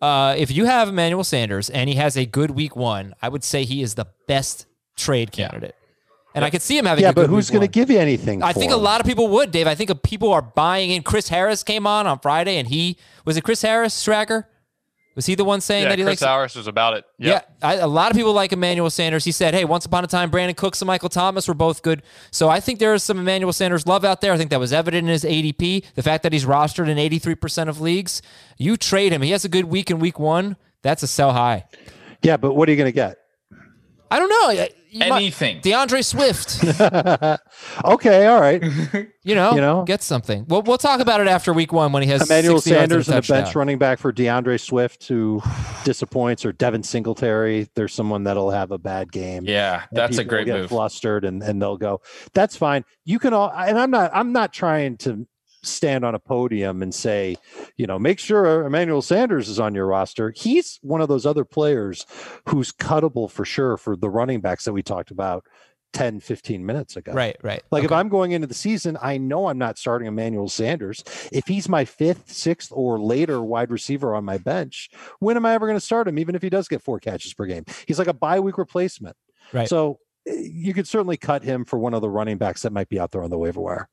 Uh, 0.01 0.35
if 0.37 0.51
you 0.51 0.65
have 0.65 0.89
Emmanuel 0.89 1.23
Sanders 1.23 1.69
and 1.69 1.87
he 1.89 1.95
has 1.95 2.17
a 2.17 2.25
good 2.25 2.51
week 2.51 2.75
one, 2.75 3.13
I 3.21 3.29
would 3.29 3.43
say 3.43 3.63
he 3.63 3.81
is 3.81 3.95
the 3.95 4.07
best 4.27 4.65
trade 4.97 5.31
candidate. 5.31 5.75
And 6.35 6.43
I 6.43 6.49
could 6.49 6.63
see 6.63 6.77
him 6.77 6.85
having 6.85 7.03
Yeah, 7.03 7.11
a 7.11 7.13
good 7.13 7.21
but 7.21 7.29
who's 7.29 7.51
going 7.51 7.61
to 7.61 7.67
give 7.67 7.91
you 7.91 7.99
anything? 7.99 8.41
I 8.41 8.53
for 8.53 8.59
think 8.59 8.71
a 8.71 8.75
lot 8.77 8.99
of 8.99 9.05
people 9.05 9.27
would, 9.29 9.51
Dave. 9.51 9.67
I 9.67 9.75
think 9.75 10.01
people 10.01 10.33
are 10.33 10.41
buying 10.41 10.89
in. 10.89 11.03
Chris 11.03 11.29
Harris 11.29 11.61
came 11.61 11.85
on 11.85 12.07
on 12.07 12.19
Friday, 12.19 12.57
and 12.57 12.67
he 12.67 12.97
was 13.23 13.37
it 13.37 13.43
Chris 13.43 13.61
Harris, 13.61 13.93
Stracker? 13.93 14.45
Was 15.15 15.25
he 15.25 15.35
the 15.35 15.45
one 15.45 15.61
saying 15.61 15.83
Yeah, 15.83 15.89
that 15.89 15.99
he 15.99 16.03
likes? 16.05 16.19
Chris 16.19 16.21
likes? 16.21 16.29
Hours 16.29 16.55
was 16.55 16.67
about 16.67 16.95
it. 16.95 17.05
Yeah, 17.19 17.31
Yep. 17.33 17.57
I, 17.61 17.73
a 17.75 17.87
lot 17.87 18.09
of 18.11 18.17
people 18.17 18.33
like 18.33 18.51
Emmanuel 18.51 18.89
Sanders. 18.89 19.23
He 19.23 19.31
said, 19.31 19.53
"Hey, 19.53 19.63
once 19.65 19.85
upon 19.85 20.03
a 20.03 20.07
time, 20.07 20.31
Brandin 20.31 20.55
Cooks 20.55 20.81
and 20.81 20.87
Michael 20.87 21.09
Thomas 21.09 21.47
were 21.47 21.53
both 21.53 21.81
good." 21.83 22.01
So 22.31 22.49
I 22.49 22.59
think 22.59 22.79
there 22.79 22.93
is 22.93 23.03
some 23.03 23.19
Emmanuel 23.19 23.53
Sanders 23.53 23.85
love 23.85 24.03
out 24.03 24.21
there. 24.21 24.33
I 24.33 24.37
think 24.37 24.49
that 24.49 24.59
was 24.59 24.73
evident 24.73 25.05
in 25.05 25.11
his 25.11 25.23
ADP. 25.23 25.83
The 25.95 26.03
fact 26.03 26.23
that 26.23 26.33
he's 26.33 26.45
rostered 26.45 26.87
in 26.89 26.97
83% 26.97 27.69
of 27.69 27.79
leagues. 27.79 28.21
You 28.57 28.75
trade 28.77 29.11
him. 29.11 29.21
He 29.21 29.31
has 29.31 29.45
a 29.45 29.49
good 29.49 29.65
week 29.65 29.91
in 29.91 29.99
week 29.99 30.17
one. 30.19 30.57
That's 30.81 31.03
a 31.03 31.07
sell 31.07 31.33
high. 31.33 31.65
Yeah, 32.21 32.37
but 32.37 32.53
what 32.55 32.67
are 32.67 32.71
you 32.71 32.77
going 32.77 32.87
to 32.87 32.95
get? 32.95 33.17
I 34.13 34.19
don't 34.19 34.29
know. 34.29 34.67
You 34.91 34.99
might- 35.09 35.11
Anything. 35.23 35.59
D'Andre 35.61 36.01
Swift. 36.03 36.63
Okay, 37.83 38.27
all 38.27 38.39
right. 38.39 38.63
You 39.25 39.35
know, 39.35 39.55
You 39.55 39.61
know? 39.61 39.83
get 39.85 40.03
something. 40.03 40.43
We'll, 40.49 40.63
we'll 40.63 40.77
talk 40.77 40.99
about 40.99 41.21
it 41.21 41.27
after 41.27 41.53
week 41.53 41.71
one 41.71 41.93
when 41.93 42.03
he 42.03 42.09
has 42.09 42.23
Emmanuel 42.29 42.59
60 42.59 42.69
Sanders 42.71 43.07
and 43.07 43.15
and 43.15 43.29
a 43.29 43.33
a 43.33 43.35
bench 43.41 43.55
running 43.55 43.77
back 43.77 43.99
for 43.99 44.11
D'Andre 44.11 44.57
Swift 44.57 45.07
who 45.07 45.41
disappoints, 45.85 46.43
or 46.45 46.51
Devin 46.51 46.83
Singletary. 46.83 47.69
There's 47.73 47.93
someone 47.93 48.25
that'll 48.25 48.51
have 48.51 48.71
a 48.71 48.77
bad 48.77 49.13
game. 49.13 49.45
Yeah, 49.45 49.83
that's 49.93 50.17
a 50.17 50.25
great 50.25 50.45
will 50.47 50.53
get 50.55 50.61
move. 50.63 50.69
Flustered 50.69 51.23
and 51.23 51.41
and 51.41 51.61
they'll 51.61 51.77
go. 51.77 52.01
That's 52.33 52.57
fine. 52.57 52.83
You 53.05 53.17
can 53.17 53.33
all. 53.33 53.49
And 53.49 53.79
I'm 53.79 53.91
not. 53.91 54.11
I'm 54.13 54.33
not 54.33 54.51
trying 54.51 54.97
to 54.97 55.25
stand 55.63 56.05
on 56.05 56.15
a 56.15 56.19
podium 56.19 56.81
and 56.81 56.93
say, 56.93 57.35
you 57.77 57.87
know, 57.87 57.97
make 57.97 58.19
sure 58.19 58.65
Emmanuel 58.65 59.01
Sanders 59.01 59.49
is 59.49 59.59
on 59.59 59.73
your 59.73 59.87
roster. 59.87 60.33
He's 60.35 60.79
one 60.81 61.01
of 61.01 61.07
those 61.07 61.25
other 61.25 61.45
players 61.45 62.05
who's 62.49 62.71
cuttable 62.71 63.29
for 63.29 63.45
sure 63.45 63.77
for 63.77 63.95
the 63.95 64.09
running 64.09 64.41
backs 64.41 64.65
that 64.65 64.73
we 64.73 64.83
talked 64.83 65.11
about 65.11 65.45
10, 65.93 66.19
15 66.19 66.65
minutes 66.65 66.95
ago. 66.97 67.13
Right, 67.13 67.37
right. 67.41 67.61
Like 67.71 67.83
if 67.83 67.91
I'm 67.91 68.09
going 68.09 68.31
into 68.31 68.47
the 68.47 68.53
season, 68.53 68.97
I 69.01 69.17
know 69.17 69.47
I'm 69.47 69.57
not 69.57 69.77
starting 69.77 70.07
Emmanuel 70.07 70.49
Sanders. 70.49 71.03
If 71.31 71.47
he's 71.47 71.69
my 71.69 71.85
fifth, 71.85 72.31
sixth, 72.31 72.71
or 72.73 72.99
later 72.99 73.41
wide 73.41 73.71
receiver 73.71 74.15
on 74.15 74.25
my 74.25 74.37
bench, 74.37 74.89
when 75.19 75.37
am 75.37 75.45
I 75.45 75.53
ever 75.53 75.67
going 75.67 75.77
to 75.79 75.85
start 75.85 76.07
him? 76.07 76.19
Even 76.19 76.35
if 76.35 76.41
he 76.41 76.49
does 76.49 76.67
get 76.67 76.81
four 76.81 76.99
catches 76.99 77.33
per 77.33 77.45
game, 77.45 77.63
he's 77.87 77.99
like 77.99 78.07
a 78.07 78.13
bye 78.13 78.39
week 78.39 78.57
replacement. 78.57 79.15
Right. 79.53 79.69
So 79.69 79.99
eh, 80.27 80.33
you 80.51 80.73
could 80.73 80.87
certainly 80.87 81.17
cut 81.17 81.43
him 81.43 81.63
for 81.63 81.77
one 81.77 81.93
of 81.93 82.01
the 82.01 82.09
running 82.09 82.37
backs 82.37 82.63
that 82.63 82.73
might 82.73 82.89
be 82.89 82.99
out 82.99 83.11
there 83.11 83.23
on 83.23 83.29
the 83.29 83.37
waiver 83.37 83.61
wire. 83.61 83.89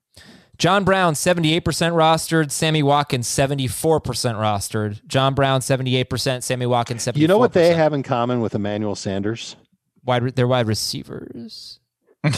John 0.61 0.83
Brown, 0.83 1.15
78% 1.15 1.63
rostered. 1.63 2.51
Sammy 2.51 2.83
Watkins, 2.83 3.27
74% 3.27 3.79
rostered. 4.35 5.03
John 5.07 5.33
Brown, 5.33 5.59
78%. 5.59 6.43
Sammy 6.43 6.67
Watkins, 6.67 7.03
74%. 7.03 7.17
You 7.17 7.27
know 7.27 7.39
what 7.39 7.53
they 7.53 7.73
have 7.73 7.93
in 7.93 8.03
common 8.03 8.41
with 8.41 8.53
Emmanuel 8.53 8.93
Sanders? 8.93 9.55
Wide, 10.05 10.21
re- 10.21 10.29
they're 10.29 10.47
wide 10.47 10.67
receivers. 10.67 11.79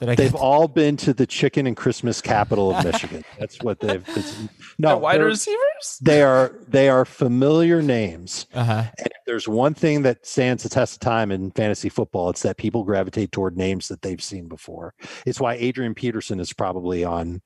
Did 0.00 0.08
I 0.08 0.14
They've 0.14 0.32
get 0.32 0.40
all 0.40 0.66
been 0.66 0.96
to 0.98 1.12
the 1.12 1.26
chicken 1.26 1.66
and 1.66 1.76
Christmas 1.76 2.20
capital 2.22 2.74
of 2.74 2.84
Michigan. 2.84 3.22
That's 3.38 3.60
what 3.60 3.80
they've. 3.80 4.02
It's, 4.16 4.38
no, 4.78 4.90
The 4.90 4.96
wide 4.98 5.20
receivers? 5.22 5.98
They 6.00 6.22
are 6.22 6.58
they 6.66 6.88
are 6.88 7.04
familiar 7.04 7.82
names. 7.82 8.46
uh-huh. 8.54 8.84
And 8.98 9.06
if 9.06 9.18
there's 9.26 9.46
one 9.46 9.74
thing 9.74 10.02
that 10.02 10.26
stands 10.26 10.62
the 10.62 10.68
test 10.70 10.94
of 10.94 11.00
time 11.00 11.30
in 11.30 11.50
fantasy 11.50 11.88
football, 11.90 12.30
it's 12.30 12.42
that 12.42 12.56
people 12.56 12.82
gravitate 12.82 13.30
toward 13.30 13.56
names 13.58 13.88
that 13.88 14.00
they've 14.02 14.22
seen 14.22 14.48
before. 14.48 14.94
It's 15.26 15.38
why 15.38 15.54
Adrian 15.54 15.94
Peterson 15.94 16.40
is 16.40 16.52
probably 16.52 17.04
on 17.04 17.42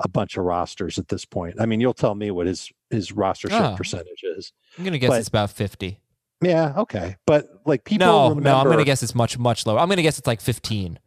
a 0.00 0.08
bunch 0.08 0.36
of 0.36 0.44
rosters 0.44 0.98
at 0.98 1.06
this 1.08 1.24
point. 1.24 1.54
I 1.60 1.66
mean, 1.66 1.80
you'll 1.80 1.94
tell 1.94 2.14
me 2.16 2.30
what 2.32 2.46
his 2.48 2.70
his 2.90 3.12
rostership 3.12 3.72
Oh. 3.72 3.76
percentage 3.76 4.22
is. 4.24 4.52
I'm 4.76 4.84
going 4.84 4.92
to 4.92 4.98
guess 4.98 5.08
But- 5.10 5.20
it's 5.20 5.28
about 5.28 5.50
50. 5.50 5.98
Yeah, 6.42 6.74
okay, 6.78 7.14
but 7.24 7.48
like 7.64 7.84
people 7.84 8.04
No, 8.04 8.22
remember. 8.30 8.50
no, 8.50 8.56
I'm 8.56 8.64
going 8.66 8.78
to 8.78 8.84
guess 8.84 9.04
it's 9.04 9.14
much, 9.14 9.38
much 9.38 9.64
lower. 9.64 9.78
I'm 9.78 9.86
going 9.86 9.98
to 9.98 10.02
guess 10.02 10.18
it's 10.18 10.26
like 10.26 10.40
15. 10.40 10.98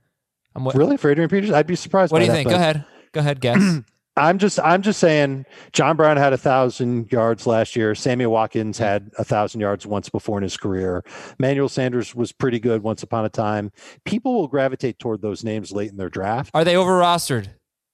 I'm, 0.56 0.64
what, 0.64 0.76
really 0.76 0.98
for 0.98 1.12
Adrian 1.12 1.30
Peterson. 1.30 1.56
I'd 1.56 1.68
be 1.68 1.76
surprised. 1.76 2.12
what 2.12 2.20
by 2.20 2.26
do 2.26 2.26
you 2.26 2.32
that, 2.32 2.38
think? 2.38 2.50
but 2.50 2.52
Go 2.52 2.58
ahead. 2.58 2.86
Go 3.14 3.20
ahead, 3.20 3.42
guess. 3.42 3.80
I'm 4.18 4.38
just 4.38 4.60
I'm 4.62 4.82
just 4.82 5.00
saying. 5.00 5.46
John 5.74 5.98
Brown 5.98 6.16
had 6.16 6.32
a 6.32 6.38
thousand 6.38 7.12
yards 7.12 7.46
last 7.46 7.76
year. 7.76 7.94
Sammy 7.96 8.26
Watkins 8.26 8.78
had 8.78 9.12
a 9.18 9.26
thousand 9.26 9.60
yards 9.60 9.86
once 9.86 10.08
before 10.08 10.38
in 10.38 10.44
his 10.44 10.56
career. 10.56 11.04
Manuel 11.38 11.68
Sanders 11.68 12.16
was 12.16 12.32
pretty 12.32 12.60
good 12.60 12.82
once 12.82 13.04
upon 13.04 13.26
a 13.26 13.30
time. 13.30 13.74
People 14.06 14.34
will 14.36 14.48
gravitate 14.48 15.00
toward 15.00 15.22
those 15.22 15.44
names 15.44 15.74
late 15.74 15.92
in 15.92 15.98
their 15.98 16.10
draft. 16.10 16.52
Are 16.54 16.64
they 16.64 16.78
over 16.78 16.94
rostered? 16.94 17.50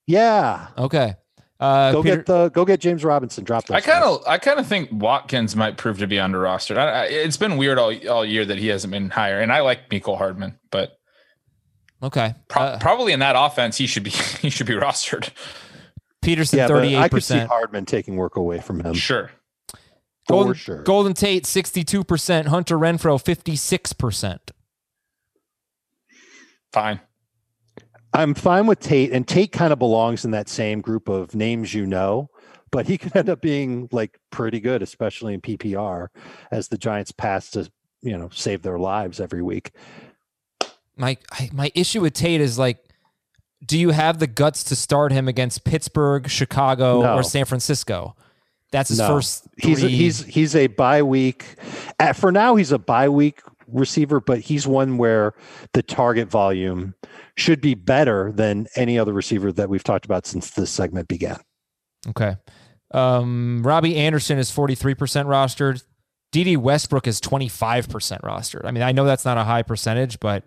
Yeah. 0.06 0.68
Okay. 0.78 1.14
Uh, 1.58 1.92
Go 1.92 2.02
Peter, 2.02 2.16
get 2.16 2.26
the 2.26 2.48
go 2.50 2.64
get 2.64 2.80
James 2.80 3.04
Robinson. 3.04 3.42
Drop 3.44 3.66
those. 3.66 3.76
I 3.76 3.80
kind 3.80 4.04
of, 4.04 4.22
I 4.26 4.38
kind 4.38 4.58
of 4.58 4.66
think 4.66 4.90
Watkins 4.92 5.54
might 5.54 5.76
prove 5.76 5.98
to 5.98 6.08
be 6.08 6.18
under 6.18 6.40
rostered. 6.40 6.76
I, 6.76 6.88
I, 6.88 7.04
it's 7.04 7.36
been 7.36 7.56
weird 7.56 7.78
all, 7.78 7.92
all 8.08 8.24
year 8.24 8.44
that 8.44 8.58
he 8.58 8.66
hasn't 8.68 8.90
been 8.92 9.10
higher, 9.10 9.40
and 9.40 9.52
I 9.52 9.60
like 9.60 9.88
Mecole 9.88 10.18
Hardman, 10.18 10.58
but 10.72 10.98
okay. 12.02 12.34
pro- 12.48 12.62
Uh, 12.62 12.78
probably 12.78 13.12
in 13.12 13.20
that 13.20 13.34
offense 13.36 13.76
he 13.76 13.86
should 13.86 14.02
be 14.02 14.10
he 14.40 14.50
should 14.50 14.66
be 14.66 14.74
rostered. 14.74 15.30
Peterson, 16.22 16.58
yeah, 16.58 16.68
but 16.68 16.84
I 16.84 17.08
could 17.08 17.22
38%. 17.22 17.46
Hardman 17.48 17.84
taking 17.84 18.14
work 18.16 18.36
away 18.36 18.60
from 18.60 18.80
him 18.80 18.94
Sure, 18.94 19.30
for 19.68 19.78
Golden, 20.28 20.54
sure. 20.54 20.82
Golden 20.84 21.14
Tate, 21.14 21.42
62%. 21.44 22.46
Hunter 22.46 22.78
Renfrow, 22.78 23.20
56%. 23.20 24.38
fine. 26.72 27.00
I'm 28.14 28.34
fine 28.34 28.66
with 28.66 28.78
Tate, 28.80 29.10
and 29.12 29.26
Tate 29.26 29.52
kind 29.52 29.72
of 29.72 29.78
belongs 29.78 30.24
in 30.24 30.32
that 30.32 30.48
same 30.48 30.80
group 30.82 31.08
of 31.08 31.34
names 31.34 31.72
you 31.72 31.86
know, 31.86 32.28
but 32.70 32.86
he 32.86 32.98
could 32.98 33.16
end 33.16 33.28
up 33.30 33.40
being 33.40 33.88
like 33.90 34.18
pretty 34.30 34.60
good, 34.60 34.82
especially 34.82 35.34
in 35.34 35.40
PPR, 35.40 36.08
as 36.50 36.68
the 36.68 36.78
Giants 36.78 37.10
pass 37.12 37.50
to 37.52 37.70
you 38.02 38.16
know 38.16 38.28
save 38.32 38.62
their 38.62 38.78
lives 38.78 39.18
every 39.18 39.42
week. 39.42 39.72
My 40.96 41.16
I, 41.32 41.50
my 41.52 41.70
issue 41.74 42.00
with 42.00 42.12
Tate 42.14 42.40
is 42.40 42.58
like, 42.58 42.78
do 43.64 43.78
you 43.78 43.90
have 43.90 44.18
the 44.18 44.26
guts 44.26 44.64
to 44.64 44.76
start 44.76 45.12
him 45.12 45.28
against 45.28 45.64
Pittsburgh, 45.64 46.28
Chicago, 46.28 47.02
No. 47.02 47.14
or 47.16 47.22
San 47.22 47.44
Francisco? 47.44 48.14
That's 48.72 48.88
his 48.88 48.98
No. 48.98 49.08
first. 49.08 49.46
He's 49.58 49.78
a, 49.78 49.86
three- 49.86 49.96
he's 49.96 50.24
he's 50.24 50.56
a 50.56 50.66
bye 50.68 51.02
week. 51.02 51.56
At, 51.98 52.16
for 52.16 52.32
now, 52.32 52.56
he's 52.56 52.72
a 52.72 52.78
bye 52.78 53.08
week 53.08 53.40
receiver, 53.68 54.20
but 54.20 54.40
he's 54.40 54.66
one 54.66 54.98
where 54.98 55.34
the 55.72 55.82
target 55.82 56.28
volume 56.28 56.94
should 57.36 57.60
be 57.60 57.74
better 57.74 58.30
than 58.32 58.66
any 58.76 58.98
other 58.98 59.12
receiver 59.12 59.50
that 59.52 59.68
we've 59.70 59.84
talked 59.84 60.04
about 60.04 60.26
since 60.26 60.50
this 60.50 60.70
segment 60.70 61.08
began. 61.08 61.38
okay. 62.08 62.36
Um, 62.94 63.62
Robbie 63.64 63.96
Anderson 63.96 64.36
is 64.38 64.50
forty 64.50 64.74
three 64.74 64.94
percent 64.94 65.26
rostered. 65.28 65.82
Dede 66.30 66.58
Westbrook 66.58 67.06
is 67.06 67.20
twenty 67.20 67.48
five 67.48 67.88
percent 67.88 68.20
rostered. 68.22 68.66
I 68.66 68.70
mean, 68.70 68.82
I 68.82 68.92
know 68.92 69.04
that's 69.06 69.24
not 69.24 69.38
a 69.38 69.44
high 69.44 69.62
percentage, 69.62 70.20
but 70.20 70.44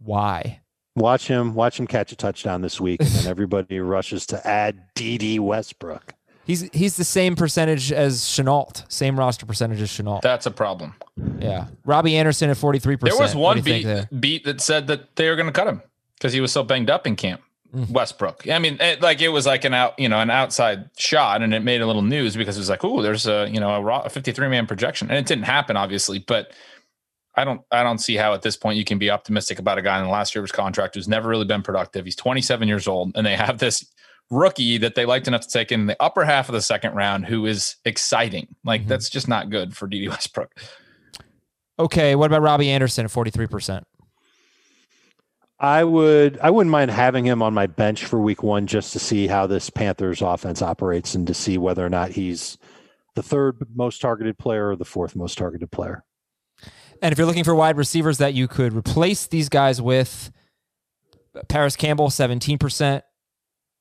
why? 0.00 0.60
Watch 0.96 1.28
him, 1.28 1.54
watch 1.54 1.78
him 1.78 1.86
catch 1.86 2.12
a 2.12 2.16
touchdown 2.16 2.62
this 2.62 2.80
week, 2.80 3.00
and 3.00 3.08
then 3.10 3.26
everybody 3.28 3.80
rushes 3.80 4.26
to 4.26 4.46
add 4.46 4.82
Dede 4.94 5.40
Westbrook. 5.40 6.14
He's 6.44 6.68
he's 6.72 6.96
the 6.96 7.04
same 7.04 7.36
percentage 7.36 7.92
as 7.92 8.26
Chenault, 8.28 8.72
same 8.88 9.18
roster 9.18 9.46
percentage 9.46 9.80
as 9.80 9.90
Chenault. 9.90 10.20
That's 10.22 10.46
a 10.46 10.50
problem. 10.50 10.94
yeah, 11.38 11.66
Robbie 11.84 12.16
Anderson 12.16 12.50
at 12.50 12.56
forty 12.56 12.80
three 12.80 12.96
percent. 12.96 13.18
There 13.18 13.24
was 13.24 13.36
one 13.36 13.60
beat 13.60 13.86
beat 14.18 14.44
that 14.44 14.60
said 14.60 14.88
that 14.88 15.14
they 15.16 15.28
were 15.28 15.36
going 15.36 15.46
to 15.46 15.52
cut 15.52 15.68
him 15.68 15.82
because 16.16 16.32
he 16.32 16.40
was 16.40 16.50
so 16.50 16.64
banged 16.64 16.90
up 16.90 17.06
in 17.06 17.14
camp. 17.14 17.40
Mm. 17.74 17.90
Westbrook. 17.90 18.48
I 18.50 18.58
mean, 18.58 18.78
it, 18.80 19.00
like 19.00 19.20
it 19.20 19.28
was 19.28 19.46
like 19.46 19.64
an 19.64 19.74
out, 19.74 19.96
you 19.96 20.08
know, 20.08 20.18
an 20.18 20.28
outside 20.28 20.90
shot, 20.98 21.40
and 21.40 21.54
it 21.54 21.60
made 21.60 21.80
a 21.80 21.86
little 21.86 22.02
news 22.02 22.36
because 22.36 22.56
it 22.56 22.60
was 22.60 22.68
like, 22.68 22.82
oh, 22.82 23.00
there's 23.00 23.28
a 23.28 23.48
you 23.48 23.60
know 23.60 23.70
a, 23.70 23.80
raw, 23.80 24.00
a 24.00 24.08
53 24.08 24.48
man 24.48 24.66
projection, 24.66 25.08
and 25.08 25.16
it 25.16 25.26
didn't 25.26 25.44
happen, 25.44 25.76
obviously. 25.76 26.18
But 26.18 26.50
I 27.34 27.44
don't, 27.44 27.60
I 27.70 27.82
don't 27.82 27.98
see 27.98 28.16
how 28.16 28.34
at 28.34 28.42
this 28.42 28.56
point 28.56 28.76
you 28.76 28.84
can 28.84 28.98
be 28.98 29.10
optimistic 29.10 29.58
about 29.58 29.78
a 29.78 29.82
guy 29.82 29.98
in 29.98 30.04
the 30.04 30.10
last 30.10 30.34
year 30.34 30.40
of 30.42 30.48
his 30.48 30.52
contract 30.52 30.94
who's 30.94 31.08
never 31.08 31.28
really 31.28 31.44
been 31.44 31.62
productive. 31.62 32.04
He's 32.04 32.16
27 32.16 32.66
years 32.68 32.88
old, 32.88 33.12
and 33.16 33.24
they 33.26 33.36
have 33.36 33.58
this 33.58 33.84
rookie 34.30 34.78
that 34.78 34.94
they 34.94 35.06
liked 35.06 35.26
enough 35.28 35.42
to 35.42 35.48
take 35.48 35.72
in 35.72 35.86
the 35.86 35.96
upper 36.02 36.24
half 36.24 36.48
of 36.48 36.52
the 36.54 36.62
second 36.62 36.94
round, 36.94 37.26
who 37.26 37.46
is 37.46 37.76
exciting. 37.84 38.48
Like 38.64 38.82
Mhm. 38.82 38.88
that's 38.88 39.08
just 39.10 39.26
not 39.28 39.50
good 39.50 39.76
for 39.76 39.86
Dede 39.88 40.08
Westbrook. 40.08 40.50
Okay, 41.78 42.14
what 42.14 42.26
about 42.26 42.42
Robbie 42.42 42.70
Anderson 42.70 43.04
at 43.04 43.10
forty 43.10 43.30
three 43.30 43.46
percent? 43.46 43.86
I 45.58 45.84
would 45.84 46.38
I 46.42 46.50
wouldn't 46.50 46.70
mind 46.70 46.90
having 46.90 47.24
him 47.26 47.42
on 47.42 47.52
my 47.54 47.66
bench 47.66 48.04
for 48.04 48.18
week 48.20 48.42
one 48.42 48.66
just 48.66 48.92
to 48.94 48.98
see 48.98 49.26
how 49.26 49.46
this 49.46 49.68
Panthers 49.68 50.22
offense 50.22 50.62
operates 50.62 51.14
and 51.14 51.26
to 51.26 51.34
see 51.34 51.58
whether 51.58 51.84
or 51.84 51.90
not 51.90 52.10
he's 52.10 52.56
the 53.14 53.22
third 53.22 53.56
most 53.74 54.00
targeted 54.00 54.38
player 54.38 54.68
or 54.70 54.76
the 54.76 54.84
fourth 54.84 55.14
most 55.16 55.36
targeted 55.36 55.70
player. 55.70 56.04
And 57.02 57.12
if 57.12 57.18
you're 57.18 57.26
looking 57.26 57.44
for 57.44 57.54
wide 57.54 57.76
receivers 57.76 58.18
that 58.18 58.34
you 58.34 58.46
could 58.48 58.72
replace 58.72 59.26
these 59.26 59.48
guys 59.48 59.80
with, 59.80 60.30
Parris 61.48 61.76
Campbell, 61.76 62.08
17%, 62.08 63.02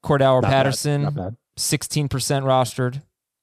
Cordell 0.04 0.20
Not 0.20 0.42
bad, 0.44 0.50
Patterson, 0.50 1.02
not 1.04 1.16
bad. 1.16 1.38
16% 1.58 2.10
rostered. 2.10 3.02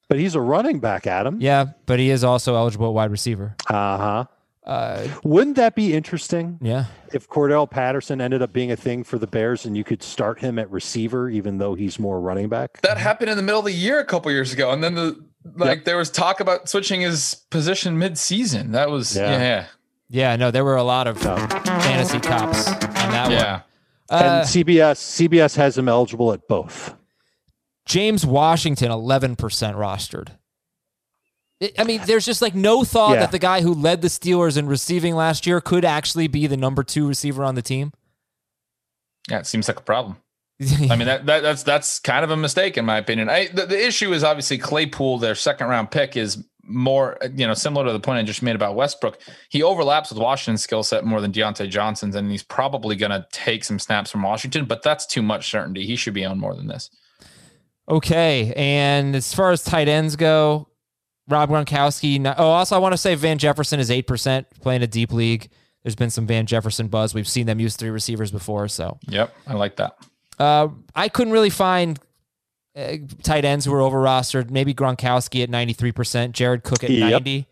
But 0.09 0.19
he's 0.19 0.35
a 0.35 0.41
running 0.41 0.79
back, 0.79 1.05
Adam. 1.05 1.39
Yeah, 1.41 1.65
but 1.85 1.99
he 1.99 2.09
is 2.09 2.23
also 2.23 2.55
eligible 2.55 2.87
at 2.87 2.93
wide 2.93 3.11
receiver. 3.11 3.55
Uh 3.69 3.97
huh. 3.97 4.25
Uh, 4.67 5.07
Wouldn't 5.23 5.55
that 5.55 5.75
be 5.75 5.93
interesting 5.93 6.59
yeah. 6.61 6.85
if 7.13 7.29
Cordarrelle 7.29 7.71
Patterson 7.71 8.19
ended 8.19 8.41
up 8.41 8.51
being 8.51 8.69
a 8.69 8.75
thing 8.75 9.05
for 9.05 9.17
the 9.17 9.27
Bears 9.27 9.65
and 9.65 9.77
you 9.77 9.85
could 9.85 10.03
start 10.03 10.39
him 10.39 10.59
at 10.59 10.69
receiver 10.69 11.29
even 11.29 11.57
though 11.57 11.73
he's 11.73 11.97
more 11.99 12.19
running 12.19 12.49
back? 12.49 12.81
That 12.81 12.97
happened 12.97 13.29
in 13.29 13.37
the 13.37 13.43
middle 13.43 13.59
of 13.59 13.65
the 13.65 13.71
year 13.71 13.99
a 13.99 14.05
couple 14.05 14.29
years 14.29 14.51
ago, 14.51 14.71
and 14.71 14.83
then 14.83 14.95
the 14.95 15.23
like 15.55 15.85
there 15.85 15.97
was 15.97 16.09
talk 16.09 16.39
about 16.39 16.69
switching 16.69 17.01
his 17.01 17.35
position 17.49 17.97
mid-season. 17.97 18.71
That 18.71 18.89
was 18.89 19.15
Yeah. 19.15 19.31
yeah, 19.31 19.39
yeah. 19.39 19.65
Yeah, 20.09 20.35
no, 20.37 20.51
there 20.51 20.63
were 20.63 20.77
a 20.77 20.83
lot 20.83 21.05
of 21.07 21.19
fantasy 21.19 22.19
cops 22.19 22.67
on 22.67 22.79
that 22.79 23.29
yeah. 23.31 23.51
one. 23.51 23.63
Uh, 24.09 24.23
and 24.23 24.47
CBS 24.47 24.97
CBS 25.27 25.57
has 25.57 25.77
him 25.77 25.89
eligible 25.89 26.31
at 26.31 26.47
both. 26.47 26.95
James 27.85 28.25
Washington, 28.25 28.89
11% 28.89 29.35
rostered. 29.37 30.29
I- 31.61 31.71
I 31.79 31.83
mean, 31.83 32.01
there's 32.05 32.25
just 32.25 32.41
like 32.41 32.55
no 32.55 32.83
thought 32.85 33.13
Yeah. 33.15 33.19
that 33.21 33.31
the 33.31 33.39
guy 33.39 33.61
who 33.61 33.73
led 33.73 34.01
the 34.01 34.07
Steelers 34.07 34.57
in 34.57 34.67
receiving 34.67 35.15
last 35.15 35.45
year 35.45 35.59
could 35.59 35.83
actually 35.83 36.27
be 36.27 36.47
the 36.47 36.57
number 36.57 36.83
two 36.83 37.07
receiver 37.07 37.43
on 37.43 37.55
the 37.55 37.61
team. 37.61 37.91
Yeah, 39.29 39.39
it 39.39 39.45
seems 39.47 39.67
like 39.67 39.79
a 39.79 39.83
problem. 39.83 40.17
I 40.89 40.95
mean 40.95 41.05
that, 41.05 41.25
that 41.27 41.43
that's 41.43 41.61
that's 41.63 41.99
kind 41.99 42.23
of 42.23 42.31
a 42.31 42.37
mistake 42.37 42.77
in 42.77 42.85
my 42.85 42.97
opinion. 42.97 43.29
I, 43.29 43.47
the, 43.47 43.67
the 43.67 43.85
issue 43.85 44.11
is 44.13 44.23
obviously 44.23 44.57
Claypool, 44.57 45.19
their 45.19 45.35
second 45.35 45.67
round 45.67 45.91
pick, 45.91 46.17
is 46.17 46.43
more 46.63 47.17
you 47.35 47.45
know 47.45 47.53
similar 47.53 47.85
to 47.85 47.93
the 47.93 47.99
point 47.99 48.17
I 48.19 48.23
just 48.23 48.41
made 48.41 48.55
about 48.55 48.75
Westbrook. 48.75 49.19
He 49.49 49.61
overlaps 49.61 50.09
with 50.09 50.19
Washington's 50.19 50.63
skill 50.63 50.81
set 50.81 51.05
more 51.05 51.21
than 51.21 51.31
Diontae 51.31 51.69
Johnson's, 51.69 52.15
and 52.15 52.31
he's 52.31 52.43
probably 52.43 52.95
going 52.95 53.11
to 53.11 53.25
take 53.31 53.63
some 53.63 53.77
snaps 53.77 54.09
from 54.09 54.23
Washington. 54.23 54.65
But 54.65 54.81
that's 54.81 55.05
too 55.05 55.21
much 55.21 55.49
certainty. 55.51 55.85
He 55.85 55.95
should 55.95 56.15
be 56.15 56.25
on 56.25 56.39
more 56.39 56.55
than 56.55 56.67
this. 56.67 56.89
Okay, 57.89 58.51
and 58.55 59.15
as 59.15 59.33
far 59.33 59.51
as 59.51 59.63
tight 59.63 59.87
ends 59.87 60.15
go, 60.15 60.67
Rob 61.27 61.49
Gronkowski. 61.49 62.33
Oh, 62.37 62.47
also 62.47 62.75
I 62.75 62.79
want 62.79 62.93
to 62.93 62.97
say 62.97 63.13
Van 63.13 63.37
Jefferson 63.37 63.79
is 63.79 63.91
eight 63.91 64.07
percent 64.07 64.47
playing 64.61 64.81
a 64.81 64.87
deep 64.87 65.13
league. 65.13 65.49
There's 65.83 65.95
been 65.95 66.09
some 66.09 66.27
Van 66.27 66.47
Jefferson 66.47 66.87
buzz. 66.87 67.13
We've 67.13 67.27
seen 67.27 67.45
them 67.45 67.59
use 67.59 67.75
three 67.75 67.91
receivers 67.91 68.31
before, 68.31 68.67
so 68.67 68.97
Yep, 69.07 69.33
I 69.45 69.53
like 69.53 69.77
that. 69.77 69.97
Uh, 70.39 70.69
I 70.95 71.09
couldn't 71.09 71.33
really 71.33 71.49
find 71.49 71.99
uh, 72.75 72.97
tight 73.23 73.43
ends 73.45 73.65
who 73.65 73.71
were 73.71 73.81
over 73.81 73.97
rostered. 73.99 74.49
Maybe 74.51 74.73
Gronkowski 74.73 75.41
at 75.43 75.49
93%, 75.49 76.31
Jared 76.31 76.63
Cook 76.63 76.83
at 76.83 76.89
Yep. 76.89 77.11
90. 77.11 77.47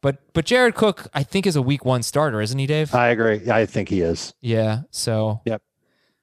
But 0.00 0.18
but 0.34 0.44
Jared 0.44 0.74
Cook, 0.74 1.06
I 1.14 1.22
think, 1.22 1.46
is 1.46 1.56
a 1.56 1.62
week 1.62 1.84
one 1.84 2.02
starter, 2.02 2.40
isn't 2.42 2.58
he, 2.58 2.66
Dave? 2.66 2.94
I 2.94 3.08
agree. 3.08 3.50
I 3.50 3.64
think 3.66 3.88
he 3.88 4.00
is. 4.02 4.34
yeah. 4.42 4.80
So 4.90 5.40
Yep. 5.46 5.62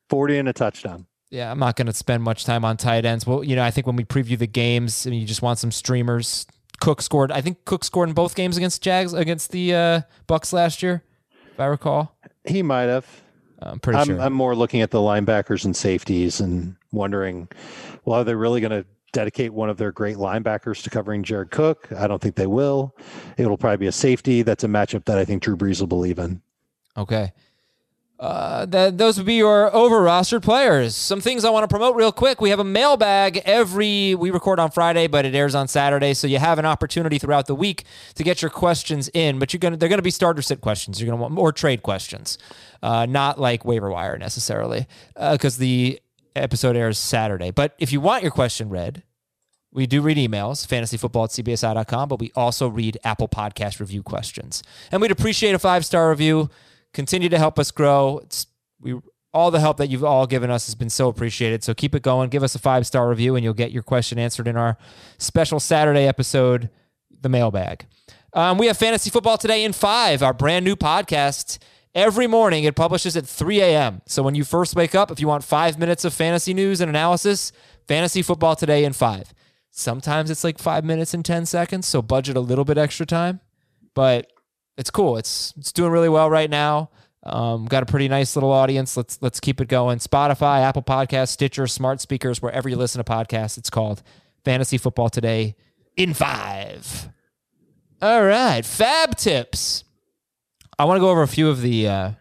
40 0.10 0.38
and 0.39 0.49
a 0.49 0.54
touchdown. 0.54 1.06
yeah, 1.30 1.49
I'm 1.49 1.58
not 1.60 1.76
going 1.78 1.88
to 1.88 1.93
spend 1.93 2.22
much 2.22 2.45
time 2.45 2.66
on 2.66 2.78
tight 2.78 3.06
ends. 3.06 3.26
Well, 3.26 3.43
you 3.43 3.56
know, 3.56 3.64
I 3.64 3.72
think 3.72 3.88
when 3.88 3.95
we 3.95 4.04
preview 4.04 4.38
the 4.38 4.45
games, 4.47 5.08
I 5.08 5.10
mean, 5.10 5.22
you 5.22 5.26
just 5.28 5.41
want 5.41 5.58
some 5.58 5.72
streamers. 5.72 6.45
Cook 6.82 7.02
scored. 7.02 7.32
I 7.32 7.41
think 7.41 7.64
Cook 7.66 7.84
scored 7.84 8.10
in 8.10 8.14
both 8.16 8.36
games 8.36 8.58
against 8.58 8.82
Jags 8.82 9.14
against 9.14 9.52
the 9.52 9.74
uh, 9.74 10.02
Bucs 10.28 10.52
last 10.52 10.82
year, 10.84 11.04
if 11.54 11.60
I 11.60 11.66
recall. 11.66 12.18
He 12.45 12.62
might 12.64 12.84
have. 12.89 13.06
I'm 13.62 13.80
pretty 13.80 13.99
I'm, 13.99 14.07
sure. 14.07 14.20
I'm 14.20 14.34
more 14.34 14.55
looking 14.55 14.82
at 14.82 14.91
the 14.91 14.99
linebackers 14.99 15.66
and 15.66 15.76
safeties 15.76 16.39
and 16.39 16.76
wondering, 16.91 17.47
well, 18.05 18.22
are 18.22 18.24
they 18.24 18.36
really 18.36 18.62
going 18.62 18.72
to 18.72 18.86
dedicate 19.14 19.53
one 19.53 19.70
of 19.70 19.78
their 19.78 19.91
great 19.91 20.18
linebackers 20.18 20.82
to 20.84 20.89
covering 20.89 21.24
Jared 21.24 21.51
Cook? 21.51 21.88
I 21.91 22.07
don't 22.07 22.22
think 22.22 22.36
they 22.36 22.47
will. 22.47 22.95
It'll 23.38 23.57
probably 23.57 23.78
be 23.78 23.88
a 23.88 23.91
safety. 23.91 24.41
That's 24.41 24.64
a 24.64 24.68
matchup 24.68 25.05
that 25.05 25.18
I 25.18 25.26
think 25.26 25.43
Drew 25.43 25.55
Brees 25.55 25.80
will 25.80 25.88
believe 25.88 26.18
in. 26.18 26.41
Okay. 26.97 27.34
Uh, 28.22 28.67
that 28.67 28.99
those 28.99 29.17
would 29.17 29.26
be 29.26 29.34
your 29.34 29.76
over 29.76 29.99
rostered 29.99 30.43
players. 30.43 30.95
Some 30.95 31.22
things 31.22 31.43
I 31.43 31.49
want 31.49 31.63
to 31.63 31.67
promote 31.67 31.95
real 31.95 32.11
quick. 32.11 32.39
We 32.39 32.51
have 32.51 32.59
a 32.59 32.63
mailbag 32.63 33.41
every. 33.45 34.13
We 34.13 34.30
record 34.30 34.59
on 34.59 34.69
Friday, 34.69 35.07
but 35.07 35.26
it 35.26 35.34
airs 35.34 35.55
on 35.55 35.67
Saturday, 35.67 36.13
so 36.13 36.28
you 36.28 36.38
have 36.38 36.59
an 36.59 36.65
opportunity 36.67 37.17
throughout 37.17 37.47
the 37.47 37.55
week 37.55 37.84
to 38.13 38.24
get 38.24 38.43
your 38.43 38.51
questions 38.51 39.09
in. 39.15 39.39
But 39.39 39.53
you're 39.53 39.59
gonna 39.59 39.76
they're 39.76 39.89
gonna 39.89 40.03
be 40.03 40.11
starter 40.11 40.43
sit 40.43 40.61
questions. 40.61 41.01
You're 41.01 41.09
gonna 41.09 41.19
want 41.19 41.34
more 41.34 41.51
trade 41.51 41.82
questions, 41.82 42.38
uh, 42.84 43.07
not 43.07 43.39
like 43.39 43.65
waiver 43.65 43.89
wire 43.89 44.19
necessarily, 44.19 44.86
because 45.15 45.57
the 45.57 45.99
episode 46.36 46.76
airs 46.76 46.99
Saturday. 46.99 47.49
But 47.49 47.74
if 47.80 47.91
you 47.91 48.01
want 48.01 48.22
your 48.22 48.32
question 48.32 48.69
read, 48.69 49.01
we 49.74 49.88
do 49.88 49.99
read 49.99 50.17
emails, 50.17 50.67
fantasyfootball 50.67 51.24
at 51.24 51.45
cbsi.com, 51.45 52.09
but 52.09 52.19
we 52.19 52.32
also 52.36 52.67
read 52.67 52.99
Apple 53.03 53.30
Podcast 53.30 53.80
review 53.80 54.03
questions. 54.03 54.61
And 54.91 55.01
we'd 55.01 55.09
appreciate 55.09 55.55
a 55.55 55.59
five 55.59 55.88
star 55.88 56.11
review. 56.11 56.51
Continue 56.94 57.30
to 57.30 57.38
help 57.38 57.58
us 57.58 57.72
grow. 57.72 58.20
It's 58.24 58.48
we 58.80 59.00
all 59.34 59.52
the 59.52 59.60
help 59.60 59.78
that 59.78 59.89
you've 59.89 60.04
all 60.04 60.28
given 60.28 60.52
us 60.52 60.66
has 60.66 60.76
been 60.76 60.89
so 60.89 61.08
appreciated. 61.08 61.64
So 61.64 61.74
keep 61.74 61.96
it 61.96 62.04
going. 62.04 62.30
Give 62.30 62.44
us 62.44 62.56
a 62.56 62.60
five 62.60 62.86
star 62.86 63.10
review, 63.10 63.36
and 63.36 63.44
you'll 63.44 63.54
get 63.54 63.72
your 63.72 63.84
question 63.84 64.20
answered 64.20 64.48
in 64.48 64.58
our 64.58 64.78
special 65.18 65.60
Saturday 65.60 66.08
episode, 66.08 66.70
the 67.22 67.30
mailbag. 67.30 67.86
Um, 68.34 68.58
we 68.58 68.68
have 68.68 68.78
Fantasy 68.78 69.10
Football 69.10 69.38
Today 69.38 69.64
in 69.64 69.74
Five, 69.74 70.24
our 70.24 70.34
brand 70.34 70.66
new 70.66 70.76
podcast. 70.76 71.60
Every 71.94 72.28
morning 72.28 72.64
it 72.64 72.76
publishes 72.76 73.18
at 73.18 73.26
3 73.26 73.60
a.m. 73.62 74.02
So 74.06 74.24
when 74.24 74.34
you 74.34 74.46
first 74.46 74.76
wake 74.76 74.96
up, 74.96 75.12
if 75.12 75.20
you 75.20 75.28
want 75.28 75.44
five 75.44 75.78
minutes 75.78 76.06
of 76.06 76.14
fantasy 76.14 76.54
news 76.54 76.80
and 76.80 76.89
analysis, 76.89 77.52
Fantasy 77.88 78.22
Football 78.22 78.56
Today 78.56 78.86
in 78.86 78.94
Five. 78.94 79.34
Sometimes 79.72 80.30
it's 80.30 80.44
like 80.44 80.58
five 80.58 80.86
minutes 80.86 81.14
and 81.14 81.24
10 81.24 81.46
seconds, 81.46 81.88
so 81.88 82.02
budget 82.02 82.38
a 82.38 82.42
little 82.42 82.66
bit 82.66 82.78
extra 82.78 83.06
time. 83.06 83.42
But 83.94 84.31
it's 84.82 84.90
cool. 84.90 85.16
It's 85.18 85.54
it's 85.58 85.72
doing 85.72 85.92
really 85.92 86.10
well 86.10 86.30
right 86.30 86.50
now. 86.50 86.90
Um, 87.24 87.66
got 87.68 87.84
a 87.84 87.86
pretty 87.86 88.08
nice 88.08 88.36
little 88.36 88.52
audience. 88.52 88.98
Let's 88.98 89.22
let's 89.22 89.40
keep 89.40 89.62
it 89.62 89.68
going. 89.68 90.00
Spotify, 90.00 90.62
Apple 90.64 90.82
Podcasts, 90.82 91.30
Stitcher, 91.30 91.68
smart 91.68 92.02
speakers, 92.02 92.42
wherever 92.42 92.68
you 92.68 92.76
listen 92.76 93.02
to 93.02 93.10
podcasts. 93.10 93.60
It's 93.60 93.70
called 93.70 94.02
Fantasy 94.44 94.80
Football 94.80 95.10
Today 95.10 95.56
in 95.96 96.16
five. 96.16 97.10
All 98.02 98.24
right, 98.24 98.66
Fab 98.66 99.16
tips. 99.16 99.84
I 100.80 100.86
want 100.86 100.98
to 100.98 101.02
go 101.02 101.10
over 101.12 101.22
a 101.22 101.28
few 101.28 101.48
of 101.48 101.62
the 101.62 101.88
uh, 101.88 102.12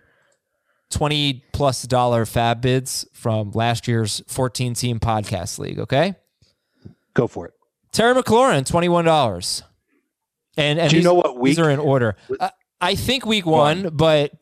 twenty 0.91 1.43
plus 1.55 1.83
dollar 1.85 2.27
Fab 2.27 2.61
bids 2.61 3.07
from 3.15 3.53
last 3.53 3.89
year's 3.89 4.23
fourteen 4.29 4.75
team 4.75 5.01
podcast 5.01 5.59
league. 5.59 5.79
Okay, 5.79 6.15
Go 7.15 7.27
for 7.27 7.47
it. 7.47 7.55
Terry 7.91 8.15
McLaurin, 8.15 8.67
twenty 8.67 8.91
one 8.91 9.07
dollars. 9.07 9.63
And, 10.61 10.79
and 10.79 10.91
Do 10.91 10.97
you 10.97 11.01
these, 11.01 11.05
know 11.05 11.15
what 11.15 11.43
These 11.43 11.59
are 11.59 11.71
in 11.71 11.79
order. 11.81 12.17
I, 12.41 12.51
I 12.81 12.95
think 12.95 13.25
week 13.27 13.47
one, 13.47 13.91
but 13.93 14.33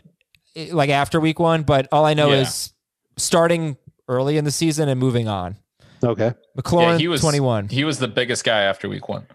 eh, 0.56 0.68
like 0.72 0.90
after 0.90 1.20
week 1.20 1.38
one. 1.38 1.62
But 1.62 1.88
all 1.92 2.04
I 2.04 2.14
know 2.14 2.30
Yeah. 2.32 2.40
is 2.42 2.72
starting 3.16 3.76
early 4.08 4.36
in 4.36 4.44
the 4.44 4.50
season 4.50 4.88
and 4.88 4.98
moving 5.00 5.28
on. 5.28 5.56
Okay. 6.02 6.32
McLaurin, 6.56 6.92
yeah, 6.92 6.98
he 6.98 7.08
was 7.08 7.20
twenty 7.20 7.40
one. 7.40 7.68
He 7.68 7.84
was 7.84 7.98
the 7.98 8.08
biggest 8.08 8.44
guy 8.44 8.62
after 8.62 8.88
week 8.88 9.08
one. 9.08 9.26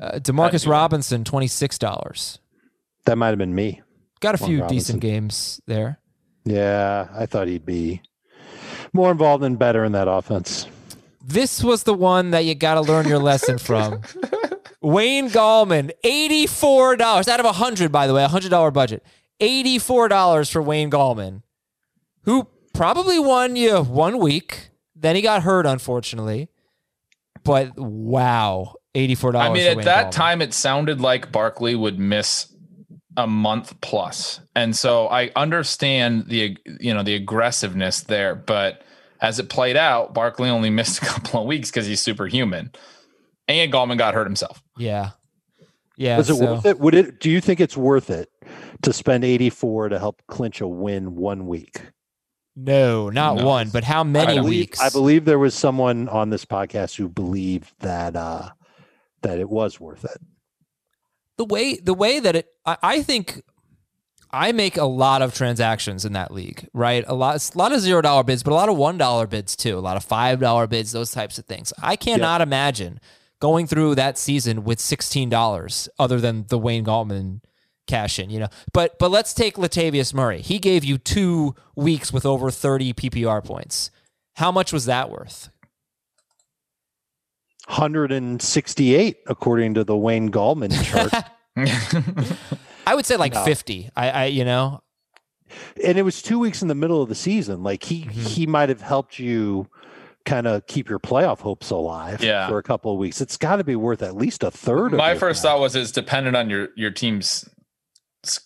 Uh, 0.00 0.12
Demarcus 0.18 0.66
Uh, 0.66 0.70
Robinson, 0.70 1.24
twenty 1.24 1.46
six 1.48 1.78
dollars. 1.78 2.38
That 3.06 3.16
might 3.16 3.28
have 3.28 3.38
been 3.38 3.54
me. 3.54 3.82
Got 4.20 4.34
a 4.34 4.38
Juan 4.38 4.48
few 4.48 4.60
Robinson. 4.62 4.76
decent 4.76 5.00
games 5.02 5.60
there. 5.66 5.98
Yeah, 6.44 7.08
I 7.14 7.26
thought 7.26 7.48
he'd 7.48 7.66
be 7.66 8.02
more 8.92 9.10
involved 9.10 9.42
and 9.44 9.58
better 9.58 9.84
in 9.84 9.92
that 9.92 10.08
offense. 10.08 10.66
This 11.22 11.62
was 11.62 11.82
the 11.84 11.94
one 11.94 12.30
that 12.30 12.44
you 12.44 12.54
got 12.54 12.74
to 12.74 12.80
learn 12.82 13.06
your 13.08 13.18
lesson 13.18 13.58
from. 13.58 14.00
Wayne 14.82 15.28
Gallman, 15.28 15.90
eighty-four 16.04 16.96
dollars 16.96 17.28
out 17.28 17.40
of 17.40 17.46
a 17.46 17.52
hundred. 17.52 17.92
By 17.92 18.06
the 18.06 18.14
way, 18.14 18.24
a 18.24 18.28
hundred 18.28 18.50
dollar 18.50 18.70
budget, 18.70 19.04
eighty-four 19.40 20.08
dollars 20.08 20.50
for 20.50 20.62
Wayne 20.62 20.90
Gallman, 20.90 21.42
who 22.22 22.48
probably 22.74 23.18
won 23.18 23.56
you 23.56 23.82
one 23.82 24.18
week. 24.18 24.70
Then 24.94 25.16
he 25.16 25.22
got 25.22 25.42
hurt, 25.42 25.66
unfortunately. 25.66 26.48
But 27.44 27.78
wow, 27.78 28.74
eighty-four 28.94 29.32
dollars. 29.32 29.50
I 29.50 29.52
mean, 29.52 29.78
at 29.78 29.84
that 29.84 30.06
Gallman. 30.06 30.10
time, 30.12 30.42
it 30.42 30.54
sounded 30.54 31.00
like 31.00 31.30
Barkley 31.32 31.74
would 31.74 31.98
miss 31.98 32.46
a 33.16 33.26
month 33.26 33.78
plus, 33.80 34.40
and 34.54 34.74
so 34.74 35.08
I 35.08 35.30
understand 35.36 36.28
the 36.28 36.56
you 36.80 36.94
know 36.94 37.02
the 37.02 37.14
aggressiveness 37.14 38.02
there. 38.02 38.34
But 38.34 38.82
as 39.20 39.38
it 39.38 39.48
played 39.50 39.76
out, 39.76 40.14
Barkley 40.14 40.48
only 40.48 40.70
missed 40.80 41.02
a 41.02 41.06
couple 41.06 41.40
of 41.40 41.46
weeks 41.46 41.70
because 41.70 41.86
he's 41.86 42.00
superhuman, 42.00 42.72
and 43.58 43.72
Gallman 43.72 43.98
got 43.98 44.14
hurt 44.14 44.26
himself. 44.26 44.62
yeah, 44.78 45.10
yeah. 45.96 46.16
Was 46.16 46.30
it 46.30 46.36
worth 46.36 46.64
it? 46.66 46.78
Would 46.78 46.94
it? 46.94 47.20
Do 47.20 47.28
you 47.30 47.40
think 47.40 47.60
it's 47.60 47.76
worth 47.76 48.08
it 48.10 48.30
to 48.82 48.92
spend 48.92 49.24
eighty 49.24 49.50
four 49.50 49.88
to 49.88 49.98
help 49.98 50.22
clinch 50.28 50.60
a 50.60 50.68
win 50.68 51.16
one 51.16 51.46
week? 51.46 51.80
No, 52.56 53.10
not 53.10 53.36
No. 53.36 53.46
one. 53.46 53.70
But 53.70 53.84
how 53.84 54.04
many 54.04 54.32
I 54.32 54.34
believe- 54.36 54.50
weeks? 54.50 54.80
I 54.80 54.90
believe 54.90 55.24
there 55.24 55.38
was 55.38 55.54
someone 55.54 56.08
on 56.08 56.30
this 56.30 56.44
podcast 56.44 56.96
who 56.96 57.08
believed 57.08 57.72
that 57.80 58.16
uh, 58.16 58.50
that 59.22 59.38
it 59.38 59.48
was 59.48 59.78
worth 59.80 60.04
it. 60.04 60.18
the 61.38 61.44
way 61.44 61.76
the 61.76 61.94
way 61.94 62.20
that 62.20 62.36
it 62.36 62.48
I, 62.66 62.76
I 62.82 63.02
think 63.02 63.42
I 64.32 64.52
make 64.52 64.76
a 64.76 64.84
lot 64.84 65.22
of 65.22 65.34
transactions 65.34 66.04
in 66.04 66.12
that 66.12 66.32
league, 66.32 66.68
right? 66.74 67.04
A 67.06 67.14
lot 67.14 67.50
a 67.54 67.58
lot 67.58 67.72
of 67.72 67.80
zero 67.80 68.00
dollar 68.02 68.24
bids, 68.24 68.42
but 68.42 68.52
a 68.52 68.54
lot 68.54 68.68
of 68.68 68.76
one 68.76 68.98
dollar 68.98 69.26
bids 69.26 69.56
too, 69.56 69.78
a 69.78 69.80
lot 69.80 69.96
of 69.96 70.04
five 70.04 70.40
dollar 70.40 70.66
bids, 70.66 70.92
those 70.92 71.10
types 71.12 71.38
of 71.38 71.46
things. 71.46 71.72
I 71.82 71.96
cannot 71.96 72.40
imagine 72.40 73.00
going 73.40 73.66
through 73.66 73.94
that 73.96 74.16
season 74.18 74.64
with 74.64 74.78
sixteen 74.80 75.28
dollars 75.28 75.88
other 75.98 76.20
than 76.20 76.46
the 76.48 76.58
Wayne 76.58 76.84
Gallman 76.84 77.40
cash 77.86 78.18
in, 78.20 78.30
you 78.30 78.38
know. 78.38 78.48
But 78.72 78.98
but 78.98 79.10
let's 79.10 79.34
take 79.34 79.56
Latavius 79.56 80.14
Murray. 80.14 80.40
He 80.42 80.58
gave 80.58 80.84
you 80.84 80.96
two 80.98 81.54
weeks 81.74 82.12
with 82.12 82.24
over 82.24 82.50
30 82.50 82.92
PPR 82.92 83.42
points. 83.44 83.90
How 84.36 84.52
much 84.52 84.72
was 84.72 84.84
that 84.84 85.10
worth? 85.10 85.50
168 87.90 89.18
according 89.26 89.74
to 89.74 89.84
the 89.84 89.96
Wayne 89.96 90.30
Gallman 90.30 90.72
chart. 90.84 91.12
I 92.86 92.94
would 92.94 93.06
say 93.06 93.16
like 93.16 93.34
No. 93.34 93.44
50. 93.44 93.90
I, 93.96 94.10
I 94.10 94.24
you 94.26 94.44
know, 94.44 94.82
and 95.84 95.98
it 95.98 96.02
was 96.02 96.22
two 96.22 96.38
weeks 96.38 96.62
in 96.62 96.68
the 96.68 96.74
middle 96.74 97.02
of 97.02 97.08
the 97.08 97.14
season. 97.14 97.62
Like 97.62 97.82
he 97.84 98.02
Mm-hmm. 98.04 98.20
he 98.22 98.46
might 98.46 98.68
have 98.68 98.80
helped 98.80 99.18
you 99.18 99.68
kind 100.26 100.46
of 100.46 100.66
keep 100.66 100.88
your 100.88 100.98
playoff 100.98 101.40
hopes 101.40 101.70
alive 101.70 102.22
Yeah. 102.22 102.48
for 102.48 102.58
a 102.58 102.62
couple 102.62 102.92
of 102.92 102.98
weeks. 102.98 103.20
It's 103.20 103.36
got 103.36 103.56
to 103.56 103.64
be 103.64 103.76
worth 103.76 104.02
at 104.02 104.14
least 104.16 104.42
a 104.42 104.50
third. 104.50 104.92
My 104.92 105.12
of 105.12 105.18
first 105.18 105.42
cap. 105.42 105.52
thought 105.52 105.60
was 105.60 105.74
it's 105.76 105.90
dependent 105.92 106.36
on 106.36 106.50
your 106.50 106.68
your 106.76 106.90
team's 106.90 107.48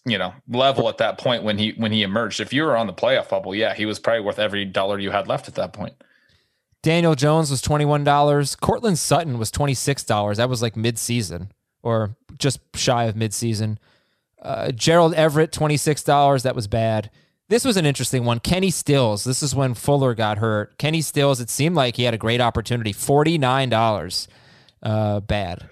you 0.07 0.17
know 0.17 0.33
level 0.49 0.89
at 0.89 0.99
that 0.99 1.19
point 1.19 1.43
when 1.43 1.59
he 1.59 1.73
when 1.77 1.91
he 1.93 2.03
emerged. 2.03 2.41
If 2.41 2.53
you 2.53 2.63
were 2.63 2.77
on 2.77 2.87
the 2.87 2.93
playoff 2.93 3.29
bubble, 3.29 3.55
yeah, 3.55 3.75
he 3.75 3.87
was 3.87 3.99
probably 3.99 4.21
worth 4.23 4.39
every 4.39 4.65
dollar 4.65 4.99
you 4.99 5.11
had 5.11 5.27
left 5.29 5.49
at 5.49 5.55
that 5.57 5.73
point. 5.73 5.95
Daniel 6.83 7.15
Jones 7.15 7.51
was 7.51 7.63
$21. 7.63 8.61
Courtland 8.61 8.99
Sutton 8.99 9.39
was 9.39 9.51
$26. 9.51 10.37
That 10.37 10.51
was 10.51 10.61
like 10.61 10.77
mid-season 10.77 11.51
or 11.83 12.15
just 12.39 12.61
shy 12.77 13.05
of 13.05 13.17
mid-season. 13.17 13.79
Uh, 14.43 14.71
Gerald 14.71 15.15
Everett, 15.15 15.51
$26. 15.51 16.43
That 16.43 16.55
was 16.55 16.67
bad. 16.67 17.11
This 17.49 17.65
was 17.65 17.77
an 17.77 17.85
interesting 17.85 18.25
one. 18.25 18.41
Kenny 18.41 18.71
Stills. 18.71 19.25
This 19.25 19.43
is 19.43 19.55
when 19.55 19.75
Fuller 19.75 20.15
got 20.15 20.39
hurt. 20.39 20.79
Kenny 20.79 21.03
Stills, 21.03 21.41
it 21.41 21.51
seemed 21.51 21.77
like 21.77 21.97
he 21.97 22.05
had 22.05 22.15
a 22.15 22.19
great 22.19 22.41
opportunity. 22.41 22.93
$49. 22.93 24.29
Uh, 24.83 25.21
bad. 25.21 25.69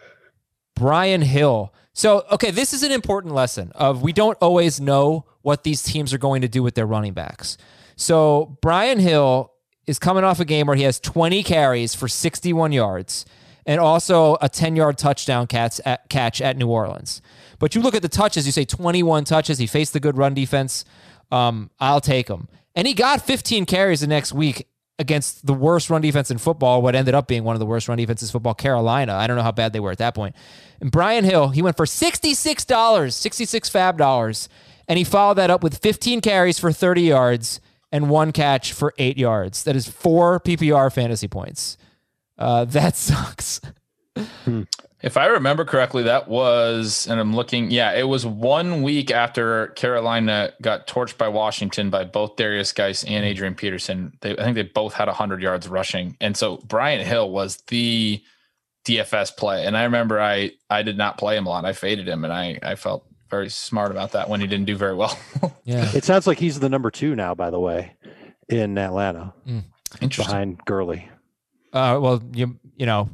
Brian 0.74 1.22
Hill. 1.22 1.72
So, 1.94 2.24
okay, 2.32 2.50
this 2.50 2.72
is 2.72 2.82
an 2.82 2.92
important 2.92 3.34
lesson 3.34 3.72
of 3.74 4.02
we 4.02 4.12
don't 4.12 4.38
always 4.40 4.80
know 4.80 5.26
what 5.42 5.64
these 5.64 5.82
teams 5.82 6.12
are 6.12 6.18
going 6.18 6.42
to 6.42 6.48
do 6.48 6.62
with 6.62 6.74
their 6.74 6.86
running 6.86 7.12
backs. 7.12 7.56
So, 7.96 8.58
Brian 8.60 8.98
Hill 8.98 9.52
is 9.86 9.98
coming 9.98 10.24
off 10.24 10.40
a 10.40 10.44
game 10.44 10.66
where 10.66 10.76
he 10.76 10.84
has 10.84 11.00
20 11.00 11.42
carries 11.42 11.94
for 11.94 12.08
61 12.08 12.72
yards 12.72 13.26
and 13.66 13.80
also 13.80 14.34
a 14.36 14.48
10-yard 14.48 14.98
touchdown 14.98 15.46
catch 15.46 15.80
at, 15.84 16.08
catch 16.08 16.40
at 16.40 16.56
New 16.56 16.68
Orleans. 16.68 17.22
But 17.58 17.74
you 17.74 17.82
look 17.82 17.94
at 17.94 18.02
the 18.02 18.08
touches, 18.08 18.46
you 18.46 18.52
say 18.52 18.64
21 18.64 19.24
touches, 19.24 19.58
he 19.58 19.66
faced 19.66 19.92
the 19.92 20.00
good 20.00 20.16
run 20.16 20.34
defense. 20.34 20.84
Um, 21.32 21.70
I'll 21.80 22.00
take 22.00 22.28
him. 22.28 22.48
And 22.74 22.86
he 22.86 22.94
got 22.94 23.22
15 23.22 23.66
carries 23.66 24.00
the 24.00 24.06
next 24.06 24.32
week 24.32 24.68
against 24.98 25.46
the 25.46 25.54
worst 25.54 25.90
run 25.90 26.00
defense 26.00 26.30
in 26.30 26.38
football, 26.38 26.80
what 26.82 26.94
ended 26.94 27.14
up 27.14 27.26
being 27.26 27.42
one 27.42 27.56
of 27.56 27.60
the 27.60 27.66
worst 27.66 27.88
run 27.88 27.98
defenses 27.98 28.28
in 28.28 28.32
football, 28.32 28.54
Carolina. 28.54 29.14
I 29.14 29.26
don't 29.26 29.36
know 29.36 29.42
how 29.42 29.52
bad 29.52 29.72
they 29.72 29.80
were 29.80 29.90
at 29.90 29.98
that 29.98 30.14
point. 30.14 30.36
And 30.80 30.90
Brian 30.90 31.24
Hill, 31.24 31.48
he 31.48 31.62
went 31.62 31.76
for 31.76 31.86
$66, 31.86 33.12
66 33.12 33.68
fab 33.68 33.98
dollars, 33.98 34.48
and 34.86 34.98
he 34.98 35.04
followed 35.04 35.34
that 35.34 35.50
up 35.50 35.62
with 35.62 35.78
15 35.78 36.20
carries 36.20 36.58
for 36.58 36.70
30 36.70 37.02
yards 37.02 37.60
and 37.90 38.08
one 38.10 38.32
catch 38.32 38.72
for 38.72 38.94
eight 38.98 39.18
yards. 39.18 39.64
That 39.64 39.76
is 39.76 39.88
four 39.88 40.40
PPR 40.40 40.92
fantasy 40.92 41.28
points. 41.28 41.76
Uh, 42.38 42.64
that 42.66 42.96
sucks. 42.96 43.60
If 45.02 45.16
I 45.16 45.26
remember 45.26 45.64
correctly, 45.64 46.04
that 46.04 46.28
was, 46.28 47.08
and 47.08 47.18
I'm 47.18 47.34
looking, 47.34 47.70
yeah, 47.72 47.92
it 47.92 48.04
was 48.04 48.24
one 48.24 48.82
week 48.82 49.10
after 49.10 49.68
Carolina 49.68 50.52
got 50.62 50.86
torched 50.86 51.18
by 51.18 51.26
Washington 51.26 51.90
by 51.90 52.04
both 52.04 52.36
Derrius 52.36 52.72
Guice 52.72 53.02
and 53.02 53.24
Adrian 53.24 53.56
Peterson. 53.56 54.16
They, 54.20 54.32
I 54.36 54.44
think 54.44 54.54
they 54.54 54.62
both 54.62 54.94
had 54.94 55.08
100 55.08 55.42
yards 55.42 55.66
rushing. 55.66 56.16
And 56.20 56.36
so 56.36 56.58
Brian 56.58 57.04
Hill 57.04 57.30
was 57.30 57.56
the 57.66 58.22
DFS 58.84 59.36
play. 59.36 59.66
And 59.66 59.76
I 59.76 59.84
remember 59.84 60.20
I 60.20 60.52
I 60.70 60.82
did 60.82 60.96
not 60.96 61.18
play 61.18 61.36
him 61.36 61.46
a 61.46 61.50
lot. 61.50 61.64
I 61.64 61.72
faded 61.72 62.08
him, 62.08 62.24
and 62.24 62.32
I, 62.32 62.58
I 62.62 62.74
felt 62.74 63.04
very 63.30 63.48
smart 63.48 63.90
about 63.90 64.12
that 64.12 64.28
when 64.28 64.40
he 64.40 64.46
didn't 64.46 64.66
do 64.66 64.76
very 64.76 64.94
well. 64.94 65.18
Yeah. 65.64 65.88
It 65.94 66.02
sounds 66.02 66.26
like 66.26 66.40
he's 66.40 66.58
the 66.58 66.68
number 66.68 66.90
two 66.90 67.14
now, 67.14 67.36
by 67.36 67.50
the 67.50 67.60
way, 67.60 67.92
in 68.48 68.76
Atlanta 68.76 69.32
Interesting. 70.00 70.26
behind 70.26 70.64
Gurley. 70.64 71.08
Uh, 71.72 72.00
well, 72.02 72.20
you 72.32 72.58
you 72.76 72.84
know, 72.84 73.08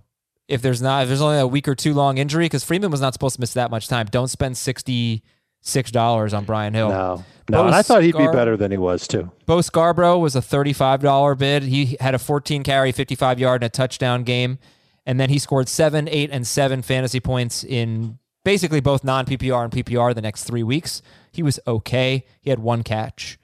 if 0.49 0.63
there's 0.63 0.83
not 0.83 1.03
if 1.03 1.09
there's 1.09 1.21
only 1.21 1.39
a 1.39 1.47
week 1.47 1.69
or 1.69 1.75
two 1.75 1.95
long 1.95 2.19
injury, 2.19 2.47
because 2.47 2.65
Freeman 2.65 2.91
was 2.91 3.01
not 3.01 3.13
supposed 3.13 3.37
to 3.37 3.41
miss 3.41 3.53
that 3.55 3.71
much 3.71 3.87
time. 3.87 4.07
Don't 4.11 4.29
spend 4.29 4.57
sixty 4.57 5.23
six 5.61 5.91
dollars 5.91 6.33
on 6.35 6.45
Brian 6.45 6.75
Hill. 6.75 6.89
No, 6.89 7.25
no, 7.51 7.67
and 7.67 7.75
I 7.75 7.83
thought 7.83 8.03
he'd 8.03 8.17
be 8.17 8.27
better 8.27 8.57
than 8.57 8.71
he 8.71 8.79
was 8.79 9.07
too. 9.07 9.31
Bo 9.47 9.61
Scarborough 9.61 10.19
was 10.19 10.35
a 10.35 10.43
thirty-five 10.43 11.01
dollar 11.03 11.35
bid. 11.35 11.63
He 11.65 11.97
had 12.01 12.15
a 12.15 12.19
fourteen 12.19 12.63
carry, 12.63 12.93
fifty-five 12.93 13.39
yard, 13.39 13.63
and 13.63 13.69
a 13.69 13.71
touchdown 13.71 14.25
game, 14.25 14.59
and 15.07 15.21
then 15.21 15.29
he 15.29 15.39
scored 15.39 15.69
seven, 15.69 16.09
eight, 16.09 16.31
and 16.33 16.47
seven 16.47 16.83
fantasy 16.83 17.21
points 17.21 17.63
in 17.63 18.19
basically 18.45 18.81
both 18.81 19.05
non 19.05 19.27
PPR 19.27 19.65
and 19.65 19.73
PPR 19.73 20.15
the 20.15 20.23
next 20.23 20.45
three 20.45 20.63
weeks. 20.63 21.03
He 21.33 21.43
was 21.43 21.61
okay. 21.67 22.25
He 22.41 22.51
had 22.51 22.59
one 22.59 22.83
catch, 22.83 23.39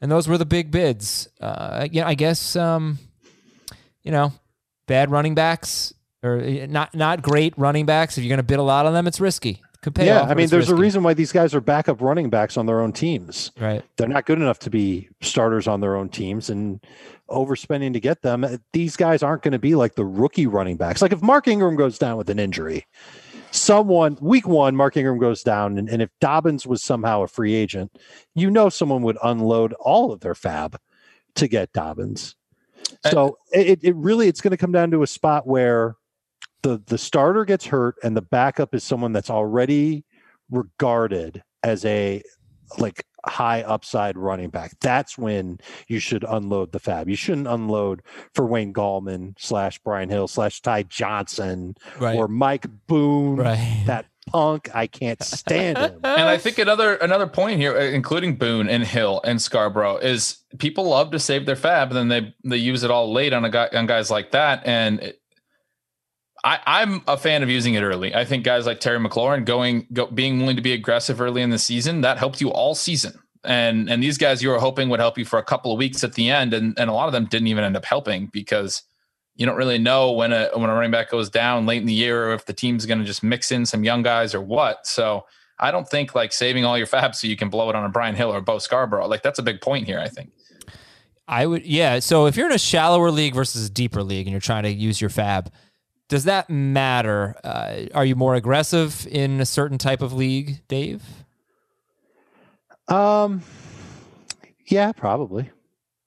and 0.00 0.10
those 0.10 0.26
were 0.26 0.38
the 0.38 0.46
big 0.46 0.72
bids. 0.72 1.28
Uh, 1.40 1.86
yeah, 1.90 2.06
I 2.08 2.14
guess 2.14 2.56
um, 2.56 2.98
you 4.02 4.10
know, 4.10 4.32
bad 4.86 5.10
running 5.10 5.34
backs 5.36 5.94
or 6.22 6.40
uh, 6.40 6.66
not 6.68 6.94
not 6.94 7.22
great 7.22 7.54
running 7.56 7.86
backs. 7.86 8.18
If 8.18 8.24
you're 8.24 8.30
going 8.30 8.38
to 8.38 8.42
bid 8.42 8.58
a 8.58 8.62
lot 8.62 8.86
on 8.86 8.92
them, 8.92 9.06
it's 9.06 9.20
risky. 9.20 9.62
Could 9.82 9.94
pay 9.94 10.06
yeah, 10.06 10.20
off, 10.20 10.30
I 10.30 10.34
mean, 10.34 10.44
it's 10.44 10.50
there's 10.50 10.68
a 10.68 10.76
reason 10.76 11.02
why 11.02 11.14
these 11.14 11.32
guys 11.32 11.54
are 11.54 11.60
backup 11.60 12.02
running 12.02 12.28
backs 12.28 12.58
on 12.58 12.66
their 12.66 12.82
own 12.82 12.92
teams. 12.92 13.50
right? 13.58 13.82
They're 13.96 14.08
not 14.08 14.26
good 14.26 14.36
enough 14.36 14.58
to 14.60 14.70
be 14.70 15.08
starters 15.22 15.66
on 15.66 15.80
their 15.80 15.96
own 15.96 16.10
teams, 16.10 16.50
and 16.50 16.84
overspending 17.30 17.94
to 17.94 18.00
get 18.00 18.20
them. 18.20 18.44
uh, 18.44 18.58
These 18.74 18.96
guys 18.96 19.22
aren't 19.22 19.42
going 19.42 19.52
to 19.52 19.58
be 19.58 19.74
like 19.74 19.94
the 19.94 20.04
rookie 20.04 20.46
running 20.46 20.76
backs. 20.76 21.00
Like 21.00 21.12
if 21.12 21.22
Mark 21.22 21.48
Ingram 21.48 21.76
goes 21.76 21.98
down 21.98 22.18
with 22.18 22.28
an 22.28 22.38
injury, 22.38 22.86
someone 23.52 24.18
week 24.20 24.46
one, 24.46 24.76
Mark 24.76 24.98
Ingram 24.98 25.18
goes 25.18 25.42
down, 25.42 25.78
and, 25.78 25.88
and 25.88 26.02
if 26.02 26.10
Dobbins 26.20 26.66
was 26.66 26.82
somehow 26.82 27.22
a 27.22 27.28
free 27.28 27.54
agent, 27.54 27.90
you 28.34 28.50
know 28.50 28.68
someone 28.68 29.00
would 29.02 29.16
unload 29.22 29.72
all 29.80 30.12
of 30.12 30.20
their 30.20 30.34
fab 30.34 30.78
to 31.36 31.48
get 31.48 31.72
Dobbins. 31.72 32.36
So 33.10 33.38
it, 33.52 33.80
it 33.82 33.94
really 33.94 34.28
it's 34.28 34.40
going 34.40 34.50
to 34.50 34.56
come 34.56 34.72
down 34.72 34.90
to 34.90 35.02
a 35.02 35.06
spot 35.06 35.46
where 35.46 35.96
the 36.62 36.82
the 36.86 36.98
starter 36.98 37.44
gets 37.44 37.66
hurt 37.66 37.96
and 38.02 38.16
the 38.16 38.22
backup 38.22 38.74
is 38.74 38.84
someone 38.84 39.12
that's 39.12 39.30
already 39.30 40.04
regarded 40.50 41.42
as 41.62 41.84
a 41.84 42.22
like 42.78 43.04
high 43.26 43.62
upside 43.62 44.16
running 44.16 44.48
back. 44.50 44.72
That's 44.80 45.18
when 45.18 45.58
you 45.88 45.98
should 45.98 46.24
unload 46.26 46.72
the 46.72 46.78
fab. 46.78 47.08
You 47.08 47.16
shouldn't 47.16 47.48
unload 47.48 48.02
for 48.34 48.46
Wayne 48.46 48.72
Gallman 48.72 49.34
slash 49.38 49.78
Brian 49.78 50.08
Hill 50.08 50.28
slash 50.28 50.60
Ty 50.62 50.84
Johnson 50.84 51.74
Right. 51.98 52.16
or 52.16 52.28
Mike 52.28 52.66
Boone. 52.86 53.36
Right. 53.36 53.82
That 53.86 54.06
punk. 54.28 54.70
I 54.74 54.86
can't 54.86 55.22
stand 55.22 55.78
him. 55.78 56.00
and 56.04 56.22
I 56.28 56.38
think 56.38 56.58
another 56.58 56.94
another 56.96 57.26
point 57.26 57.58
here, 57.60 57.76
uh, 57.76 57.80
including 57.82 58.36
Boone 58.36 58.68
and 58.68 58.84
Hill 58.84 59.20
and 59.24 59.40
Scarborough, 59.42 59.96
is 59.98 60.38
people 60.58 60.84
love 60.84 61.10
to 61.10 61.18
save 61.18 61.46
their 61.46 61.56
fab, 61.56 61.94
and 61.94 61.96
then 61.96 62.08
they 62.08 62.34
they 62.48 62.56
use 62.56 62.84
it 62.84 62.90
all 62.90 63.12
late 63.12 63.32
on 63.32 63.44
a 63.44 63.50
guy 63.50 63.68
on 63.74 63.86
guys 63.86 64.10
like 64.10 64.30
that. 64.30 64.62
And 64.64 65.00
it, 65.00 65.19
I, 66.44 66.58
I'm 66.66 67.02
a 67.06 67.16
fan 67.16 67.42
of 67.42 67.50
using 67.50 67.74
it 67.74 67.82
early. 67.82 68.14
I 68.14 68.24
think 68.24 68.44
guys 68.44 68.66
like 68.66 68.80
Terry 68.80 68.98
McLaurin 68.98 69.44
going 69.44 69.86
go, 69.92 70.06
being 70.06 70.38
willing 70.38 70.56
to 70.56 70.62
be 70.62 70.72
aggressive 70.72 71.20
early 71.20 71.42
in 71.42 71.50
the 71.50 71.58
season 71.58 72.00
that 72.00 72.18
helped 72.18 72.40
you 72.40 72.50
all 72.50 72.74
season. 72.74 73.18
And 73.44 73.90
and 73.90 74.02
these 74.02 74.18
guys 74.18 74.42
you 74.42 74.50
were 74.50 74.58
hoping 74.58 74.88
would 74.90 75.00
help 75.00 75.16
you 75.16 75.24
for 75.24 75.38
a 75.38 75.42
couple 75.42 75.72
of 75.72 75.78
weeks 75.78 76.04
at 76.04 76.14
the 76.14 76.30
end, 76.30 76.52
and 76.52 76.78
and 76.78 76.90
a 76.90 76.92
lot 76.92 77.06
of 77.06 77.12
them 77.12 77.26
didn't 77.26 77.48
even 77.48 77.64
end 77.64 77.76
up 77.76 77.84
helping 77.84 78.26
because 78.26 78.82
you 79.36 79.46
don't 79.46 79.56
really 79.56 79.78
know 79.78 80.12
when 80.12 80.32
a 80.32 80.50
when 80.54 80.68
a 80.68 80.74
running 80.74 80.90
back 80.90 81.10
goes 81.10 81.30
down 81.30 81.64
late 81.64 81.80
in 81.80 81.86
the 81.86 81.94
year 81.94 82.28
or 82.28 82.34
if 82.34 82.44
the 82.44 82.52
team's 82.52 82.84
going 82.84 82.98
to 82.98 83.04
just 83.04 83.22
mix 83.22 83.50
in 83.50 83.64
some 83.64 83.84
young 83.84 84.02
guys 84.02 84.34
or 84.34 84.42
what. 84.42 84.86
So 84.86 85.24
I 85.58 85.70
don't 85.70 85.88
think 85.88 86.14
like 86.14 86.32
saving 86.32 86.64
all 86.64 86.76
your 86.76 86.86
fab 86.94 87.14
so 87.14 87.26
you 87.26 87.36
can 87.36 87.48
blow 87.48 87.70
it 87.70 87.76
on 87.76 87.84
a 87.84 87.88
Brian 87.88 88.14
Hill 88.14 88.32
or 88.32 88.42
Bo 88.42 88.58
Scarborough. 88.58 89.06
Like 89.06 89.22
that's 89.22 89.38
a 89.38 89.42
big 89.42 89.60
point 89.60 89.86
here. 89.86 89.98
I 89.98 90.08
think. 90.08 90.30
I 91.26 91.46
would, 91.46 91.64
yeah. 91.64 92.00
So 92.00 92.26
if 92.26 92.36
you're 92.36 92.48
in 92.48 92.52
a 92.52 92.58
shallower 92.58 93.12
league 93.12 93.34
versus 93.34 93.68
a 93.68 93.70
deeper 93.70 94.02
league 94.02 94.26
and 94.26 94.32
you're 94.32 94.40
trying 94.40 94.64
to 94.64 94.70
use 94.70 95.00
your 95.00 95.10
fab, 95.10 95.52
does 96.10 96.24
that 96.24 96.50
matter? 96.50 97.36
Uh, 97.44 97.86
are 97.94 98.04
you 98.04 98.16
more 98.16 98.34
aggressive 98.34 99.06
in 99.10 99.40
a 99.40 99.46
certain 99.46 99.78
type 99.78 100.02
of 100.02 100.12
league, 100.12 100.60
Dave? 100.66 101.02
Um, 102.88 103.42
yeah, 104.66 104.90
probably. 104.90 105.50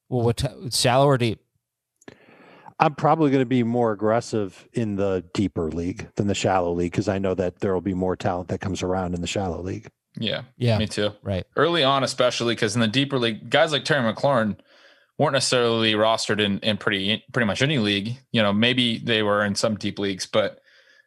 Well, 0.10 0.26
what 0.26 0.38
t- 0.38 0.48
shallow 0.72 1.08
or 1.08 1.18
deep? 1.18 1.40
I'm 2.80 2.96
probably 2.96 3.32
going 3.32 3.44
to 3.44 3.46
be 3.46 3.64
more 3.64 3.94
aggressive 3.94 4.68
in 4.74 4.98
the 4.98 5.24
deeper 5.34 5.72
league 5.72 6.10
than 6.16 6.28
the 6.28 6.36
shallow 6.36 6.74
league 6.74 6.92
because 6.92 7.08
I 7.08 7.18
know 7.18 7.34
that 7.36 7.60
there 7.60 7.74
will 7.74 7.80
be 7.80 7.94
more 7.94 8.18
talent 8.18 8.50
that 8.50 8.60
comes 8.60 8.84
around 8.84 9.16
in 9.16 9.22
the 9.22 9.28
shallow 9.28 9.62
league. 9.62 9.88
Yeah. 10.20 10.42
Yeah. 10.58 10.80
Me 10.80 10.86
too. 10.86 11.12
Right. 11.24 11.46
Early 11.56 11.86
on, 11.86 12.04
especially 12.04 12.56
because 12.56 12.76
in 12.76 12.82
the 12.82 12.88
deeper 12.90 13.18
league, 13.18 13.50
guys 13.50 13.72
like 13.72 13.86
Terry 13.86 14.14
McLaurin 14.14 14.58
weren't 15.18 15.34
necessarily 15.34 15.94
rostered 15.94 16.42
in, 16.42 16.60
in 16.60 16.78
pretty 16.78 17.24
pretty 17.32 17.46
much 17.46 17.62
any 17.62 17.78
league. 17.78 18.18
You 18.32 18.42
know, 18.42 18.54
maybe 18.54 18.98
they 19.00 19.24
were 19.24 19.46
in 19.46 19.56
some 19.56 19.76
deep 19.76 20.00
leagues, 20.00 20.26
but 20.26 20.60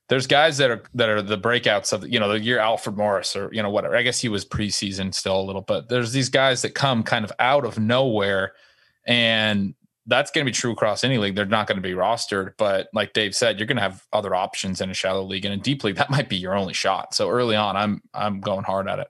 there's 0.09 0.27
guys 0.27 0.59
that 0.59 0.71
are 0.71 0.83
that 0.95 1.09
are 1.09 1.23
the 1.23 1.39
breakouts 1.39 1.93
of 1.93 2.09
you 2.09 2.21
know 2.21 2.29
the 2.29 2.41
year 2.41 2.59
Alfred 2.59 2.97
Morris 2.97 3.35
or 3.35 3.51
you 3.53 3.63
know 3.63 3.71
whatever. 3.71 3.97
I 3.97 4.03
guess 4.03 4.21
he 4.21 4.29
was 4.29 4.45
preseason 4.45 5.13
still 5.13 5.41
a 5.41 5.43
little, 5.43 5.63
but 5.63 5.89
there's 5.89 6.13
these 6.13 6.29
guys 6.29 6.63
that 6.63 6.75
come 6.75 7.03
kind 7.03 7.25
of 7.25 7.33
out 7.39 7.65
of 7.65 7.79
nowhere, 7.79 8.53
and 9.05 9.75
that's 10.07 10.31
going 10.31 10.47
to 10.47 10.49
be 10.51 10.55
true 10.55 10.71
across 10.71 11.03
any 11.03 11.19
league. 11.19 11.35
They're 11.35 11.45
not 11.45 11.67
going 11.67 11.77
to 11.77 11.83
be 11.83 11.95
rostered, 11.95 12.53
but 12.57 12.89
like 12.95 13.13
Dave 13.13 13.35
said, 13.35 13.59
you're 13.59 13.67
going 13.67 13.77
to 13.77 13.83
have 13.83 14.07
other 14.13 14.37
options 14.37 14.81
in 14.81 14.89
a 14.89 14.95
shallow 14.95 15.25
league 15.25 15.45
and 15.45 15.55
a 15.55 15.57
deep 15.57 15.83
league. 15.83 15.97
That 15.97 16.11
might 16.11 16.29
be 16.29 16.37
your 16.37 16.55
only 16.55 16.75
shot. 16.75 17.13
So 17.13 17.29
early 17.29 17.57
on, 17.57 17.77
I'm 17.77 18.03
I'm 18.15 18.41
going 18.41 18.65
hard 18.65 18.89
at 18.89 19.01
it. 19.01 19.09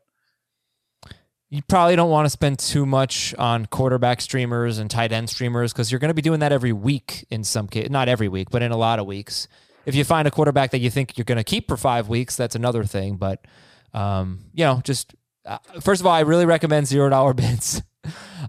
You 1.57 1.63
probably 1.63 1.97
don't 1.97 2.11
want 2.11 2.27
to 2.27 2.31
spend 2.31 2.59
too 2.59 2.85
much 2.85 3.35
on 3.39 3.65
quarterback 3.65 4.21
streamers 4.21 4.77
and 4.77 4.91
tight 4.91 5.11
end 5.11 5.31
streamers 5.31 5.73
because 5.73 5.91
you're 5.91 5.99
going 5.99 6.11
to 6.11 6.15
be 6.15 6.21
doing 6.21 6.41
that 6.41 6.53
every 6.53 6.75
week 6.75 7.25
in 7.31 7.45
some 7.45 7.67
case. 7.67 7.89
Not 7.89 8.11
every 8.11 8.29
week, 8.29 8.51
but 8.51 8.61
in 8.61 8.73
a 8.73 8.77
lot 8.77 8.99
of 8.99 9.07
weeks. 9.07 9.49
If 9.87 9.95
you 9.95 10.05
find 10.05 10.29
a 10.29 10.31
quarterback 10.31 10.73
that 10.73 10.81
you 10.81 10.91
think 10.91 11.17
you're 11.17 11.25
going 11.25 11.39
to 11.39 11.45
keep 11.45 11.69
for 11.69 11.79
five 11.79 12.11
weeks, 12.11 12.37
that's 12.37 12.57
another 12.57 12.85
thing. 12.85 13.17
But 13.17 13.47
Um, 13.95 14.41
you 14.53 14.67
know, 14.67 14.83
just 14.85 15.15
uh, 15.47 15.57
first 15.81 16.03
of 16.03 16.07
all, 16.07 16.13
I 16.13 16.21
really 16.21 16.45
recommend 16.45 16.89
zero 16.89 17.09
dollar 17.09 17.33
bids. 17.43 17.81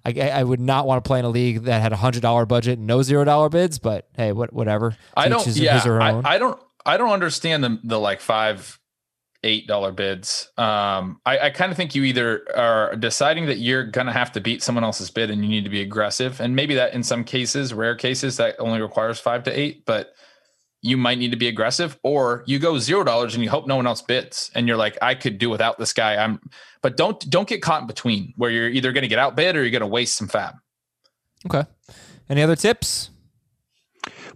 I, 0.03 0.11
I 0.29 0.43
would 0.43 0.59
not 0.59 0.85
want 0.85 1.01
to 1.01 1.07
play 1.07 1.19
in 1.19 1.23
a 1.25 1.29
league 1.29 1.63
that 1.63 1.81
had 1.81 1.93
a 1.93 1.95
hundred 1.95 2.23
dollar 2.23 2.45
budget 2.45 2.77
and 2.77 2.87
no 2.87 3.03
zero 3.03 3.23
dollar 3.23 3.47
bids, 3.47 3.79
but 3.79 4.09
hey, 4.17 4.33
what 4.33 4.51
whatever. 4.51 4.97
I 5.15 5.29
don't. 5.29 5.47
Yeah, 5.47 5.75
his 5.75 5.85
or 5.85 5.93
her 5.93 6.01
I, 6.01 6.11
own. 6.11 6.25
I 6.25 6.37
don't. 6.39 6.61
I 6.85 6.97
don't 6.97 7.11
understand 7.11 7.63
the 7.63 7.79
the 7.85 7.99
like 7.99 8.19
five, 8.19 8.77
eight 9.47 9.65
dollar 9.65 9.91
bids. 9.91 10.51
Um, 10.57 11.19
I, 11.25 11.39
I 11.39 11.49
kind 11.49 11.71
of 11.71 11.77
think 11.77 11.95
you 11.95 12.03
either 12.03 12.45
are 12.55 12.95
deciding 12.95 13.47
that 13.47 13.57
you're 13.57 13.85
gonna 13.85 14.13
have 14.13 14.31
to 14.33 14.41
beat 14.41 14.61
someone 14.61 14.83
else's 14.83 15.09
bid 15.09 15.31
and 15.31 15.41
you 15.41 15.49
need 15.49 15.63
to 15.63 15.69
be 15.69 15.81
aggressive, 15.81 16.39
and 16.39 16.55
maybe 16.55 16.75
that 16.75 16.93
in 16.93 17.01
some 17.01 17.23
cases, 17.23 17.73
rare 17.73 17.95
cases, 17.95 18.37
that 18.37 18.55
only 18.59 18.81
requires 18.81 19.19
five 19.19 19.43
to 19.43 19.59
eight, 19.59 19.85
but 19.85 20.13
you 20.83 20.97
might 20.97 21.17
need 21.17 21.31
to 21.31 21.37
be 21.37 21.47
aggressive, 21.47 21.97
or 22.03 22.43
you 22.45 22.59
go 22.59 22.77
zero 22.77 23.03
dollars 23.03 23.33
and 23.33 23.43
you 23.43 23.49
hope 23.49 23.65
no 23.65 23.75
one 23.77 23.87
else 23.87 24.01
bids, 24.01 24.51
and 24.53 24.67
you're 24.67 24.77
like, 24.77 24.97
I 25.01 25.15
could 25.15 25.37
do 25.37 25.49
without 25.49 25.79
this 25.79 25.93
guy. 25.93 26.17
I'm, 26.17 26.39
but 26.81 26.97
don't 26.97 27.19
don't 27.29 27.47
get 27.47 27.61
caught 27.61 27.81
in 27.81 27.87
between 27.87 28.33
where 28.35 28.51
you're 28.51 28.69
either 28.69 28.91
gonna 28.91 29.07
get 29.07 29.19
outbid 29.19 29.55
or 29.55 29.61
you're 29.63 29.71
gonna 29.71 29.87
waste 29.87 30.15
some 30.15 30.27
fab. 30.27 30.55
okay. 31.45 31.67
Any 32.29 32.43
other 32.43 32.57
tips? 32.57 33.09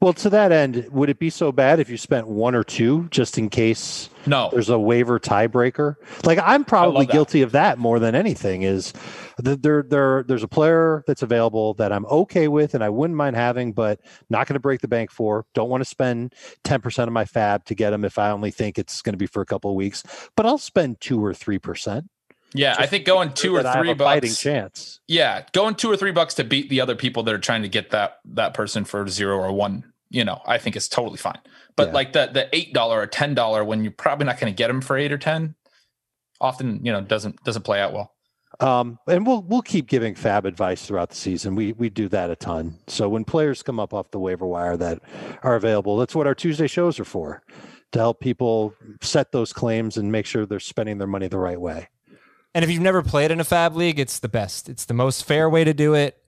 Well, 0.01 0.13
to 0.13 0.29
that 0.31 0.51
end, 0.51 0.87
would 0.91 1.09
it 1.09 1.19
be 1.19 1.29
so 1.29 1.51
bad 1.51 1.79
if 1.79 1.89
you 1.89 1.97
spent 1.97 2.27
one 2.27 2.55
or 2.55 2.63
two 2.63 3.07
just 3.11 3.37
in 3.37 3.49
case 3.49 4.09
No, 4.25 4.49
there's 4.51 4.69
a 4.69 4.77
waiver 4.79 5.19
tiebreaker? 5.19 5.95
Like 6.23 6.39
I'm 6.43 6.63
probably 6.65 7.05
guilty 7.05 7.41
of 7.41 7.53
that 7.53 7.77
more 7.77 7.99
than 7.99 8.15
anything. 8.15 8.61
Is 8.63 8.93
that 9.37 9.63
there 9.63 9.83
there 9.83 10.23
there's 10.23 10.43
a 10.43 10.47
player 10.47 11.03
that's 11.07 11.21
available 11.23 11.73
that 11.75 11.91
I'm 11.91 12.05
okay 12.05 12.47
with 12.47 12.73
and 12.75 12.83
I 12.83 12.89
wouldn't 12.89 13.17
mind 13.17 13.35
having, 13.35 13.73
but 13.73 13.99
not 14.29 14.47
going 14.47 14.55
to 14.55 14.59
break 14.59 14.81
the 14.81 14.87
bank 14.87 15.11
for. 15.11 15.45
Don't 15.53 15.69
want 15.69 15.81
to 15.81 15.85
spend 15.89 16.33
ten 16.63 16.81
percent 16.81 17.07
of 17.07 17.13
my 17.13 17.25
fab 17.25 17.65
to 17.65 17.75
get 17.75 17.93
him 17.93 18.05
if 18.05 18.17
I 18.19 18.29
only 18.31 18.51
think 18.51 18.77
it's 18.77 19.01
going 19.01 19.13
to 19.13 19.17
be 19.17 19.27
for 19.27 19.41
a 19.41 19.45
couple 19.45 19.71
of 19.71 19.75
weeks. 19.75 20.03
But 20.35 20.45
I'll 20.45 20.57
spend 20.57 21.01
two 21.01 21.23
or 21.23 21.33
three 21.33 21.59
percent. 21.59 22.05
yeah, 22.53 22.75
I 22.77 22.85
think 22.85 23.05
going 23.05 23.33
two 23.33 23.55
or 23.55 23.63
that 23.63 23.65
I 23.65 23.77
have 23.77 23.81
three 23.85 23.91
a 23.91 23.95
fighting 23.95 24.29
bucks. 24.29 24.39
chance. 24.39 24.99
Yeah, 25.07 25.43
going 25.53 25.75
two 25.75 25.89
or 25.89 25.97
three 25.97 26.11
bucks 26.11 26.35
to 26.35 26.43
beat 26.43 26.69
the 26.69 26.81
other 26.81 26.95
people 26.95 27.23
that 27.23 27.33
are 27.33 27.39
trying 27.39 27.63
to 27.63 27.69
get 27.69 27.91
that 27.91 28.19
that 28.25 28.53
person 28.53 28.85
for 28.85 29.07
zero 29.07 29.37
or 29.37 29.51
one, 29.51 29.90
you 30.11 30.23
know, 30.23 30.41
I 30.45 30.57
think 30.59 30.75
it's 30.75 30.87
totally 30.87 31.17
fine. 31.17 31.39
But 31.75 31.87
Yeah. 31.87 31.93
like 31.93 32.13
the 32.13 32.29
the 32.31 32.55
eight 32.55 32.73
dollar 32.73 32.99
or 33.01 33.07
ten 33.07 33.33
dollar 33.33 33.63
when 33.63 33.83
you're 33.83 33.93
probably 33.93 34.25
not 34.25 34.39
going 34.39 34.53
to 34.53 34.55
get 34.55 34.67
them 34.67 34.81
for 34.81 34.97
eight 34.97 35.11
or 35.11 35.17
ten, 35.17 35.55
often 36.39 36.83
you 36.85 36.91
know 36.91 37.01
doesn't 37.01 37.43
doesn't 37.43 37.63
play 37.63 37.81
out 37.81 37.93
well. 37.93 38.13
Um, 38.59 38.99
and 39.07 39.25
we'll 39.25 39.41
we'll 39.41 39.61
keep 39.61 39.87
giving 39.87 40.13
fab 40.13 40.45
advice 40.45 40.85
throughout 40.85 41.09
the 41.09 41.15
season. 41.15 41.55
We 41.55 41.71
we 41.73 41.89
do 41.89 42.07
that 42.09 42.29
a 42.29 42.35
ton. 42.35 42.77
So 42.87 43.09
when 43.09 43.23
players 43.23 43.63
come 43.63 43.79
up 43.79 43.93
off 43.93 44.11
the 44.11 44.19
waiver 44.19 44.45
wire 44.45 44.77
that 44.77 44.99
are 45.41 45.55
available, 45.55 45.97
that's 45.97 46.13
what 46.13 46.27
our 46.27 46.35
Tuesday 46.35 46.67
shows 46.67 46.99
are 46.99 47.05
for, 47.05 47.41
to 47.93 47.99
help 47.99 48.19
people 48.19 48.75
set 49.01 49.31
those 49.31 49.53
claims 49.53 49.97
and 49.97 50.11
make 50.11 50.25
sure 50.25 50.45
they're 50.45 50.59
spending 50.59 50.97
their 50.97 51.07
money 51.07 51.27
the 51.27 51.39
right 51.39 51.59
way. 51.59 51.87
And 52.53 52.65
if 52.65 52.69
you've 52.69 52.81
never 52.81 53.01
played 53.01 53.31
in 53.31 53.39
a 53.39 53.45
fab 53.45 53.77
league, 53.77 53.97
it's 53.97 54.19
the 54.19 54.27
best. 54.27 54.67
It's 54.67 54.83
the 54.83 54.93
most 54.93 55.23
fair 55.23 55.49
way 55.49 55.63
to 55.63 55.73
do 55.73 55.93
it. 55.93 56.20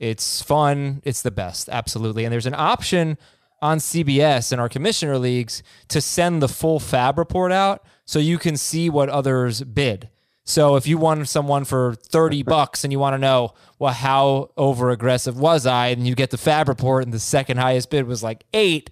It's 0.00 0.42
fun. 0.42 1.00
It's 1.04 1.22
the 1.22 1.30
best. 1.30 1.68
Absolutely. 1.68 2.24
And 2.24 2.32
there's 2.32 2.46
an 2.46 2.54
option 2.54 3.18
on 3.60 3.78
CBS 3.78 4.52
in 4.52 4.58
our 4.58 4.68
commissioner 4.68 5.18
leagues 5.18 5.62
to 5.88 6.00
send 6.00 6.42
the 6.42 6.48
full 6.48 6.80
fab 6.80 7.16
report 7.16 7.52
out 7.52 7.84
so 8.04 8.18
you 8.18 8.36
can 8.36 8.56
see 8.56 8.90
what 8.90 9.08
others 9.08 9.62
bid. 9.62 10.08
So 10.44 10.74
if 10.74 10.88
you 10.88 10.98
want 10.98 11.28
someone 11.28 11.64
for 11.64 11.94
30 11.94 12.42
bucks 12.42 12.82
and 12.82 12.92
you 12.92 12.98
want 12.98 13.14
to 13.14 13.18
know, 13.18 13.54
well, 13.78 13.92
how 13.92 14.50
over 14.56 14.90
aggressive 14.90 15.38
was 15.38 15.66
I? 15.66 15.88
And 15.88 16.06
you 16.06 16.16
get 16.16 16.30
the 16.30 16.38
fab 16.38 16.68
report 16.68 17.04
and 17.04 17.12
the 17.12 17.20
second 17.20 17.58
highest 17.58 17.90
bid 17.90 18.06
was 18.06 18.22
like 18.22 18.44
eight, 18.52 18.90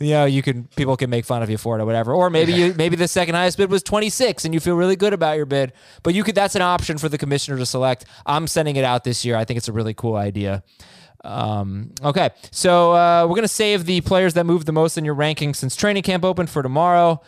you 0.00 0.10
know, 0.10 0.24
you 0.24 0.42
can 0.42 0.64
people 0.76 0.96
can 0.96 1.10
make 1.10 1.24
fun 1.24 1.42
of 1.42 1.50
you 1.50 1.58
for 1.58 1.78
it 1.78 1.82
or 1.82 1.86
whatever. 1.86 2.12
Or 2.12 2.30
maybe 2.30 2.52
you 2.52 2.74
maybe 2.76 2.96
the 2.96 3.08
second 3.08 3.34
highest 3.34 3.58
bid 3.58 3.70
was 3.70 3.82
26 3.82 4.44
and 4.44 4.52
you 4.52 4.60
feel 4.60 4.74
really 4.76 4.96
good 4.96 5.12
about 5.12 5.36
your 5.36 5.46
bid. 5.46 5.72
But 6.02 6.14
you 6.14 6.24
could 6.24 6.34
that's 6.34 6.54
an 6.54 6.62
option 6.62 6.98
for 6.98 7.08
the 7.08 7.18
commissioner 7.18 7.58
to 7.58 7.66
select. 7.66 8.04
I'm 8.26 8.46
sending 8.46 8.76
it 8.76 8.84
out 8.84 9.04
this 9.04 9.24
year. 9.24 9.36
I 9.36 9.44
think 9.44 9.58
it's 9.58 9.68
a 9.68 9.72
really 9.72 9.94
cool 9.94 10.16
idea. 10.16 10.62
Um, 11.24 11.92
okay, 12.02 12.30
so 12.50 12.92
uh, 12.92 13.26
we're 13.26 13.36
gonna 13.36 13.48
save 13.48 13.86
the 13.86 14.02
players 14.02 14.34
that 14.34 14.44
moved 14.44 14.66
the 14.66 14.72
most 14.72 14.98
in 14.98 15.04
your 15.04 15.14
rankings 15.14 15.56
since 15.56 15.74
training 15.74 16.02
camp 16.02 16.22
opened 16.22 16.50
for 16.50 16.62
tomorrow, 16.62 17.22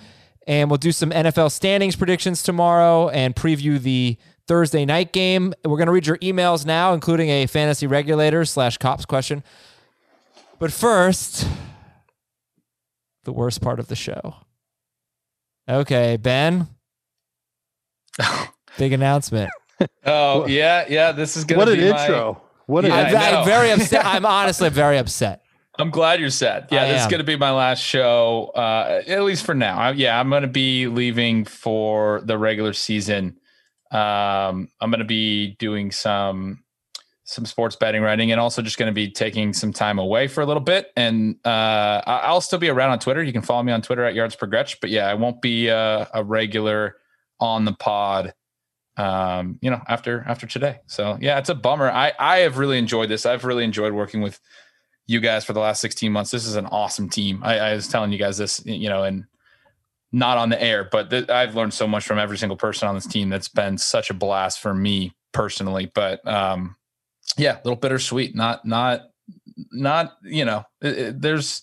and 0.46 0.70
we'll 0.70 0.76
do 0.76 0.92
some 0.92 1.10
NFL 1.10 1.50
standings 1.50 1.96
predictions 1.96 2.42
tomorrow 2.42 3.08
and 3.08 3.34
preview 3.34 3.80
the 3.80 4.18
Thursday 4.46 4.84
night 4.84 5.12
game. 5.12 5.54
We're 5.64 5.78
gonna 5.78 5.92
read 5.92 6.06
your 6.06 6.18
emails 6.18 6.66
now, 6.66 6.92
including 6.92 7.30
a 7.30 7.46
fantasy 7.46 7.86
regulator 7.86 8.44
slash 8.44 8.76
cops 8.76 9.06
question. 9.06 9.42
But 10.58 10.72
first, 10.72 11.48
the 13.26 13.32
worst 13.32 13.60
part 13.60 13.78
of 13.78 13.88
the 13.88 13.94
show. 13.96 14.34
Okay, 15.68 16.16
Ben. 16.16 16.68
Big 18.78 18.92
announcement. 18.94 19.50
Oh 20.06 20.46
yeah, 20.46 20.86
yeah. 20.88 21.12
This 21.12 21.36
is 21.36 21.44
gonna 21.44 21.58
What 21.58 21.68
an 21.68 21.78
my- 21.78 22.02
intro! 22.02 22.40
What 22.64 22.86
an 22.86 22.92
Yeah, 22.92 22.96
I'm, 22.96 23.06
I 23.06 23.08
ve- 23.10 23.14
know. 23.32 23.40
I'm 23.40 23.44
very 23.46 23.70
upset. 23.72 24.06
I'm 24.06 24.24
honestly 24.24 24.70
very 24.70 24.96
upset. 24.96 25.42
I'm 25.78 25.90
glad 25.90 26.18
you're 26.18 26.30
sad. 26.30 26.68
Yeah, 26.70 26.84
I 26.84 26.88
this 26.92 27.02
is 27.02 27.08
going 27.08 27.18
to 27.18 27.24
be 27.24 27.36
my 27.36 27.50
last 27.50 27.82
show, 27.82 28.52
uh, 28.54 29.02
at 29.06 29.22
least 29.22 29.44
for 29.44 29.54
now. 29.54 29.76
I, 29.76 29.90
yeah, 29.90 30.18
I'm 30.18 30.30
going 30.30 30.40
to 30.40 30.48
be 30.48 30.86
leaving 30.86 31.44
for 31.44 32.22
the 32.24 32.38
regular 32.38 32.72
season. 32.72 33.36
Um, 33.90 34.68
I'm 34.80 34.88
going 34.90 35.00
to 35.00 35.04
be 35.04 35.48
doing 35.58 35.90
some 35.92 36.64
some 37.26 37.44
sports 37.44 37.76
betting 37.76 38.02
writing, 38.02 38.30
and 38.30 38.40
also 38.40 38.62
just 38.62 38.78
going 38.78 38.88
to 38.88 38.94
be 38.94 39.10
taking 39.10 39.52
some 39.52 39.72
time 39.72 39.98
away 39.98 40.28
for 40.28 40.40
a 40.40 40.46
little 40.46 40.62
bit. 40.62 40.92
And 40.96 41.36
uh, 41.44 42.00
I'll 42.06 42.40
still 42.40 42.60
be 42.60 42.68
around 42.68 42.90
on 42.90 42.98
Twitter. 43.00 43.22
You 43.22 43.32
can 43.32 43.42
follow 43.42 43.62
me 43.62 43.72
on 43.72 43.82
Twitter 43.82 44.04
at 44.04 44.14
Yards 44.14 44.36
Per 44.36 44.46
Gretch. 44.46 44.80
But 44.80 44.90
yeah, 44.90 45.08
I 45.08 45.14
won't 45.14 45.42
be 45.42 45.68
uh, 45.68 46.06
a 46.14 46.24
regular 46.24 46.96
on 47.40 47.64
the 47.64 47.72
pod. 47.72 48.32
Um, 48.96 49.58
you 49.60 49.70
know, 49.70 49.82
after 49.88 50.24
after 50.26 50.46
today. 50.46 50.78
So 50.86 51.18
yeah, 51.20 51.38
it's 51.38 51.50
a 51.50 51.54
bummer. 51.54 51.90
I 51.90 52.12
I 52.18 52.38
have 52.38 52.56
really 52.56 52.78
enjoyed 52.78 53.10
this. 53.10 53.26
I've 53.26 53.44
really 53.44 53.64
enjoyed 53.64 53.92
working 53.92 54.22
with 54.22 54.40
you 55.06 55.20
guys 55.20 55.44
for 55.44 55.52
the 55.52 55.60
last 55.60 55.80
16 55.80 56.10
months. 56.10 56.30
This 56.30 56.46
is 56.46 56.56
an 56.56 56.66
awesome 56.66 57.08
team. 57.08 57.40
I, 57.42 57.58
I 57.58 57.74
was 57.74 57.88
telling 57.88 58.10
you 58.10 58.18
guys 58.18 58.38
this, 58.38 58.64
you 58.64 58.88
know, 58.88 59.04
and 59.04 59.24
not 60.12 60.38
on 60.38 60.48
the 60.48 60.60
air, 60.60 60.88
but 60.90 61.10
th- 61.10 61.28
I've 61.28 61.54
learned 61.54 61.74
so 61.74 61.86
much 61.86 62.04
from 62.04 62.18
every 62.18 62.38
single 62.38 62.56
person 62.56 62.88
on 62.88 62.94
this 62.94 63.06
team. 63.06 63.28
That's 63.28 63.48
been 63.48 63.78
such 63.78 64.10
a 64.10 64.14
blast 64.14 64.60
for 64.60 64.74
me 64.74 65.14
personally. 65.32 65.90
But 65.94 66.26
um, 66.26 66.76
yeah, 67.36 67.56
a 67.56 67.62
little 67.64 67.76
bittersweet. 67.76 68.34
Not, 68.34 68.64
not, 68.64 69.02
not. 69.72 70.14
You 70.22 70.44
know, 70.44 70.64
it, 70.80 70.98
it- 70.98 71.20
there's 71.20 71.62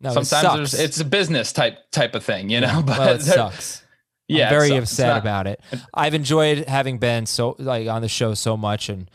No, 0.00 0.10
sometimes 0.10 0.28
sucks. 0.28 0.56
there's 0.56 0.74
it's 0.74 1.00
a 1.00 1.04
business 1.04 1.52
type 1.52 1.78
type 1.92 2.14
of 2.14 2.24
thing. 2.24 2.50
You 2.50 2.60
know, 2.60 2.82
but 2.86 2.98
well, 2.98 3.14
it 3.14 3.22
sucks. 3.22 3.82
yeah, 4.28 4.44
I'm 4.46 4.50
very 4.50 4.70
it 4.72 4.78
upset 4.82 5.08
not- 5.08 5.18
about 5.20 5.46
it. 5.46 5.60
I've 5.94 6.14
enjoyed 6.14 6.68
having 6.68 6.98
been 6.98 7.26
so 7.26 7.56
like 7.58 7.88
on 7.88 8.02
the 8.02 8.08
show 8.08 8.34
so 8.34 8.56
much, 8.56 8.88
and 8.88 9.10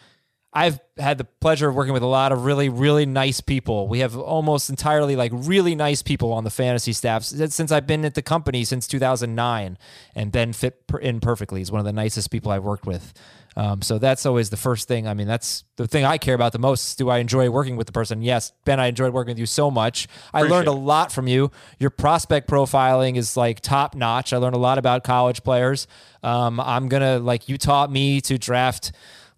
I've 0.53 0.79
had 0.97 1.17
the 1.17 1.23
pleasure 1.23 1.67
of 1.67 1.75
working 1.75 1.93
with 1.93 2.03
a 2.03 2.07
lot 2.07 2.31
of 2.31 2.45
really, 2.45 2.69
really 2.69 3.07
nice 3.07 3.41
people. 3.41 3.87
We 3.87 3.99
have 3.99 4.15
almost 4.15 4.69
entirely 4.69 5.15
like 5.15 5.31
really 5.33 5.73
nice 5.73 6.03
people 6.03 6.31
on 6.31 6.43
the 6.43 6.51
fantasy 6.51 6.93
staff 6.93 7.23
since 7.23 7.71
I've 7.71 7.87
been 7.87 8.05
at 8.05 8.13
the 8.13 8.21
company 8.21 8.63
since 8.63 8.87
2009, 8.87 9.77
and 10.15 10.31
Ben 10.31 10.53
fit 10.53 10.83
in 11.01 11.19
perfectly. 11.19 11.61
He's 11.61 11.71
one 11.71 11.79
of 11.79 11.85
the 11.85 11.93
nicest 11.93 12.29
people 12.29 12.51
I've 12.51 12.63
worked 12.63 12.85
with. 12.85 13.13
Um, 13.55 13.81
so 13.81 13.99
that's 13.99 14.25
always 14.25 14.49
the 14.49 14.57
first 14.57 14.87
thing. 14.87 15.07
I 15.07 15.13
mean, 15.13 15.27
that's 15.27 15.63
the 15.75 15.87
thing 15.87 16.05
I 16.05 16.17
care 16.17 16.33
about 16.33 16.53
the 16.53 16.59
most. 16.59 16.97
Do 16.97 17.09
I 17.09 17.19
enjoy 17.19 17.49
working 17.49 17.75
with 17.75 17.87
the 17.87 17.93
person? 17.93 18.21
Yes, 18.21 18.51
Ben, 18.65 18.79
I 18.79 18.87
enjoyed 18.87 19.13
working 19.13 19.31
with 19.31 19.39
you 19.39 19.45
so 19.45 19.69
much. 19.69 20.07
I 20.33 20.41
learned 20.43 20.67
a 20.67 20.71
lot 20.73 21.11
from 21.11 21.27
you. 21.27 21.51
Your 21.79 21.89
prospect 21.89 22.49
profiling 22.49 23.15
is 23.15 23.37
like 23.37 23.59
top 23.59 23.95
notch. 23.95 24.33
I 24.33 24.37
learned 24.37 24.55
a 24.55 24.59
lot 24.59 24.77
about 24.77 25.03
college 25.03 25.43
players. 25.43 25.87
Um, 26.23 26.59
I'm 26.59 26.87
gonna 26.87 27.19
like 27.19 27.47
you 27.49 27.57
taught 27.57 27.91
me 27.91 28.21
to 28.21 28.37
draft 28.37 28.91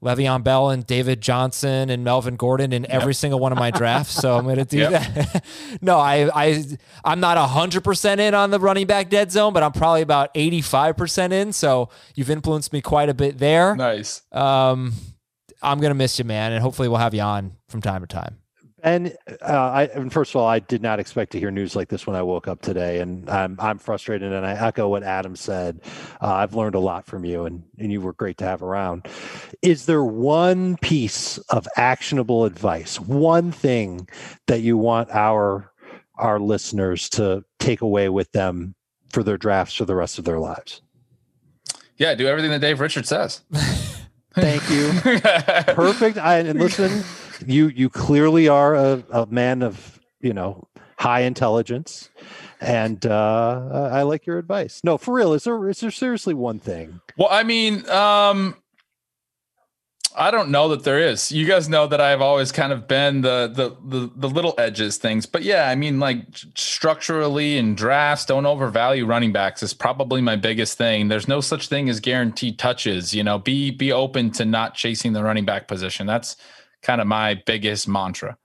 Le'Veon 0.03 0.43
Bell 0.43 0.69
and 0.69 0.85
David 0.85 1.21
Johnson 1.21 1.89
and 1.89 2.03
Melvin 2.03 2.35
Gordon 2.35 2.73
in 2.73 2.89
every 2.91 3.13
single 3.13 3.39
one 3.39 3.51
of 3.51 3.57
my 3.57 3.71
drafts. 3.71 4.13
So 4.13 4.37
I'm 4.37 4.43
going 4.43 4.57
to 4.57 4.65
do 4.65 4.77
Yep. 4.79 4.91
that. 4.91 5.45
no, 5.81 5.97
I, 5.97 6.29
I, 6.33 6.65
I'm 7.03 7.19
not 7.19 7.37
hundred 7.49 7.83
percent 7.83 8.21
in 8.21 8.33
on 8.33 8.51
the 8.51 8.59
running 8.59 8.87
back 8.87 9.09
dead 9.09 9.31
zone, 9.31 9.53
but 9.53 9.63
I'm 9.63 9.71
probably 9.71 10.01
about 10.01 10.29
85 10.35 10.97
percent 10.97 11.33
in. 11.33 11.53
So 11.53 11.89
you've 12.15 12.29
influenced 12.29 12.71
me 12.73 12.81
quite 12.81 13.09
a 13.09 13.13
bit 13.13 13.37
there. 13.37 13.75
Nice. 13.75 14.21
Um, 14.31 14.93
I'm 15.61 15.79
going 15.79 15.91
to 15.91 15.95
miss 15.95 16.19
you, 16.19 16.25
man. 16.25 16.51
And 16.51 16.61
hopefully 16.61 16.87
we'll 16.87 16.99
have 16.99 17.13
you 17.13 17.21
on 17.21 17.53
from 17.69 17.81
time 17.81 18.01
to 18.01 18.07
time. 18.07 18.37
And 18.85 19.17
uh, 19.41 19.45
I, 19.51 19.83
and 19.95 20.13
first 20.13 20.31
of 20.31 20.35
all, 20.35 20.47
I 20.47 20.59
did 20.59 20.83
not 20.83 20.99
expect 20.99 21.31
to 21.31 21.39
hear 21.39 21.49
news 21.49 21.75
like 21.75 21.89
this 21.89 22.05
when 22.05 22.15
I 22.15 22.21
woke 22.21 22.47
up 22.47 22.61
today, 22.61 22.99
and 22.99 23.27
I'm 23.27 23.57
I'm 23.59 23.79
frustrated. 23.79 24.31
And 24.31 24.45
I 24.45 24.51
echo 24.53 24.87
what 24.87 25.01
Adam 25.01 25.35
said. 25.35 25.81
Uh, 26.21 26.35
I've 26.35 26.53
learned 26.53 26.75
a 26.75 26.79
lot 26.79 27.07
from 27.07 27.25
you, 27.25 27.45
and 27.45 27.63
and 27.79 27.91
you 27.91 27.99
were 27.99 28.13
great 28.13 28.37
to 28.37 28.45
have 28.45 28.61
around. 28.61 29.07
Is 29.63 29.87
there 29.87 30.03
one 30.03 30.77
piece 30.77 31.39
of 31.49 31.67
actionable 31.75 32.45
advice, 32.45 32.99
one 32.99 33.51
thing 33.51 34.07
that 34.45 34.61
you 34.61 34.77
want 34.77 35.09
our 35.09 35.71
our 36.19 36.39
listeners 36.39 37.09
to 37.09 37.43
take 37.57 37.81
away 37.81 38.09
with 38.09 38.31
them 38.33 38.75
for 39.09 39.23
their 39.23 39.37
drafts 39.37 39.73
for 39.73 39.85
the 39.85 39.95
rest 39.95 40.19
of 40.19 40.25
their 40.25 40.39
lives? 40.39 40.83
Yeah, 41.97 42.13
do 42.13 42.27
everything 42.27 42.51
that 42.51 42.61
Dave 42.61 42.79
Richards 42.79 43.09
says. 43.09 43.41
Thank 44.35 44.69
you. 44.69 44.91
Perfect. 45.73 46.17
I, 46.17 46.39
and 46.39 46.59
listen, 46.59 47.03
you 47.45 47.67
you 47.67 47.89
clearly 47.89 48.47
are 48.47 48.75
a, 48.75 49.03
a 49.11 49.25
man 49.27 49.61
of 49.63 49.99
you 50.21 50.33
know 50.33 50.67
high 50.97 51.21
intelligence, 51.21 52.09
and 52.61 53.05
uh, 53.05 53.89
I 53.91 54.03
like 54.03 54.25
your 54.25 54.37
advice. 54.37 54.81
No, 54.83 54.97
for 54.97 55.13
real, 55.13 55.33
is 55.33 55.43
there 55.43 55.69
is 55.69 55.79
there 55.79 55.91
seriously 55.91 56.33
one 56.33 56.59
thing? 56.59 57.01
Well, 57.17 57.29
I 57.31 57.43
mean, 57.43 57.87
um, 57.89 58.55
I 60.17 60.31
don't 60.31 60.49
know 60.49 60.69
that 60.69 60.83
there 60.83 60.99
is. 60.99 61.31
You 61.31 61.45
guys 61.45 61.67
know 61.67 61.87
that 61.87 61.99
I've 61.99 62.21
always 62.21 62.51
kind 62.51 62.71
of 62.71 62.87
been 62.87 63.21
the 63.21 63.51
the 63.53 63.75
the, 63.85 64.11
the 64.15 64.29
little 64.29 64.53
edges 64.57 64.97
things, 64.97 65.25
but 65.25 65.43
yeah, 65.43 65.69
I 65.69 65.75
mean, 65.75 65.99
like 65.99 66.25
structurally 66.55 67.57
in 67.57 67.75
drafts, 67.75 68.25
don't 68.25 68.45
overvalue 68.45 69.05
running 69.05 69.33
backs 69.33 69.61
is 69.61 69.73
probably 69.73 70.21
my 70.21 70.35
biggest 70.35 70.77
thing. 70.77 71.09
There's 71.09 71.27
no 71.27 71.41
such 71.41 71.67
thing 71.67 71.89
as 71.89 71.99
guaranteed 71.99 72.57
touches. 72.57 73.13
You 73.13 73.23
know, 73.23 73.37
be 73.37 73.71
be 73.71 73.91
open 73.91 74.31
to 74.31 74.45
not 74.45 74.75
chasing 74.75 75.13
the 75.13 75.23
running 75.23 75.45
back 75.45 75.67
position. 75.67 76.07
That's 76.07 76.37
kind 76.85 77.01
of 77.01 77.07
my 77.07 77.41
biggest 77.45 77.87
mantra. 77.87 78.37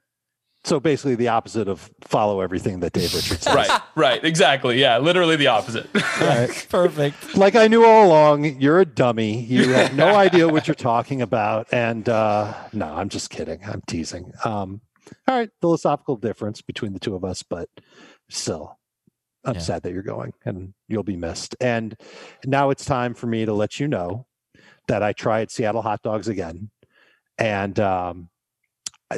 So 0.64 0.78
basically, 0.78 1.14
the 1.14 1.28
opposite 1.28 1.68
of 1.68 1.90
follow 2.02 2.40
everything 2.42 2.80
that 2.80 2.92
Dave 2.92 3.14
Richards 3.14 3.42
says. 3.44 3.54
Right, 3.54 3.80
right, 3.94 4.22
exactly. 4.24 4.78
Yeah, 4.78 4.98
literally 4.98 5.36
the 5.36 5.46
opposite. 5.46 5.88
Right. 6.20 6.66
Perfect. 6.70 7.34
Like 7.34 7.54
I 7.56 7.66
knew 7.66 7.82
all 7.84 8.06
along, 8.08 8.44
you're 8.60 8.78
a 8.80 8.84
dummy. 8.84 9.40
You 9.40 9.70
have 9.72 9.94
no 9.94 10.08
idea 10.26 10.48
what 10.48 10.68
you're 10.68 10.74
talking 10.74 11.22
about. 11.22 11.66
And 11.72 12.06
uh, 12.10 12.52
no, 12.74 12.86
I'm 12.86 13.08
just 13.08 13.30
kidding. 13.30 13.60
I'm 13.64 13.80
teasing. 13.86 14.32
Um, 14.44 14.82
all 15.26 15.38
right, 15.38 15.50
philosophical 15.62 16.16
difference 16.16 16.60
between 16.60 16.92
the 16.92 16.98
two 17.00 17.14
of 17.14 17.24
us, 17.24 17.42
but 17.42 17.70
still, 18.28 18.78
I'm 19.46 19.54
Yeah. 19.54 19.60
sad 19.60 19.82
that 19.84 19.92
you're 19.94 20.02
going 20.02 20.34
and 20.44 20.74
you'll 20.88 21.02
be 21.04 21.16
missed. 21.16 21.56
And 21.58 21.96
now 22.44 22.68
it's 22.68 22.84
time 22.84 23.14
for 23.14 23.26
me 23.26 23.46
to 23.46 23.54
let 23.54 23.80
you 23.80 23.88
know 23.88 24.26
that 24.88 25.02
I 25.02 25.14
tried 25.14 25.50
Seattle 25.50 25.80
hot 25.82 26.02
dogs 26.02 26.28
again. 26.28 26.70
And 27.40 27.80
um, 27.80 28.28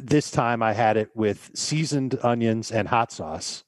this 0.01 0.31
time 0.31 0.63
I 0.63 0.73
had 0.73 0.97
it 0.97 1.11
with 1.15 1.51
seasoned 1.55 2.19
onions 2.23 2.71
and 2.71 2.89
hot 2.89 3.13
sauce, 3.13 3.65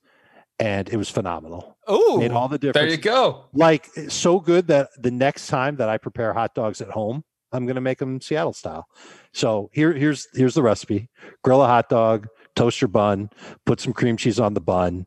and 0.58 0.88
it 0.88 0.96
was 0.96 1.10
phenomenal. 1.10 1.76
Oh, 1.86 2.18
Made 2.18 2.30
all 2.30 2.48
the 2.48 2.58
difference 2.58 2.82
there 2.86 2.90
you 2.90 2.96
go. 2.96 3.46
like 3.52 3.86
so 4.08 4.40
good 4.40 4.68
that 4.68 4.88
the 4.98 5.10
next 5.10 5.48
time 5.48 5.76
that 5.76 5.88
I 5.88 5.98
prepare 5.98 6.32
hot 6.32 6.54
dogs 6.54 6.80
at 6.80 6.88
home, 6.88 7.24
I'm 7.52 7.66
going 7.66 7.74
to 7.74 7.80
make 7.80 7.98
them 7.98 8.20
Seattle 8.20 8.52
style. 8.52 8.86
So 9.32 9.68
here, 9.72 9.92
here's 9.92 10.28
here's 10.32 10.54
the 10.54 10.62
recipe: 10.62 11.10
grill 11.42 11.62
a 11.62 11.66
hot 11.66 11.88
dog, 11.88 12.28
toast 12.54 12.80
your 12.80 12.88
bun, 12.88 13.30
put 13.66 13.80
some 13.80 13.92
cream 13.92 14.16
cheese 14.16 14.40
on 14.40 14.54
the 14.54 14.60
bun, 14.60 15.06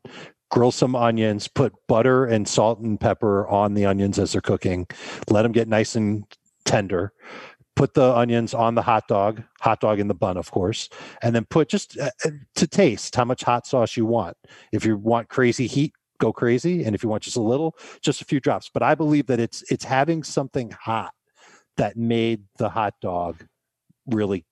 grill 0.50 0.70
some 0.70 0.94
onions, 0.94 1.48
put 1.48 1.72
butter 1.88 2.26
and 2.26 2.46
salt 2.46 2.78
and 2.80 3.00
pepper 3.00 3.48
on 3.48 3.74
the 3.74 3.86
onions 3.86 4.18
as 4.18 4.32
they're 4.32 4.40
cooking, 4.40 4.86
let 5.30 5.42
them 5.42 5.52
get 5.52 5.68
nice 5.68 5.96
and 5.96 6.24
tender. 6.64 7.12
Put 7.78 7.94
the 7.94 8.12
onions 8.12 8.54
on 8.54 8.74
the 8.74 8.82
hot 8.82 9.06
dog, 9.06 9.42
hot 9.60 9.80
dog 9.80 10.00
in 10.00 10.08
the 10.08 10.14
bun, 10.14 10.36
of 10.36 10.50
course, 10.50 10.88
and 11.22 11.32
then 11.32 11.44
put 11.44 11.68
just 11.68 11.96
uh, 11.96 12.10
uh, 12.24 12.30
to 12.56 12.66
taste 12.66 13.14
how 13.14 13.24
much 13.24 13.44
hot 13.44 13.68
sauce 13.68 13.96
you 13.96 14.04
want. 14.04 14.36
If 14.72 14.84
you 14.84 14.96
want 14.96 15.28
crazy 15.28 15.68
heat, 15.68 15.92
go 16.18 16.32
crazy, 16.32 16.82
and 16.82 16.96
if 16.96 17.04
you 17.04 17.08
want 17.08 17.22
just 17.22 17.36
a 17.36 17.40
little, 17.40 17.76
just 18.02 18.20
a 18.20 18.24
few 18.24 18.40
drops. 18.40 18.68
But 18.74 18.82
I 18.82 18.96
believe 18.96 19.26
that 19.28 19.38
it's 19.38 19.62
it's 19.70 19.84
having 19.84 20.24
something 20.24 20.72
hot 20.72 21.12
that 21.76 21.96
made 21.96 22.42
the 22.58 22.68
hot 22.68 22.94
dog 23.00 23.46
really 24.06 24.44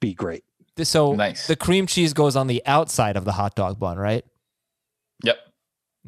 be 0.00 0.14
great. 0.14 0.44
so 0.82 1.12
Nice. 1.12 1.46
the 1.46 1.56
cream 1.56 1.86
cheese 1.86 2.14
goes 2.14 2.34
on 2.34 2.46
the 2.46 2.62
outside 2.64 3.16
of 3.18 3.26
the 3.26 3.32
hot 3.32 3.54
dog 3.54 3.78
bun, 3.78 3.98
right? 3.98 4.24
Yep. 5.22 5.36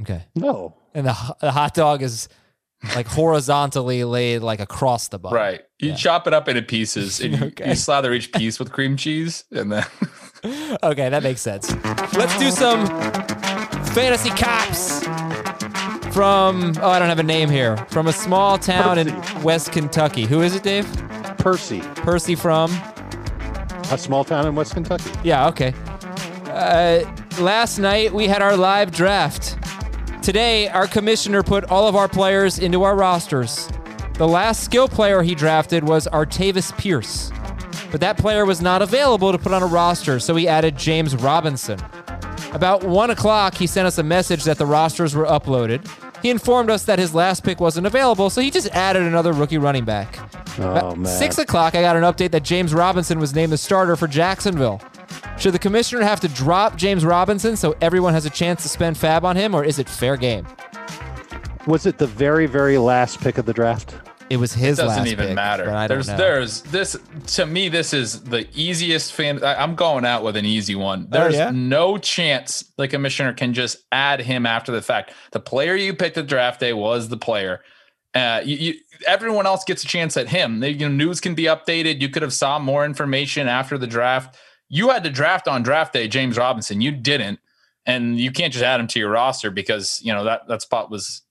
Okay. 0.00 0.24
No, 0.34 0.74
And 0.94 1.06
the, 1.06 1.36
the 1.40 1.52
hot 1.52 1.74
dog 1.74 2.02
is 2.02 2.28
like 2.94 3.06
horizontally 3.06 4.04
laid 4.04 4.38
like 4.42 4.60
across 4.60 5.08
the 5.08 5.18
bun. 5.18 5.32
Right. 5.32 5.62
You 5.80 5.90
Yeah. 5.90 5.94
chop 5.96 6.26
it 6.26 6.34
up 6.34 6.48
into 6.48 6.62
pieces 6.62 7.20
and 7.20 7.34
you, 7.38 7.44
Okay. 7.48 7.70
you 7.70 7.74
slather 7.74 8.12
each 8.12 8.32
piece 8.32 8.58
with 8.58 8.70
cream 8.72 8.96
cheese 8.96 9.44
and 9.50 9.72
then 9.72 9.84
Okay, 10.82 11.08
that 11.08 11.22
makes 11.22 11.40
sense. 11.40 11.74
Let's 12.14 12.38
do 12.38 12.50
some 12.50 12.86
fantasy 13.94 14.30
cops 14.30 15.02
from 16.14 16.72
oh, 16.80 16.88
I 16.90 16.98
don't 16.98 17.08
have 17.08 17.18
a 17.18 17.22
name 17.24 17.50
here. 17.50 17.76
From 17.88 18.06
a 18.06 18.12
small 18.12 18.56
town 18.58 18.98
in 18.98 19.08
West 19.42 19.72
Kentucky. 19.72 20.24
Who 20.24 20.42
is 20.42 20.54
it, 20.54 20.62
Dave? 20.62 20.86
Percy, 21.38 21.80
Percy 21.96 22.34
from 22.34 22.70
a 23.90 23.98
small 23.98 24.24
town 24.24 24.46
in 24.46 24.54
West 24.54 24.74
Kentucky. 24.74 25.10
Yeah, 25.24 25.48
okay. 25.48 25.74
Uh, 26.46 27.04
last 27.40 27.78
night 27.78 28.12
we 28.14 28.26
had 28.28 28.40
our 28.42 28.56
live 28.56 28.90
draft. 28.92 29.55
Today, 30.26 30.66
our 30.70 30.88
commissioner 30.88 31.44
put 31.44 31.70
all 31.70 31.86
of 31.86 31.94
our 31.94 32.08
players 32.08 32.58
into 32.58 32.82
our 32.82 32.96
rosters. 32.96 33.68
The 34.14 34.26
last 34.26 34.64
skill 34.64 34.88
player 34.88 35.22
he 35.22 35.36
drafted 35.36 35.84
was 35.84 36.08
Artavis 36.08 36.76
Pierce, 36.76 37.30
but 37.92 38.00
that 38.00 38.18
player 38.18 38.44
was 38.44 38.60
not 38.60 38.82
available 38.82 39.30
to 39.30 39.38
put 39.38 39.52
on 39.52 39.62
a 39.62 39.66
roster, 39.66 40.18
so 40.18 40.34
he 40.34 40.48
added 40.48 40.76
James 40.76 41.14
Robinson. 41.14 41.78
About 42.52 42.82
1 42.82 43.10
o'clock, 43.10 43.54
he 43.54 43.68
sent 43.68 43.86
us 43.86 43.98
a 43.98 44.02
message 44.02 44.42
that 44.42 44.58
the 44.58 44.66
rosters 44.66 45.14
were 45.14 45.26
uploaded. 45.26 45.88
He 46.22 46.30
informed 46.30 46.70
us 46.70 46.82
that 46.86 46.98
his 46.98 47.14
last 47.14 47.44
pick 47.44 47.60
wasn't 47.60 47.86
available, 47.86 48.28
so 48.28 48.40
he 48.40 48.50
just 48.50 48.66
added 48.74 49.02
another 49.02 49.32
rookie 49.32 49.58
running 49.58 49.84
back. 49.84 50.18
Oh 50.58 50.72
About 50.72 50.98
man, 50.98 51.18
Six 51.18 51.38
o'clock, 51.38 51.76
I 51.76 51.82
got 51.82 51.94
an 51.94 52.02
update 52.02 52.32
that 52.32 52.42
James 52.42 52.74
Robinson 52.74 53.20
was 53.20 53.32
named 53.32 53.52
the 53.52 53.58
starter 53.58 53.94
for 53.94 54.08
Jacksonville. 54.08 54.80
Should 55.38 55.52
the 55.52 55.58
commissioner 55.58 56.02
have 56.02 56.20
to 56.20 56.28
drop 56.28 56.76
James 56.76 57.04
Robinson 57.04 57.56
so 57.56 57.76
everyone 57.80 58.14
has 58.14 58.24
a 58.24 58.30
chance 58.30 58.62
to 58.62 58.68
spend 58.68 58.96
fab 58.96 59.24
on 59.24 59.36
him, 59.36 59.54
or 59.54 59.64
is 59.64 59.78
it 59.78 59.88
fair 59.88 60.16
game? 60.16 60.46
was 61.66 61.84
it 61.84 61.98
the 61.98 62.06
very 62.06 62.46
very 62.46 62.78
last 62.78 63.20
pick 63.20 63.38
of 63.38 63.44
the 63.44 63.52
draft? 63.52 63.94
It 64.30 64.36
was 64.38 64.52
his 64.52 64.78
It 64.78 64.82
doesn't 64.82 65.02
last 65.04 65.10
even 65.12 65.26
pick, 65.28 65.34
matter. 65.34 65.64
but 65.64 65.74
I 65.74 65.86
don't 65.88 65.96
there's 65.96 66.08
know. 66.08 66.16
there's 66.16 66.62
this 66.62 66.96
to 67.34 67.44
me 67.46 67.68
this 67.68 67.92
is 67.92 68.22
the 68.22 68.46
easiest 68.54 69.12
fan 69.12 69.42
I, 69.44 69.56
I'm 69.62 69.74
going 69.74 70.04
out 70.04 70.22
with 70.24 70.36
an 70.36 70.44
easy 70.44 70.74
one. 70.76 71.08
There's 71.10 71.34
Oh, 71.34 71.38
yeah? 71.38 71.50
no 71.52 71.98
chance 71.98 72.72
the 72.78 72.86
commissioner 72.88 73.32
can 73.34 73.52
just 73.52 73.78
add 73.92 74.20
him 74.20 74.46
after 74.46 74.70
the 74.72 74.80
fact. 74.82 75.12
The 75.32 75.40
player 75.40 75.74
you 75.74 75.92
picked 75.94 76.16
at 76.18 76.26
draft 76.28 76.60
day 76.60 76.72
was 76.72 77.08
the 77.08 77.16
player. 77.16 77.60
Uh, 78.14 78.40
you, 78.44 78.56
you, 78.56 78.74
everyone 79.06 79.44
else 79.46 79.62
gets 79.64 79.82
a 79.84 79.86
chance 79.86 80.16
at 80.16 80.28
him. 80.28 80.60
They, 80.60 80.70
you 80.70 80.88
know, 80.88 80.94
news 80.94 81.20
can 81.20 81.34
be 81.34 81.44
updated. 81.44 82.00
You 82.00 82.08
could 82.08 82.22
have 82.22 82.32
saw 82.32 82.58
more 82.58 82.84
information 82.84 83.46
after 83.48 83.76
the 83.76 83.86
draft. 83.86 84.36
You 84.68 84.90
had 84.90 85.04
to 85.04 85.10
draft 85.10 85.48
on 85.48 85.62
draft 85.62 85.92
day, 85.92 86.08
James 86.08 86.36
Robinson. 86.36 86.80
You 86.80 86.90
didn't, 86.90 87.38
and 87.84 88.18
you 88.18 88.30
can't 88.30 88.52
just 88.52 88.64
add 88.64 88.80
him 88.80 88.86
to 88.88 88.98
your 88.98 89.10
roster 89.10 89.50
because 89.50 90.00
you 90.02 90.12
know 90.12 90.24
that 90.24 90.48
that 90.48 90.62
spot 90.62 90.90
was. 90.90 91.22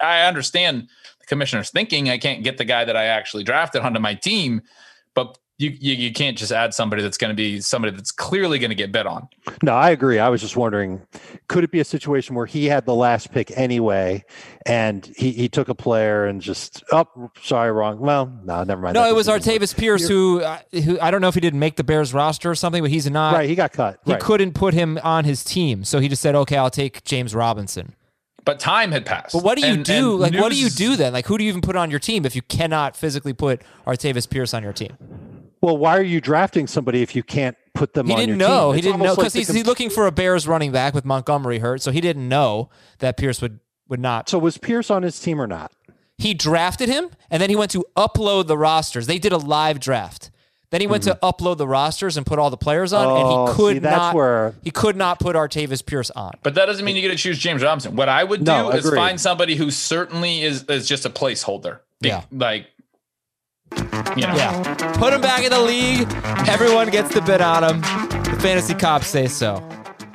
I 0.00 0.22
understand 0.26 0.88
the 1.18 1.26
commissioner's 1.26 1.70
thinking. 1.70 2.08
I 2.08 2.18
can't 2.18 2.44
get 2.44 2.56
the 2.56 2.64
guy 2.64 2.84
that 2.84 2.96
I 2.96 3.06
actually 3.06 3.42
drafted 3.42 3.82
onto 3.82 3.98
my 3.98 4.14
team, 4.14 4.62
but 5.14 5.36
you 5.58 5.70
you, 5.80 5.94
you 5.94 6.12
can't 6.12 6.36
just 6.36 6.52
add 6.52 6.74
somebody 6.74 7.02
that's 7.02 7.16
going 7.16 7.30
to 7.30 7.34
be 7.34 7.60
somebody 7.60 7.96
that's 7.96 8.12
clearly 8.12 8.58
going 8.58 8.70
to 8.70 8.74
get 8.74 8.92
bet 8.92 9.06
on. 9.06 9.26
No, 9.62 9.72
I 9.72 9.90
agree. 9.90 10.18
I 10.18 10.28
was 10.28 10.40
just 10.40 10.56
wondering, 10.56 11.00
could 11.48 11.64
it 11.64 11.70
be 11.70 11.80
a 11.80 11.84
situation 11.84 12.34
where 12.34 12.46
he 12.46 12.66
had 12.66 12.84
the 12.84 12.94
last 12.94 13.32
pick 13.32 13.50
anyway, 13.56 14.24
and 14.66 15.10
he, 15.16 15.32
he 15.32 15.48
took 15.48 15.68
a 15.68 15.74
player 15.74 16.26
and 16.26 16.42
just 16.42 16.84
oh, 16.92 17.06
sorry, 17.42 17.72
wrong. 17.72 17.98
Well, 17.98 18.26
no, 18.44 18.64
never 18.64 18.82
mind. 18.82 18.94
no, 18.94 19.02
That 19.04 19.10
it 19.10 19.14
was 19.14 19.26
doesn't 19.26 19.50
work. 19.52 19.60
Artavis 19.62 19.76
Pierce 19.76 20.06
who, 20.06 20.42
uh, 20.42 20.58
who 20.72 21.00
I 21.00 21.10
don't 21.10 21.20
know 21.20 21.28
if 21.28 21.34
he 21.34 21.40
didn't 21.40 21.60
make 21.60 21.76
the 21.76 21.84
Bears 21.84 22.12
roster 22.12 22.50
or 22.50 22.54
something, 22.54 22.82
but 22.82 22.90
he's 22.90 23.08
not. 23.10 23.34
Right, 23.34 23.48
he 23.48 23.54
got 23.54 23.72
cut. 23.72 24.00
He 24.04 24.12
right. 24.12 24.20
couldn't 24.20 24.52
put 24.52 24.74
him 24.74 24.98
on 25.02 25.24
his 25.24 25.42
team, 25.42 25.84
so 25.84 26.00
he 26.00 26.08
just 26.08 26.20
said, 26.20 26.34
"Okay, 26.34 26.56
I'll 26.56 26.70
take 26.70 27.02
James 27.04 27.34
Robinson." 27.34 27.94
But 28.44 28.60
time 28.60 28.92
had 28.92 29.04
passed. 29.04 29.32
But 29.32 29.42
what 29.42 29.58
do 29.58 29.66
you 29.66 29.74
And- 29.74 29.84
do? 29.84 30.22
and 30.22 30.34
Like, 30.34 30.40
what 30.40 30.52
do 30.52 30.58
you 30.58 30.70
do 30.70 30.94
then? 30.94 31.12
Like, 31.12 31.26
who 31.26 31.36
do 31.36 31.42
you 31.42 31.48
even 31.48 31.62
put 31.62 31.74
on 31.74 31.90
your 31.90 31.98
team 31.98 32.24
if 32.24 32.36
you 32.36 32.42
cannot 32.42 32.96
physically 32.96 33.32
put 33.32 33.60
Artavis 33.88 34.30
Pierce 34.30 34.54
on 34.54 34.62
your 34.62 34.72
team? 34.72 34.96
Well, 35.60 35.76
why 35.76 35.96
are 35.98 36.02
you 36.02 36.20
drafting 36.20 36.66
somebody 36.66 37.02
if 37.02 37.16
you 37.16 37.22
can't 37.22 37.56
put 37.74 37.94
them 37.94 38.06
He 38.06 38.12
on 38.12 38.18
didn't 38.20 38.28
your 38.38 38.48
know. 38.48 38.68
team? 38.70 38.76
He 38.76 38.80
didn't 38.82 38.98
know 38.98 39.04
almost 39.04 39.18
like 39.18 39.24
because 39.24 39.32
he's, 39.34 39.46
com- 39.48 39.56
he's 39.56 39.66
looking 39.66 39.90
for 39.90 40.06
a 40.06 40.12
Bears 40.12 40.46
running 40.46 40.72
back 40.72 40.94
with 40.94 41.04
Montgomery 41.04 41.58
hurt, 41.58 41.82
so 41.82 41.90
he 41.90 42.00
didn't 42.00 42.28
know 42.28 42.68
that 42.98 43.16
Pierce 43.16 43.40
would 43.42 43.60
would 43.88 44.00
not. 44.00 44.28
So 44.28 44.38
was 44.38 44.58
Pierce 44.58 44.90
on 44.90 45.02
his 45.02 45.18
team 45.20 45.40
or 45.40 45.46
not? 45.46 45.72
He 46.18 46.34
drafted 46.34 46.88
him, 46.88 47.10
and 47.30 47.40
then 47.42 47.50
he 47.50 47.56
went 47.56 47.70
to 47.72 47.84
upload 47.96 48.46
the 48.46 48.56
rosters. 48.58 49.06
They 49.06 49.18
did 49.18 49.32
a 49.32 49.36
live 49.38 49.78
draft. 49.80 50.30
Then 50.70 50.80
he 50.80 50.88
went 50.88 51.04
to 51.04 51.16
upload 51.22 51.58
the 51.58 51.68
rosters 51.68 52.16
and 52.16 52.26
put 52.26 52.40
all 52.40 52.50
the 52.50 52.56
players 52.56 52.92
on, 52.92 53.06
Mm-hmm. 53.06 53.24
Oh, 53.26 53.40
and 53.44 53.48
he 53.50 53.54
could 53.56 53.74
see, 53.76 53.78
that's 53.78 53.96
not. 53.96 54.14
where- 54.16 54.54
he 54.64 54.70
could 54.72 54.96
not 54.96 55.20
put 55.20 55.36
Artavis 55.36 55.86
Pierce 55.86 56.10
on. 56.10 56.32
But 56.42 56.54
that 56.56 56.66
doesn't 56.66 56.84
mean 56.84 56.96
you 56.96 57.02
get 57.02 57.08
to 57.08 57.16
choose 57.16 57.38
James 57.38 57.62
Robinson. 57.62 57.94
What 57.94 58.08
I 58.08 58.24
would 58.24 58.40
do 58.40 58.44
No, 58.50 58.70
is 58.70 58.90
find 58.90 59.20
somebody 59.20 59.54
who 59.54 59.70
certainly 59.70 60.42
is 60.42 60.64
is 60.64 60.88
just 60.88 61.04
a 61.06 61.10
placeholder. 61.10 61.78
Be- 62.00 62.08
Yeah. 62.08 62.24
Like 62.32 62.66
you 64.16 64.26
know. 64.26 64.34
Yeah, 64.36 64.92
put 64.98 65.12
him 65.12 65.20
back 65.20 65.44
in 65.44 65.50
the 65.50 65.60
league. 65.60 66.08
Everyone 66.48 66.90
gets 66.90 67.12
the 67.12 67.20
bid 67.20 67.40
on 67.40 67.64
him. 67.64 67.80
The 67.80 68.38
fantasy 68.40 68.74
cops 68.74 69.06
say 69.06 69.26
so. 69.26 69.54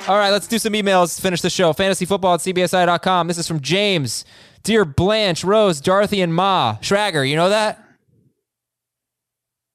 All 0.08 0.18
right, 0.18 0.32
let's 0.32 0.48
do 0.48 0.58
some 0.58 0.74
emails. 0.74 1.16
to 1.16 1.22
Finish 1.22 1.42
the 1.42 1.50
show. 1.50 1.74
Fantasyfootball 1.74 2.34
at 2.36 2.40
cbsi.com. 2.56 3.28
This 3.28 3.38
is 3.38 3.48
from 3.48 3.60
James. 3.62 4.26
Dear 4.64 4.86
Blanche, 4.86 5.44
Rose, 5.44 5.82
Dorothy, 5.82 6.22
and 6.22 6.34
Ma. 6.34 6.78
Schragger, 6.82 7.28
you 7.28 7.36
know 7.36 7.50
that? 7.50 7.84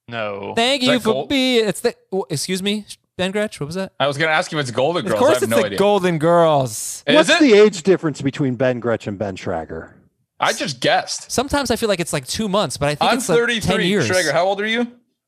No. 0.09 0.53
Thank 0.55 0.83
Is 0.83 0.89
you 0.89 0.99
for 1.01 1.13
gold? 1.13 1.29
being. 1.29 1.67
It's 1.69 1.81
the. 1.81 1.95
excuse 2.31 2.63
me, 2.63 2.87
Ben 3.17 3.33
Gretch. 3.33 3.59
What 3.59 3.67
was 3.67 3.75
that? 3.75 3.93
I 3.99 4.07
was 4.07 4.17
going 4.17 4.29
to 4.29 4.35
ask 4.35 4.53
you 4.53 4.59
if 4.59 4.63
it's 4.63 4.71
Golden 4.71 5.03
Girls. 5.05 5.15
Of 5.15 5.19
course, 5.19 5.31
I 5.31 5.35
have 5.35 5.43
it's 5.45 5.51
no 5.51 5.57
the 5.59 5.67
idea. 5.67 5.79
Golden 5.79 6.19
Girls. 6.19 7.03
Is 7.07 7.15
What's 7.17 7.29
it? 7.31 7.41
the 7.41 7.55
age 7.55 7.83
difference 7.83 8.23
between 8.23 8.55
Ben 8.55 8.79
Gretch 8.79 9.07
and 9.09 9.19
Ben 9.19 9.37
Schragger? 9.37 9.95
I 10.39 10.53
just 10.53 10.81
guessed. 10.81 11.31
Sometimes 11.31 11.71
I 11.71 11.77
feel 11.77 11.89
like 11.89 12.01
it's 12.01 12.13
like 12.13 12.27
two 12.27 12.49
months, 12.49 12.77
but 12.77 12.89
I 12.89 12.95
think 12.95 13.11
I'm 13.11 13.19
it's 13.19 13.29
like 13.29 13.39
33. 13.39 13.61
ten 13.77 13.87
years. 13.87 14.09
Schragger, 14.09 14.33
how 14.33 14.45
old 14.47 14.61
are 14.61 14.67
you? 14.67 14.87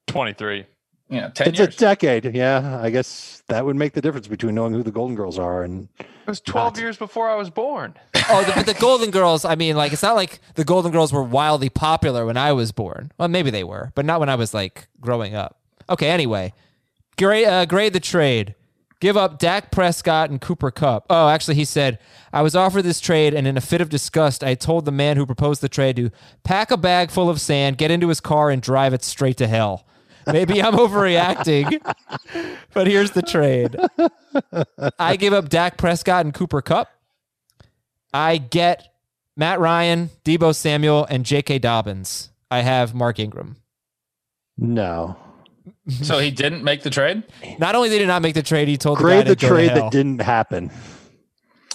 23. 0.09 0.67
Yeah, 1.11 1.29
10 1.31 1.49
It's 1.49 1.59
years. 1.59 1.75
a 1.75 1.79
decade. 1.79 2.35
Yeah, 2.35 2.81
I 2.83 2.91
guess 2.91 3.43
that 3.49 3.65
would 3.65 3.77
make 3.77 3.95
the 3.95 4.03
difference 4.03 4.29
between 4.29 4.55
knowing 4.55 4.75
who 4.75 4.83
the 4.83 4.91
Golden 4.91 5.17
Girls 5.17 5.39
are 5.39 5.63
and 5.63 5.89
It 5.99 6.07
was 6.27 6.41
12 6.41 6.79
years 6.79 6.99
before 6.99 7.31
I 7.31 7.35
was 7.35 7.49
born. 7.51 7.95
Oh, 8.31 8.45
the, 8.45 8.53
but 8.55 8.67
the 8.67 8.75
Golden 8.75 9.11
Girls. 9.11 9.47
I 9.47 9.55
mean, 9.55 9.75
like 9.75 9.95
it's 9.95 10.03
not 10.03 10.15
like 10.15 10.41
the 10.55 10.65
Golden 10.65 10.93
Girls 10.93 11.15
were 11.15 11.23
wildly 11.23 11.71
popular 11.71 12.27
when 12.27 12.37
I 12.37 12.53
was 12.53 12.73
born. 12.73 13.11
Well, 13.17 13.29
maybe 13.29 13.49
they 13.51 13.65
were, 13.65 13.91
but 13.95 14.05
not 14.05 14.21
when 14.21 14.29
I 14.29 14.35
was 14.35 14.53
like 14.53 14.87
growing 15.01 15.35
up. 15.35 15.59
Okay. 15.89 16.11
Anyway, 16.11 16.53
grade 17.17 17.47
uh, 17.47 17.65
grade 17.65 17.95
the 17.95 18.01
trade. 18.01 18.55
Give 19.01 19.17
up 19.17 19.39
Dak 19.39 19.71
Prescott 19.71 20.31
and 20.31 20.41
Cooper 20.41 20.73
Kupp. 20.73 21.07
Oh, 21.09 21.29
actually, 21.29 21.55
he 21.55 21.65
said, 21.65 22.01
I 22.33 22.43
was 22.43 22.57
offered 22.57 22.83
this 22.83 23.01
trade, 23.01 23.33
and 23.33 23.47
in 23.47 23.57
a 23.57 23.61
fit 23.61 23.81
of 23.81 23.89
disgust, 23.89 24.43
I 24.43 24.55
told 24.55 24.85
the 24.85 24.93
man 24.93 25.17
who 25.17 25.25
proposed 25.25 25.61
the 25.61 25.69
trade 25.69 25.97
to 25.97 26.11
pack 26.43 26.73
a 26.73 26.77
bag 26.77 27.11
full 27.11 27.31
of 27.31 27.41
sand, 27.41 27.79
get 27.79 27.93
into 27.93 28.09
his 28.09 28.21
car, 28.21 28.51
and 28.51 28.61
drive 28.61 28.93
it 28.93 29.05
straight 29.05 29.37
to 29.37 29.47
hell. 29.47 29.87
Maybe 30.27 30.61
I'm 30.61 30.75
overreacting, 30.75 31.81
but 32.75 32.87
here's 32.89 33.13
the 33.13 33.23
trade. 33.23 33.77
I 34.99 35.17
give 35.17 35.33
up 35.33 35.49
Dak 35.49 35.79
Prescott 35.79 36.25
and 36.25 36.35
Cooper 36.35 36.61
Kupp. 36.61 36.91
I 38.13 38.39
get 38.39 38.93
Matt 39.37 39.61
Ryan, 39.61 40.11
Deebo 40.25 40.55
Samuel, 40.55 41.07
and 41.09 41.25
J.K. 41.25 41.61
Dobbins. 41.61 42.31
I 42.51 42.63
have 42.63 42.95
Mark 42.95 43.21
Ingram. 43.21 43.57
No. 44.57 45.17
So 46.03 46.19
he 46.19 46.31
didn't 46.31 46.63
make 46.65 46.83
the 46.83 46.91
trade. 46.91 47.23
Not 47.59 47.75
only 47.75 47.89
did 47.89 48.01
he 48.01 48.07
not 48.07 48.21
make 48.21 48.35
the 48.35 48.43
trade, 48.43 48.69
he 48.69 48.77
told 48.77 48.99
Grade 48.99 49.27
the 49.27 49.31
the 49.31 49.37
guy 49.37 49.41
to 49.41 49.47
go 49.47 49.49
to 49.49 49.55
trade 49.55 49.71
hell. 49.71 49.83
that 49.85 49.93
didn't 49.93 50.21
happen. 50.21 50.71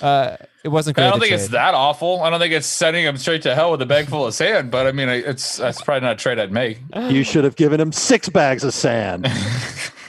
Uh, 0.02 0.38
it 0.64 0.68
wasn't. 0.70 0.98
I 1.00 1.10
don't 1.10 1.14
the 1.20 1.26
think 1.28 1.34
it's 1.34 1.48
that 1.50 1.74
awful. 1.74 2.22
I 2.22 2.30
don't 2.30 2.40
think 2.40 2.54
it's 2.54 2.68
sending 2.68 3.06
him 3.06 3.18
straight 3.18 3.42
to 3.44 3.56
hell 3.56 3.72
with 3.72 3.82
a 3.82 3.86
bag 3.86 4.08
full 4.08 4.26
of 4.28 4.34
sand. 4.34 4.70
But 4.70 4.86
I 4.88 4.92
mean, 4.92 5.10
it's 5.10 5.58
that's 5.58 5.82
probably 5.82 6.02
not 6.02 6.14
a 6.14 6.16
trade 6.16 6.40
I'd 6.40 6.52
make. 6.52 6.80
You 7.10 7.24
should 7.24 7.44
have 7.44 7.56
given 7.56 7.80
him 7.80 7.92
six 7.92 8.30
bags 8.30 8.64
of 8.64 8.74
sand. 8.74 9.28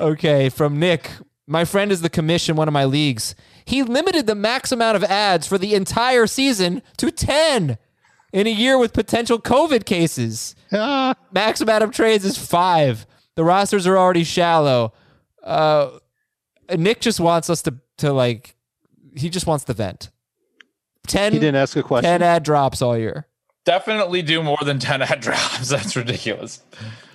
Okay, 0.00 0.48
from 0.48 0.80
Nick. 0.80 1.08
My 1.46 1.64
friend 1.64 1.92
is 1.92 2.00
the 2.00 2.10
commission 2.10 2.56
one 2.56 2.66
of 2.66 2.74
my 2.74 2.84
leagues. 2.84 3.36
He 3.64 3.84
limited 3.84 4.26
the 4.26 4.34
max 4.34 4.72
amount 4.72 4.96
of 4.96 5.04
adds 5.04 5.46
for 5.46 5.56
the 5.56 5.74
entire 5.74 6.26
season 6.26 6.82
to 6.96 7.12
10 7.12 7.78
in 8.32 8.46
a 8.48 8.50
year 8.50 8.76
with 8.76 8.92
potential 8.92 9.40
COVID 9.40 9.84
cases. 9.84 10.56
max 10.72 11.60
amount 11.60 11.84
of 11.84 11.92
trades 11.92 12.24
is 12.24 12.36
five. 12.36 13.06
The 13.36 13.44
rosters 13.44 13.86
are 13.86 13.96
already 13.98 14.24
shallow. 14.24 14.92
Uh, 15.42 15.98
Nick 16.76 17.00
just 17.00 17.20
wants 17.20 17.50
us 17.50 17.62
to, 17.62 17.74
to 17.98 18.12
like, 18.12 18.54
he 19.16 19.28
just 19.28 19.46
wants 19.46 19.64
the 19.64 19.74
vent. 19.74 20.10
10, 21.06 21.32
He 21.32 21.38
didn't 21.38 21.56
ask 21.56 21.76
a 21.76 21.82
question. 21.82 22.10
10 22.10 22.22
add 22.22 22.42
drops 22.42 22.80
all 22.80 22.96
year. 22.96 23.26
Definitely 23.64 24.20
do 24.22 24.42
more 24.42 24.58
than 24.62 24.78
ten 24.78 25.00
add 25.00 25.20
drops. 25.22 25.68
That's 25.70 25.96
ridiculous. 25.96 26.62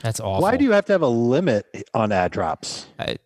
That's 0.01 0.19
awful. 0.19 0.41
Why 0.41 0.57
do 0.57 0.63
you 0.63 0.71
have 0.71 0.85
to 0.85 0.93
have 0.93 1.03
a 1.03 1.07
limit 1.07 1.67
on 1.93 2.11
add 2.11 2.31
drops? 2.31 2.87
I, 2.97 3.17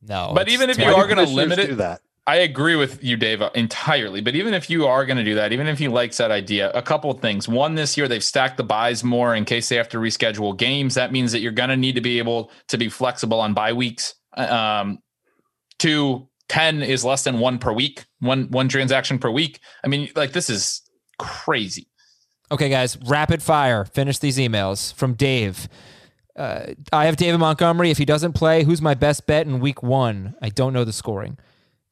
no. 0.00 0.32
But 0.34 0.48
even 0.48 0.70
if 0.70 0.78
you 0.78 0.86
are 0.86 1.06
going 1.06 1.24
to 1.26 1.30
limit 1.30 1.58
it, 1.58 1.66
do 1.66 1.74
that. 1.76 2.00
I 2.26 2.36
agree 2.36 2.74
with 2.74 3.04
you, 3.04 3.18
Dave, 3.18 3.42
entirely. 3.54 4.22
But 4.22 4.34
even 4.34 4.54
if 4.54 4.70
you 4.70 4.86
are 4.86 5.04
going 5.04 5.18
to 5.18 5.24
do 5.24 5.34
that, 5.34 5.52
even 5.52 5.66
if 5.66 5.78
he 5.78 5.88
likes 5.88 6.16
that 6.16 6.30
idea, 6.30 6.70
a 6.70 6.80
couple 6.80 7.10
of 7.10 7.20
things. 7.20 7.48
One, 7.48 7.74
this 7.74 7.98
year 7.98 8.08
they've 8.08 8.24
stacked 8.24 8.56
the 8.56 8.64
byes 8.64 9.04
more 9.04 9.34
in 9.34 9.44
case 9.44 9.68
they 9.68 9.76
have 9.76 9.90
to 9.90 9.98
reschedule 9.98 10.56
games. 10.56 10.94
That 10.94 11.12
means 11.12 11.32
that 11.32 11.40
you're 11.40 11.52
going 11.52 11.68
to 11.68 11.76
need 11.76 11.96
to 11.96 12.00
be 12.00 12.18
able 12.18 12.50
to 12.68 12.78
be 12.78 12.88
flexible 12.88 13.40
on 13.40 13.52
bye 13.52 13.74
weeks. 13.74 14.14
Um, 14.36 15.00
two, 15.78 16.28
10 16.48 16.82
is 16.82 17.04
less 17.04 17.24
than 17.24 17.40
one 17.40 17.58
per 17.58 17.72
week, 17.72 18.04
one 18.20 18.50
one 18.50 18.68
transaction 18.68 19.18
per 19.18 19.30
week. 19.30 19.60
I 19.84 19.88
mean, 19.88 20.08
like 20.16 20.32
this 20.32 20.48
is 20.48 20.82
crazy. 21.18 21.88
Okay, 22.50 22.68
guys, 22.68 22.96
rapid 23.06 23.42
fire. 23.42 23.84
Finish 23.84 24.18
these 24.18 24.38
emails 24.38 24.94
from 24.94 25.14
Dave. 25.14 25.68
Uh, 26.36 26.66
I 26.92 27.06
have 27.06 27.16
David 27.16 27.38
Montgomery. 27.38 27.90
If 27.90 27.98
he 27.98 28.04
doesn't 28.04 28.32
play, 28.32 28.64
who's 28.64 28.82
my 28.82 28.94
best 28.94 29.26
bet 29.26 29.46
in 29.46 29.60
week 29.60 29.82
one? 29.82 30.34
I 30.42 30.48
don't 30.48 30.72
know 30.72 30.84
the 30.84 30.92
scoring. 30.92 31.38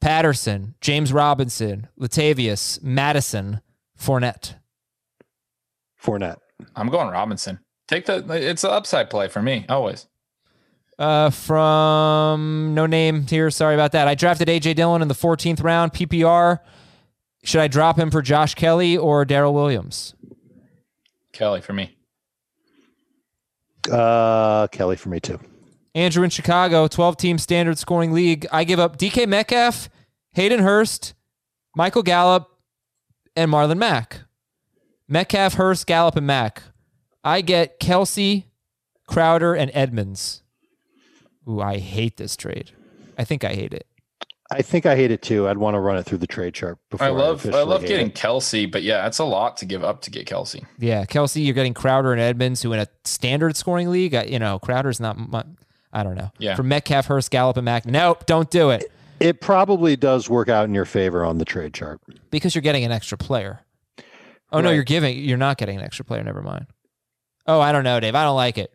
Patterson, 0.03 0.75
James 0.81 1.13
Robinson, 1.13 1.87
Latavius, 1.99 2.83
Mattison, 2.83 3.61
Fournette. 3.97 4.57
Fournette. 6.03 6.39
I'm 6.75 6.89
going 6.89 7.09
Robinson. 7.09 7.61
Take 7.87 8.07
the 8.07 8.25
it's 8.31 8.65
an 8.65 8.71
upside 8.71 9.11
play 9.11 9.29
for 9.29 9.41
me 9.41 9.65
always. 9.69 10.09
Uh, 10.99 11.31
from 11.31 12.75
no 12.75 12.87
name 12.87 13.27
here. 13.29 13.49
Sorry 13.51 13.75
about 13.75 13.93
that. 13.93 14.09
I 14.09 14.17
drafted 14.17 14.49
AJ 14.49 14.75
Dillon 14.75 15.03
in 15.03 15.09
the 15.09 15.15
14th 15.15 15.63
round, 15.63 15.93
PPR. 15.93 16.59
Should 17.45 17.61
I 17.61 17.69
drop 17.69 17.97
him 17.99 18.11
for 18.11 18.23
Josh 18.23 18.55
Kelley 18.55 18.97
or 18.97 19.25
Darrel 19.25 19.55
Williams? 19.55 20.15
Kelley 21.33 21.61
for 21.61 21.73
me. 21.73 21.97
Uh, 23.91 24.67
Kelley 24.69 24.97
for 24.97 25.09
me 25.11 25.21
too. 25.21 25.39
Andrew 25.95 26.25
in 26.25 26.31
Chicago, 26.31 26.89
12 26.89 27.17
team 27.17 27.39
standard 27.39 27.79
scoring 27.79 28.13
league. 28.13 28.47
I 28.51 28.65
give 28.65 28.81
up 28.81 28.97
DK 28.97 29.29
Metcalf, 29.29 29.91
Hayden 30.35 30.61
Hurst, 30.61 31.14
Michael 31.76 32.03
Gallup, 32.03 32.49
and 33.37 33.51
Marlon 33.51 33.78
Mack. 33.78 34.20
Metcalf, 35.09 35.55
Hurst, 35.55 35.87
Gallup, 35.87 36.16
and 36.16 36.26
Mack. 36.26 36.62
I 37.22 37.43
get 37.43 37.78
Kelce, 37.78 38.45
Crowder, 39.07 39.55
and 39.55 39.70
Edmonds. 39.74 40.43
Ooh, 41.49 41.61
I 41.61 41.78
hate 41.78 42.16
this 42.16 42.37
trade. 42.37 42.70
I 43.18 43.24
think 43.24 43.45
I 43.45 43.55
hate 43.55 43.74
it. 43.74 43.87
I 44.51 44.61
think 44.62 44.85
I 44.87 44.97
hate 44.97 45.11
it 45.11 45.22
too. 45.22 45.49
I'd 45.49 45.57
want 45.57 45.74
to 45.74 45.80
run 45.80 45.97
it 45.97 46.05
through 46.05 46.18
the 46.18 46.26
trade 46.26 46.53
chart 46.55 46.78
before 46.91 47.07
I 47.07 47.11
love 47.11 47.47
I 47.47 47.49
officially 47.49 47.64
love 47.64 47.83
getting 47.83 48.09
it. 48.09 48.14
Kelce, 48.14 48.70
but 48.70 48.83
yeah, 48.83 49.03
that's 49.03 49.18
a 49.18 49.24
lot 49.24 49.57
to 49.59 49.66
give 49.66 49.83
up 49.83 50.03
to 50.03 50.11
get 50.11 50.26
Kelce. 50.26 50.64
Yeah, 50.78 51.05
Kelce, 51.05 51.43
you're 51.45 51.55
getting 51.55 51.72
Crowder 51.74 52.12
and 52.12 52.20
Edmonds, 52.20 52.62
who 52.62 52.72
in 52.72 52.78
a 52.78 52.87
standard 53.05 53.57
scoring 53.57 53.91
league, 53.91 54.14
you 54.28 54.39
know, 54.39 54.59
Crowder's 54.59 55.01
not. 55.01 55.18
Mu- 55.18 55.55
I 55.93 56.03
don't 56.03 56.16
know. 56.16 56.30
Yeah. 56.39 56.55
For 56.55 56.62
Metcalf, 56.62 57.07
Hurst, 57.07 57.30
Gallup, 57.30 57.57
and 57.57 57.64
Mack. 57.64 57.87
Nope, 57.87 58.24
don't 58.26 58.51
do 58.51 58.70
it 58.70 58.91
It 59.23 59.41
probably 59.41 59.97
does 59.97 60.29
work 60.29 60.49
out 60.49 60.64
in 60.66 60.75
your 60.75 60.85
favor 60.85 61.25
on 61.25 61.39
the 61.39 61.45
trade 61.45 61.75
chart. 61.75 62.01
because 62.31 62.55
you're 62.55 62.62
getting 62.62 62.85
an 62.85 62.93
extra 62.93 63.16
player. 63.18 63.61
Oh 64.51 64.61
no, 64.61 64.70
you're 64.70 64.83
giving. 64.85 65.16
You're 65.18 65.39
not 65.39 65.57
getting 65.59 65.79
an 65.79 65.85
extra 65.85 66.05
player. 66.05 66.23
Never 66.23 66.43
mind. 66.43 66.66
Oh, 67.47 67.61
I 67.61 67.73
don't 67.73 67.85
know, 67.85 67.99
Dave. 68.01 68.14
I 68.14 68.25
don't 68.25 68.37
like 68.37 68.59
it. 68.59 68.70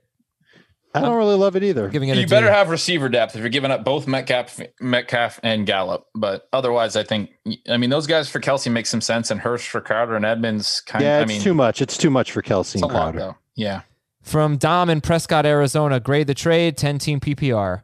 I 0.96 1.02
don't 1.02 1.16
really 1.18 1.36
love 1.36 1.56
it 1.56 1.64
either. 1.64 1.90
Giving 1.90 2.10
it. 2.10 2.18
a 2.18 2.22
You 2.22 2.26
better 2.28 2.48
D. 2.48 2.54
have 2.54 2.70
receiver 2.70 3.08
depth 3.10 3.36
if 3.36 3.42
you're 3.42 3.50
giving 3.50 3.70
up 3.70 3.84
both 3.84 4.08
Metcalf, 4.08 4.60
Metcalf 4.82 5.40
and 5.44 5.68
Gallup. 5.68 6.06
But 6.16 6.48
otherwise, 6.52 6.96
I 6.96 7.04
think 7.04 7.30
I 7.70 7.78
mean 7.78 7.92
those 7.92 8.08
guys 8.08 8.28
for 8.30 8.40
Kelce 8.40 8.72
make 8.72 8.88
some 8.88 9.02
sense, 9.02 9.30
and 9.30 9.40
Hurst 9.40 9.68
for 9.68 9.80
Crowder 9.82 10.16
and 10.16 10.26
Edmonds 10.26 10.82
kind. 10.82 11.04
yeah, 11.04 11.18
I 11.18 11.22
it's 11.22 11.28
mean, 11.30 11.42
too 11.42 11.54
much. 11.54 11.82
It's 11.82 11.98
too 11.98 12.10
much 12.10 12.32
for 12.32 12.42
Kelce 12.42 12.74
it's 12.74 12.82
and 12.82 12.82
lot 12.84 12.92
Crowder. 13.14 13.20
though. 13.20 13.36
Yeah, 13.56 13.82
From 14.24 14.58
Dom 14.58 14.90
in 14.90 15.02
Prescott, 15.02 15.46
Arizona, 15.46 16.00
grade 16.00 16.26
the 16.28 16.34
trade, 16.34 16.78
10 16.78 16.98
team 17.00 17.20
PPR. 17.20 17.82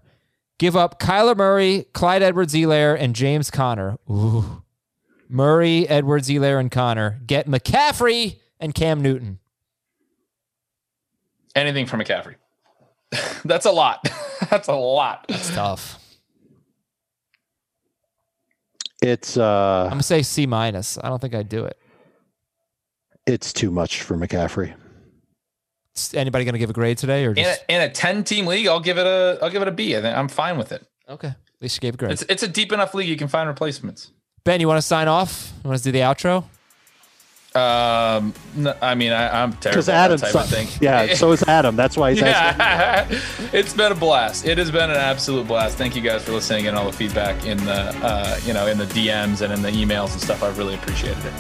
Give 0.64 0.78
up 0.78 0.97
Kyler 0.97 1.36
Murray, 1.36 1.88
Clyde 1.91 2.24
Edwards-Helaire, 2.24 2.97
and 2.97 3.14
James 3.14 3.51
Conner. 3.51 3.97
Ooh. 4.09 4.64
Murray, 5.28 5.86
Edwards-Helaire, 5.89 6.57
and 6.57 6.72
Conner. 6.72 7.20
Get 7.28 7.47
McCaffrey 7.47 8.39
and 8.61 8.74
Cam 8.74 9.01
Newton. 9.01 9.39
anything 11.53 11.86
for 11.86 11.97
McCaffrey. 11.97 12.36
That's 13.43 13.66
a 13.66 13.74
lot. 13.74 14.09
That's 14.49 14.70
a 14.70 14.74
lot. 14.74 15.26
It's 15.28 15.53
tough. 15.53 15.99
It's 19.01 19.36
uh, 19.36 19.84
I'm 19.84 19.89
gonna 19.89 20.03
say 20.03 20.22
C 20.22 20.45
minus. 20.45 20.97
I 20.97 21.09
don't 21.09 21.20
think 21.20 21.36
I'd 21.36 21.49
do 21.49 21.66
it. 21.66 21.78
it's 23.28 23.51
too 23.51 23.70
much 23.70 24.01
for 24.01 24.16
McCaffrey. 24.16 24.74
Is 25.96 26.14
anybody 26.16 26.44
gonna 26.46 26.58
give 26.58 26.70
a 26.70 26.74
grade 26.74 26.98
today 26.98 27.26
or 27.26 27.32
In 27.32 27.46
a, 27.46 27.56
in 27.70 27.82
a 27.82 27.89
ten 27.89 28.24
team 28.24 28.48
league, 28.48 28.68
I'll 28.68 28.80
give 28.80 28.98
it 28.98 29.06
a 29.06 29.38
I'll 29.41 29.50
give 29.52 29.62
it 29.62 29.68
a 29.68 29.72
B. 29.72 29.96
I 29.96 30.02
think 30.02 30.18
I'm 30.18 30.28
fine 30.28 30.58
with 30.58 30.72
it. 30.72 30.86
okay? 31.08 31.28
At 31.30 31.36
least 31.62 31.78
you 31.78 31.82
gave 31.82 31.94
a 31.94 31.98
grade. 31.98 32.12
It's 32.14 32.24
it's 32.24 32.44
a 32.44 32.48
deep 32.48 32.72
enough 32.72 32.94
league 32.94 33.08
you 33.08 33.16
can 33.16 33.28
find 33.28 33.48
replacements. 33.48 34.12
ben, 34.44 34.60
you 34.60 34.68
want 34.68 34.80
to 34.80 34.82
sign 34.82 35.08
off? 35.08 35.52
You 35.64 35.70
want 35.70 35.78
to 35.78 35.84
do 35.84 35.91
the 35.91 36.00
outro? 36.00 36.46
Um, 37.56 38.34
no, 38.56 38.76
I 38.82 38.96
mean 38.96 39.12
I, 39.12 39.44
I'm 39.44 39.54
terrible. 39.54 39.82
Because 39.84 39.88
at 39.89 39.94
that 39.94 40.06
Adam, 40.06 40.18
type 40.20 40.32
so, 40.32 40.39
of 40.39 40.50
thing. 40.50 40.68
yeah, 40.82 41.14
so 41.14 41.32
is 41.34 41.44
Adam. 41.44 41.76
That's 41.76 41.96
why 41.96 42.14
he's 42.14 42.24
asking. 42.24 42.60
Yeah, 43.16 43.52
it's 43.54 43.76
been 43.76 43.91
a 43.91 43.96
blast. 43.96 44.48
It 44.48 44.58
has 44.58 44.72
been 44.72 44.89
an 44.89 44.98
absolute 44.98 45.48
blast. 45.48 45.78
Thank 45.78 45.96
you 45.96 46.02
guys 46.02 46.24
for 46.24 46.32
listening 46.32 46.66
and 46.66 46.76
all 46.76 46.88
the 46.89 46.98
feedback 46.98 47.46
in 47.46 47.58
the, 47.64 47.96
uh, 48.04 48.39
you 48.44 48.54
know, 48.54 48.66
in 48.66 48.80
the 48.80 48.86
DMs 48.86 49.41
and 49.41 49.54
in 49.54 49.62
the 49.62 49.70
emails 49.70 50.14
and 50.14 50.22
stuff. 50.22 50.41
I 50.41 50.50
really 50.54 50.74
appreciated 50.74 51.24
it. 51.24 51.34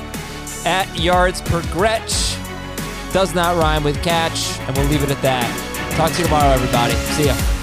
At 0.67 0.99
yards 0.99 1.41
per 1.41 1.63
Gretch 1.71 2.37
does 3.13 3.35
not 3.35 3.55
rhyme 3.55 3.83
with 3.83 4.01
catch, 4.03 4.59
and 4.61 4.75
we'll 4.75 4.87
leave 4.87 5.03
it 5.03 5.11
at 5.11 5.21
that. 5.21 5.47
Talk 5.95 6.11
to 6.13 6.17
you 6.17 6.23
tomorrow, 6.25 6.49
everybody. 6.49 6.93
See 7.15 7.27
ya. 7.27 7.62